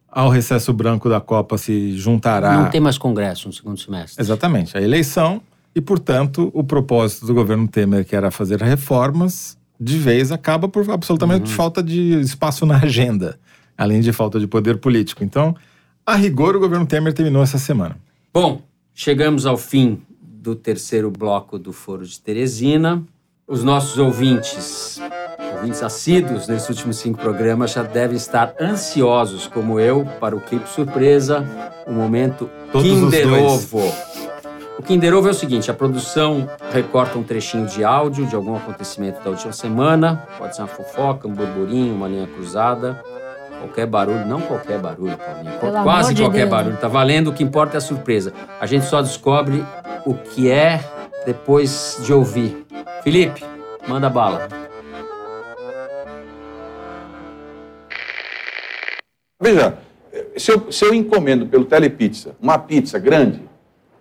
Ao 0.09 0.29
recesso 0.29 0.73
branco 0.73 1.09
da 1.09 1.21
Copa 1.21 1.57
se 1.57 1.97
juntará. 1.97 2.53
Não 2.57 2.69
tem 2.69 2.81
mais 2.81 2.97
Congresso 2.97 3.47
no 3.47 3.53
segundo 3.53 3.79
semestre. 3.79 4.21
Exatamente. 4.21 4.77
A 4.77 4.81
eleição. 4.81 5.41
E, 5.75 5.81
portanto, 5.81 6.49
o 6.53 6.63
propósito 6.63 7.25
do 7.25 7.33
governo 7.33 7.67
Temer, 7.67 8.05
que 8.05 8.15
era 8.15 8.31
fazer 8.31 8.61
reformas, 8.61 9.57
de 9.77 9.97
vez 9.97 10.31
acaba 10.31 10.69
por 10.69 10.89
absolutamente 10.89 11.49
uhum. 11.49 11.55
falta 11.55 11.83
de 11.83 12.19
espaço 12.21 12.65
na 12.65 12.77
agenda, 12.77 13.37
além 13.77 13.99
de 13.99 14.13
falta 14.13 14.39
de 14.39 14.47
poder 14.47 14.77
político. 14.77 15.21
Então, 15.21 15.53
a 16.05 16.15
rigor, 16.15 16.55
o 16.55 16.59
governo 16.59 16.85
Temer 16.85 17.13
terminou 17.13 17.43
essa 17.43 17.57
semana. 17.57 17.97
Bom, 18.33 18.61
chegamos 18.93 19.45
ao 19.45 19.57
fim 19.57 20.01
do 20.21 20.55
terceiro 20.55 21.11
bloco 21.11 21.59
do 21.59 21.73
Foro 21.73 22.05
de 22.05 22.19
Teresina. 22.21 23.03
Os 23.47 23.63
nossos 23.63 23.97
ouvintes, 23.97 24.99
ouvintes 25.55 25.83
assíduos 25.83 26.47
nesses 26.47 26.69
últimos 26.69 26.97
cinco 26.97 27.19
programas, 27.19 27.73
já 27.73 27.83
devem 27.83 28.15
estar 28.15 28.55
ansiosos, 28.59 29.45
como 29.45 29.79
eu, 29.79 30.05
para 30.19 30.35
o 30.35 30.41
clipe 30.41 30.67
surpresa, 30.69 31.45
o 31.85 31.91
momento 31.91 32.49
Todos 32.71 32.87
Kinder 32.87 33.33
Ovo. 33.43 34.24
O 34.77 34.83
Kinder 34.83 35.13
Ovo 35.13 35.27
é 35.27 35.31
o 35.31 35.33
seguinte: 35.33 35.71
a 35.71 35.73
produção 35.73 36.49
recorta 36.71 37.17
um 37.17 37.23
trechinho 37.23 37.65
de 37.65 37.83
áudio 37.83 38.25
de 38.25 38.35
algum 38.35 38.55
acontecimento 38.55 39.23
da 39.23 39.29
última 39.29 39.53
semana, 39.53 40.27
pode 40.37 40.55
ser 40.55 40.61
uma 40.61 40.67
fofoca, 40.67 41.27
um 41.27 41.33
burburinho, 41.33 41.95
uma 41.95 42.07
linha 42.07 42.27
cruzada 42.27 43.01
Qualquer 43.65 43.87
barulho, 43.87 44.25
não 44.27 44.41
qualquer 44.41 44.79
barulho, 44.79 45.17
Paulinho. 45.17 45.59
Pelo 45.59 45.83
Quase 45.83 46.13
de 46.13 46.21
qualquer 46.21 46.39
Deus. 46.39 46.49
barulho. 46.49 46.77
Tá 46.77 46.87
valendo, 46.87 47.29
o 47.29 47.33
que 47.33 47.43
importa 47.43 47.77
é 47.77 47.79
a 47.79 47.81
surpresa. 47.81 48.31
A 48.59 48.65
gente 48.65 48.85
só 48.85 49.01
descobre 49.01 49.63
o 50.05 50.13
que 50.13 50.51
é 50.51 50.79
depois 51.25 51.99
de 52.03 52.13
ouvir. 52.13 52.65
Felipe, 53.03 53.43
manda 53.87 54.09
bala. 54.09 54.47
Veja, 59.41 59.77
se 60.37 60.51
eu, 60.51 60.71
se 60.71 60.85
eu 60.85 60.93
encomendo 60.93 61.47
pelo 61.47 61.65
Telepizza 61.65 62.35
uma 62.39 62.59
pizza 62.59 62.99
grande, 62.99 63.41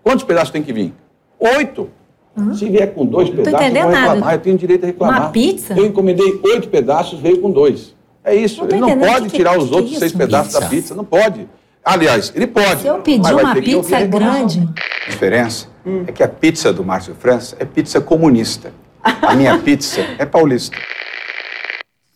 quantos 0.04 0.24
pedaços 0.24 0.50
tem 0.50 0.62
que 0.62 0.72
vir? 0.72 0.94
Oito. 1.40 1.90
Uhum. 2.36 2.54
Se 2.54 2.68
vier 2.68 2.92
com 2.92 3.06
dois 3.06 3.30
pedaços, 3.30 3.60
eu 3.60 3.72
vou 3.72 3.90
reclamar. 3.90 4.16
Nada. 4.16 4.34
Eu 4.34 4.38
tenho 4.38 4.58
direito 4.58 4.84
a 4.84 4.86
reclamar. 4.86 5.20
Uma 5.22 5.30
pizza? 5.30 5.74
Eu 5.74 5.86
encomendei 5.86 6.40
oito 6.44 6.68
pedaços, 6.68 7.18
veio 7.18 7.40
com 7.40 7.50
dois. 7.50 7.94
É 8.22 8.34
isso. 8.34 8.62
Não 8.62 8.68
ele 8.68 8.80
não 8.80 8.98
pode 8.98 9.28
que, 9.30 9.36
tirar 9.36 9.58
os 9.58 9.68
que 9.68 9.74
outros 9.74 9.90
que 9.90 9.96
é 9.96 10.00
seis 10.00 10.12
pedaços 10.12 10.52
pizza? 10.52 10.60
da 10.60 10.68
pizza. 10.68 10.94
Não 10.94 11.04
pode. 11.04 11.48
Aliás, 11.84 12.32
ele 12.34 12.46
pode. 12.46 12.80
Se 12.80 12.86
eu 12.86 12.98
pedir 12.98 13.32
uma 13.32 13.54
pizza 13.54 14.00
grande. 14.06 14.68
A 15.06 15.10
diferença 15.10 15.68
hum. 15.86 16.04
é 16.06 16.12
que 16.12 16.22
a 16.22 16.28
pizza 16.28 16.72
do 16.72 16.82
Márcio 16.82 17.14
França 17.14 17.56
é 17.58 17.64
pizza 17.64 18.00
comunista. 18.00 18.72
A 19.02 19.34
minha 19.34 19.58
pizza 19.58 20.00
é 20.18 20.24
paulista. 20.24 20.76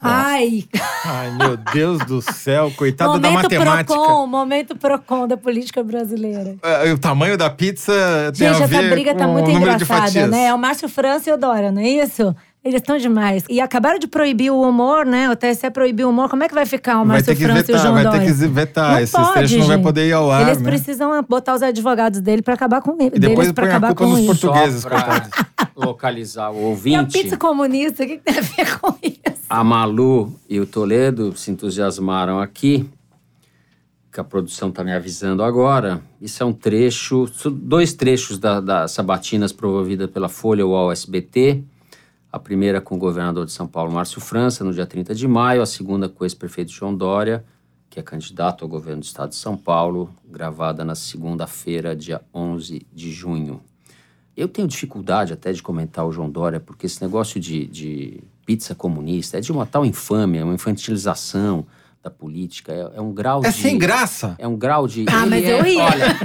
Ai. 0.00 0.64
Ai, 1.04 1.30
meu 1.32 1.56
Deus 1.56 1.98
do 2.04 2.22
céu, 2.22 2.72
coitado 2.76 3.12
momento 3.12 3.22
da 3.22 3.30
matemática. 3.30 3.94
Procon, 3.94 4.26
momento 4.26 4.76
Procon 4.76 5.26
da 5.26 5.36
política 5.36 5.82
brasileira. 5.82 6.56
É, 6.62 6.92
o 6.92 6.98
tamanho 6.98 7.36
da 7.36 7.50
pizza 7.50 7.92
tem 8.36 8.48
Gente, 8.48 8.62
a 8.62 8.66
ver 8.66 8.76
essa 8.76 8.90
briga 8.90 9.14
tá 9.14 9.26
muito 9.26 9.50
engraçada, 9.50 10.28
né? 10.28 10.46
É 10.46 10.54
o 10.54 10.58
Márcio 10.58 10.88
França 10.88 11.30
e 11.30 11.32
o 11.32 11.36
Dória, 11.36 11.72
não 11.72 11.82
é 11.82 11.88
isso? 11.88 12.34
Eles 12.68 12.82
estão 12.82 12.98
demais. 12.98 13.44
E 13.48 13.62
acabaram 13.62 13.98
de 13.98 14.06
proibir 14.06 14.50
o 14.50 14.60
humor, 14.60 15.06
né? 15.06 15.30
O 15.30 15.34
TSE 15.34 15.70
proibiu 15.70 16.08
o 16.08 16.10
humor. 16.10 16.28
Como 16.28 16.44
é 16.44 16.48
que 16.48 16.54
vai 16.54 16.66
ficar 16.66 17.00
o 17.00 17.06
Márcio 17.06 17.34
França 17.34 17.62
vetar, 17.62 17.74
e 17.74 17.78
o 17.78 17.82
João 17.82 17.94
vai 17.94 18.04
Dória? 18.04 18.20
Ter 18.20 18.26
que 18.26 18.32
vetar. 18.46 18.92
Não 18.92 18.98
Esse 19.00 19.12
pode, 19.12 19.32
trecho 19.32 19.58
não 19.58 19.66
vai 19.66 19.78
poder 19.78 20.06
ir 20.06 20.12
ao 20.12 20.30
ar, 20.30 20.42
Eles 20.42 20.58
né? 20.58 20.64
precisam 20.64 21.22
botar 21.26 21.54
os 21.54 21.62
advogados 21.62 22.20
dele 22.20 22.42
para 22.42 22.52
acabar 22.52 22.82
com 22.82 22.92
ele. 23.00 23.16
E 23.16 23.18
depois 23.18 23.50
para 23.52 23.66
acabar 23.68 23.94
com 23.94 24.06
nos 24.06 24.18
isso. 24.18 24.26
portugueses, 24.26 24.82
Só 24.82 24.88
pra 24.90 25.28
localizar 25.74 26.50
o 26.50 26.58
ouvinte. 26.58 26.94
E 26.94 26.96
a 26.96 27.04
pizza 27.04 27.38
comunista, 27.38 28.04
o 28.04 28.06
que, 28.06 28.18
que 28.18 28.22
tem 28.22 28.36
a 28.36 28.42
ver 28.42 28.78
com 28.78 28.94
isso? 29.02 29.44
A 29.48 29.64
Malu 29.64 30.34
e 30.46 30.60
o 30.60 30.66
Toledo 30.66 31.34
se 31.34 31.50
entusiasmaram 31.50 32.38
aqui 32.38 32.86
que 34.12 34.20
a 34.20 34.24
produção 34.24 34.68
está 34.68 34.84
me 34.84 34.92
avisando 34.92 35.42
agora. 35.42 36.02
Isso 36.20 36.42
é 36.42 36.46
um 36.46 36.52
trecho, 36.52 37.30
dois 37.50 37.94
trechos 37.94 38.38
da, 38.38 38.60
das 38.60 38.90
sabatinas 38.90 39.52
promovidas 39.52 40.10
pela 40.10 40.28
Folha 40.28 40.66
UOL 40.66 40.92
SBT. 40.92 41.62
A 42.30 42.38
primeira 42.38 42.80
com 42.80 42.96
o 42.96 42.98
governador 42.98 43.46
de 43.46 43.52
São 43.52 43.66
Paulo, 43.66 43.90
Márcio 43.90 44.20
França, 44.20 44.62
no 44.62 44.72
dia 44.72 44.86
30 44.86 45.14
de 45.14 45.26
maio. 45.26 45.62
A 45.62 45.66
segunda 45.66 46.08
com 46.08 46.22
o 46.22 46.26
ex-prefeito 46.26 46.70
João 46.70 46.94
Dória, 46.94 47.42
que 47.88 47.98
é 47.98 48.02
candidato 48.02 48.64
ao 48.64 48.68
governo 48.68 49.00
do 49.00 49.04
estado 49.04 49.30
de 49.30 49.36
São 49.36 49.56
Paulo, 49.56 50.10
gravada 50.28 50.84
na 50.84 50.94
segunda-feira, 50.94 51.96
dia 51.96 52.20
11 52.34 52.86
de 52.92 53.10
junho. 53.10 53.62
Eu 54.36 54.46
tenho 54.46 54.68
dificuldade 54.68 55.32
até 55.32 55.52
de 55.52 55.62
comentar 55.62 56.06
o 56.06 56.12
João 56.12 56.30
Dória, 56.30 56.60
porque 56.60 56.84
esse 56.84 57.02
negócio 57.02 57.40
de, 57.40 57.66
de 57.66 58.22
pizza 58.44 58.74
comunista 58.74 59.38
é 59.38 59.40
de 59.40 59.50
uma 59.50 59.64
tal 59.64 59.84
infâmia, 59.84 60.44
uma 60.44 60.54
infantilização 60.54 61.66
da 62.02 62.10
política. 62.10 62.72
É, 62.72 62.98
é 62.98 63.00
um 63.00 63.12
grau 63.12 63.40
é 63.40 63.42
de. 63.42 63.48
É 63.48 63.52
sem 63.52 63.78
graça. 63.78 64.34
É 64.38 64.46
um 64.46 64.56
grau 64.56 64.86
de. 64.86 65.04
Ah, 65.08 65.26
mas 65.26 65.44
é, 65.44 65.60
eu 65.60 65.66
ia. 65.66 65.84
Olha, 65.84 66.16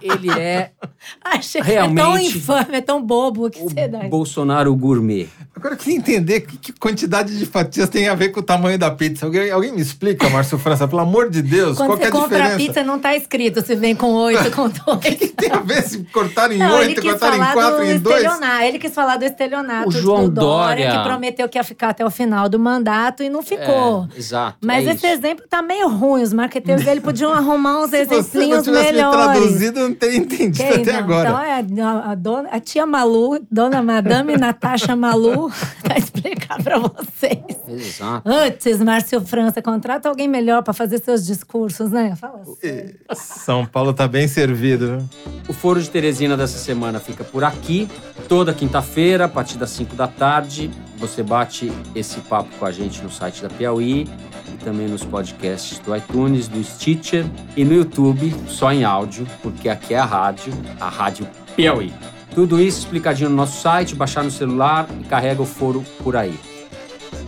ele 0.00 0.30
é. 0.30 0.72
Achei 1.24 1.60
realmente 1.60 2.00
é 2.00 2.04
tão 2.04 2.18
infame, 2.18 2.74
é 2.74 2.80
tão 2.80 3.02
bobo 3.02 3.50
que 3.50 3.60
você 3.60 3.88
dá. 3.88 4.00
Bolsonaro 4.08 4.74
gourmet. 4.76 5.28
Agora 5.62 5.76
eu 5.76 5.78
queria 5.78 5.96
entender 5.96 6.40
que, 6.40 6.56
que, 6.56 6.72
quantidade 6.72 7.38
de 7.38 7.46
fatias 7.46 7.88
tem 7.88 8.08
a 8.08 8.16
ver 8.16 8.30
com 8.30 8.40
o 8.40 8.42
tamanho 8.42 8.76
da 8.76 8.90
pizza. 8.90 9.26
Alguém, 9.26 9.48
alguém 9.48 9.72
me 9.72 9.80
explica, 9.80 10.28
Márcio 10.28 10.58
França, 10.58 10.88
pelo 10.88 11.02
amor 11.02 11.30
de 11.30 11.40
Deus, 11.40 11.76
Quando 11.76 11.86
qual 11.86 11.98
você 11.98 12.02
é 12.02 12.08
a 12.08 12.10
compra 12.10 12.28
diferença? 12.30 12.54
a 12.54 12.58
pizza, 12.58 12.82
não 12.82 12.98
tá 12.98 13.14
escrito 13.14 13.64
se 13.64 13.76
vem 13.76 13.94
com 13.94 14.12
oito, 14.12 14.50
com 14.50 14.68
dois. 14.68 14.82
O 14.92 14.98
que, 14.98 15.14
que, 15.14 15.28
tem 15.28 15.52
a 15.52 15.60
ver 15.60 15.84
se 15.84 16.02
cortar 16.12 16.50
em 16.50 16.60
oito, 16.60 17.00
cortar 17.00 17.36
em 17.36 17.52
quatro, 17.52 17.84
em 17.84 17.96
dois? 17.96 18.26
Ele 18.66 18.78
quis 18.80 18.92
falar 18.92 19.16
do 19.16 19.24
estelionato 19.24 19.88
o 19.88 19.92
João 19.92 20.24
do 20.24 20.32
Dória, 20.32 20.86
Dória, 20.86 20.98
que 20.98 21.04
prometeu 21.04 21.48
que 21.48 21.56
ia 21.56 21.62
ficar 21.62 21.90
até 21.90 22.04
o 22.04 22.10
final 22.10 22.48
do 22.48 22.58
mandato 22.58 23.22
e 23.22 23.30
não 23.30 23.40
ficou. 23.40 24.08
É, 24.12 24.18
exato. 24.18 24.58
Mas 24.60 24.84
é 24.84 24.94
esse 24.94 25.06
isso. 25.06 25.14
exemplo 25.14 25.44
tá 25.48 25.62
meio 25.62 25.88
ruim. 25.88 26.22
Os 26.22 26.32
marqueteiros 26.32 26.84
dele 26.84 27.00
podiam 27.00 27.32
arrumar 27.32 27.82
uns 27.82 27.90
se 27.90 27.98
exemplinhos 27.98 28.26
você 28.26 28.46
não 28.46 28.62
tivesse 28.62 28.92
melhores. 28.92 29.38
Traduzido, 29.40 29.78
eu 29.78 29.88
não 29.88 29.94
teria 29.94 30.18
entendido 30.18 30.68
Quem 30.68 30.82
até 30.82 30.92
não? 30.92 30.98
agora. 30.98 31.28
Então 31.28 31.42
é 31.42 31.52
a, 31.52 32.10
a, 32.10 32.14
dona, 32.16 32.48
a 32.50 32.58
tia 32.58 32.84
Malu, 32.84 33.38
dona 33.48 33.80
Madame 33.80 34.36
Natasha 34.36 34.96
Malu, 34.96 35.51
vai 35.86 35.98
explicar 35.98 36.62
para 36.62 36.78
vocês. 36.78 37.42
Exato. 37.68 38.28
Antes, 38.28 38.80
Márcio 38.80 39.20
França, 39.20 39.62
contrata 39.62 40.08
alguém 40.08 40.28
melhor 40.28 40.62
para 40.62 40.72
fazer 40.72 40.98
seus 40.98 41.24
discursos, 41.26 41.90
né? 41.90 42.14
Fala 42.16 42.42
assim. 42.42 42.94
São 43.14 43.66
Paulo 43.66 43.92
tá 43.92 44.06
bem 44.06 44.28
servido, 44.28 44.98
viu? 44.98 45.08
O 45.48 45.52
Foro 45.52 45.80
de 45.80 45.88
Teresina 45.88 46.36
dessa 46.36 46.58
semana 46.58 47.00
fica 47.00 47.24
por 47.24 47.44
aqui. 47.44 47.88
Toda 48.28 48.52
quinta-feira, 48.52 49.24
a 49.26 49.28
partir 49.28 49.58
das 49.58 49.70
5 49.70 49.94
da 49.94 50.06
tarde, 50.06 50.70
você 50.96 51.22
bate 51.22 51.72
esse 51.94 52.20
papo 52.20 52.48
com 52.58 52.64
a 52.64 52.72
gente 52.72 53.02
no 53.02 53.10
site 53.10 53.42
da 53.42 53.48
Piauí 53.48 54.08
e 54.48 54.64
também 54.64 54.88
nos 54.88 55.04
podcasts 55.04 55.78
do 55.78 55.94
iTunes, 55.96 56.48
do 56.48 56.62
Stitcher 56.62 57.24
e 57.56 57.64
no 57.64 57.74
YouTube, 57.74 58.34
só 58.46 58.72
em 58.72 58.84
áudio, 58.84 59.26
porque 59.42 59.68
aqui 59.68 59.94
é 59.94 59.98
a 59.98 60.04
rádio, 60.04 60.52
a 60.80 60.88
Rádio 60.88 61.26
Piauí. 61.56 61.92
Tudo 62.34 62.60
isso 62.60 62.80
explicadinho 62.80 63.28
no 63.28 63.36
nosso 63.36 63.60
site, 63.60 63.94
baixar 63.94 64.24
no 64.24 64.30
celular 64.30 64.88
e 65.00 65.04
carrega 65.04 65.42
o 65.42 65.46
foro 65.46 65.84
por 66.02 66.16
aí. 66.16 66.34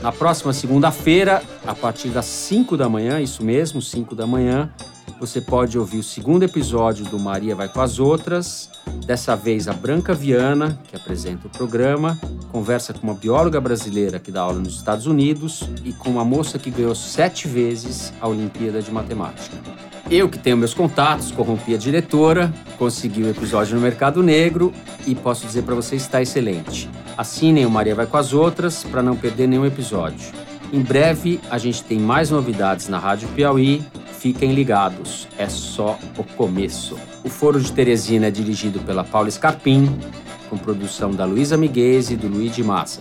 Na 0.00 0.10
próxima 0.10 0.52
segunda-feira, 0.52 1.42
a 1.66 1.74
partir 1.74 2.08
das 2.08 2.24
5 2.24 2.76
da 2.76 2.88
manhã, 2.88 3.20
isso 3.20 3.44
mesmo, 3.44 3.82
5 3.82 4.14
da 4.14 4.26
manhã, 4.26 4.70
você 5.20 5.40
pode 5.40 5.78
ouvir 5.78 5.98
o 5.98 6.02
segundo 6.02 6.42
episódio 6.42 7.04
do 7.04 7.18
Maria 7.18 7.54
Vai 7.54 7.68
com 7.68 7.80
as 7.80 7.98
Outras. 7.98 8.70
Dessa 9.06 9.36
vez, 9.36 9.68
a 9.68 9.72
Branca 9.72 10.14
Viana, 10.14 10.78
que 10.88 10.96
apresenta 10.96 11.46
o 11.46 11.50
programa, 11.50 12.18
conversa 12.50 12.92
com 12.92 13.06
uma 13.06 13.14
bióloga 13.14 13.60
brasileira 13.60 14.18
que 14.18 14.30
dá 14.30 14.40
aula 14.40 14.58
nos 14.58 14.76
Estados 14.76 15.06
Unidos 15.06 15.68
e 15.84 15.92
com 15.92 16.10
uma 16.10 16.24
moça 16.24 16.58
que 16.58 16.70
ganhou 16.70 16.94
sete 16.94 17.46
vezes 17.46 18.12
a 18.20 18.28
Olimpíada 18.28 18.82
de 18.82 18.90
Matemática. 18.90 19.56
Eu, 20.10 20.28
que 20.28 20.38
tenho 20.38 20.56
meus 20.56 20.74
contatos, 20.74 21.30
corrompi 21.30 21.74
a 21.74 21.78
diretora, 21.78 22.52
consegui 22.78 23.22
o 23.22 23.26
um 23.26 23.30
episódio 23.30 23.74
no 23.74 23.80
Mercado 23.80 24.22
Negro 24.22 24.72
e 25.06 25.14
posso 25.14 25.46
dizer 25.46 25.62
para 25.62 25.74
vocês 25.74 26.02
está 26.02 26.20
excelente. 26.20 26.90
Assinem 27.16 27.64
o 27.64 27.70
Maria 27.70 27.94
Vai 27.94 28.06
com 28.06 28.16
as 28.18 28.32
Outras 28.34 28.84
para 28.84 29.02
não 29.02 29.16
perder 29.16 29.48
nenhum 29.48 29.64
episódio. 29.64 30.32
Em 30.72 30.80
breve, 30.80 31.40
a 31.50 31.56
gente 31.56 31.82
tem 31.84 31.98
mais 31.98 32.30
novidades 32.30 32.88
na 32.88 32.98
Rádio 32.98 33.28
Piauí. 33.28 33.82
Fiquem 34.18 34.52
ligados, 34.52 35.28
é 35.38 35.48
só 35.48 35.98
o 36.18 36.24
começo. 36.24 36.98
O 37.22 37.28
Foro 37.28 37.60
de 37.60 37.72
Teresina 37.72 38.26
é 38.26 38.30
dirigido 38.30 38.80
pela 38.80 39.04
Paula 39.04 39.30
Scarpim, 39.30 39.88
com 40.48 40.56
produção 40.56 41.10
da 41.10 41.24
Luísa 41.24 41.56
Miguez 41.56 42.10
e 42.10 42.16
do 42.16 42.28
Luiz 42.28 42.54
de 42.54 42.62
Massa. 42.62 43.00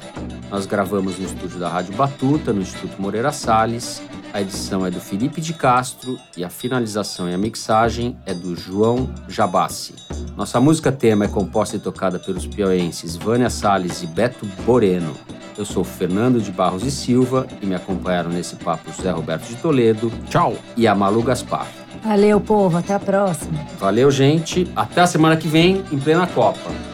Nós 0.49 0.65
gravamos 0.65 1.17
no 1.17 1.25
estúdio 1.25 1.59
da 1.59 1.69
Rádio 1.69 1.95
Batuta, 1.95 2.53
no 2.53 2.61
Instituto 2.61 3.01
Moreira 3.01 3.31
Salles. 3.31 4.01
A 4.33 4.41
edição 4.41 4.85
é 4.85 4.89
do 4.89 4.99
Felipe 4.99 5.39
de 5.39 5.53
Castro 5.53 6.17
e 6.35 6.43
a 6.43 6.49
finalização 6.49 7.29
e 7.29 7.33
a 7.33 7.37
mixagem 7.37 8.17
é 8.25 8.33
do 8.33 8.55
João 8.55 9.09
Jabassi. 9.27 9.93
Nossa 10.35 10.59
música 10.59 10.91
tema 10.91 11.25
é 11.25 11.27
composta 11.27 11.75
e 11.75 11.79
tocada 11.79 12.17
pelos 12.17 12.47
piauenses 12.47 13.15
Vânia 13.15 13.49
Salles 13.49 14.01
e 14.01 14.07
Beto 14.07 14.45
Boreno. 14.65 15.13
Eu 15.55 15.65
sou 15.65 15.83
Fernando 15.83 16.41
de 16.41 16.51
Barros 16.51 16.83
e 16.83 16.89
Silva 16.89 17.45
e 17.61 17.65
me 17.65 17.75
acompanharam 17.75 18.31
nesse 18.31 18.55
papo 18.55 18.91
José 18.91 19.11
Roberto 19.11 19.47
de 19.47 19.55
Toledo. 19.57 20.11
Tchau. 20.29 20.55
E 20.75 20.87
a 20.87 20.95
Malu 20.95 21.21
Gaspar. 21.21 21.67
Valeu, 22.03 22.41
povo. 22.41 22.77
Até 22.77 22.93
a 22.95 22.99
próxima. 22.99 23.59
Valeu, 23.79 24.09
gente. 24.09 24.69
Até 24.75 25.01
a 25.01 25.07
semana 25.07 25.37
que 25.37 25.47
vem, 25.47 25.83
em 25.91 25.99
plena 25.99 26.25
Copa. 26.27 26.92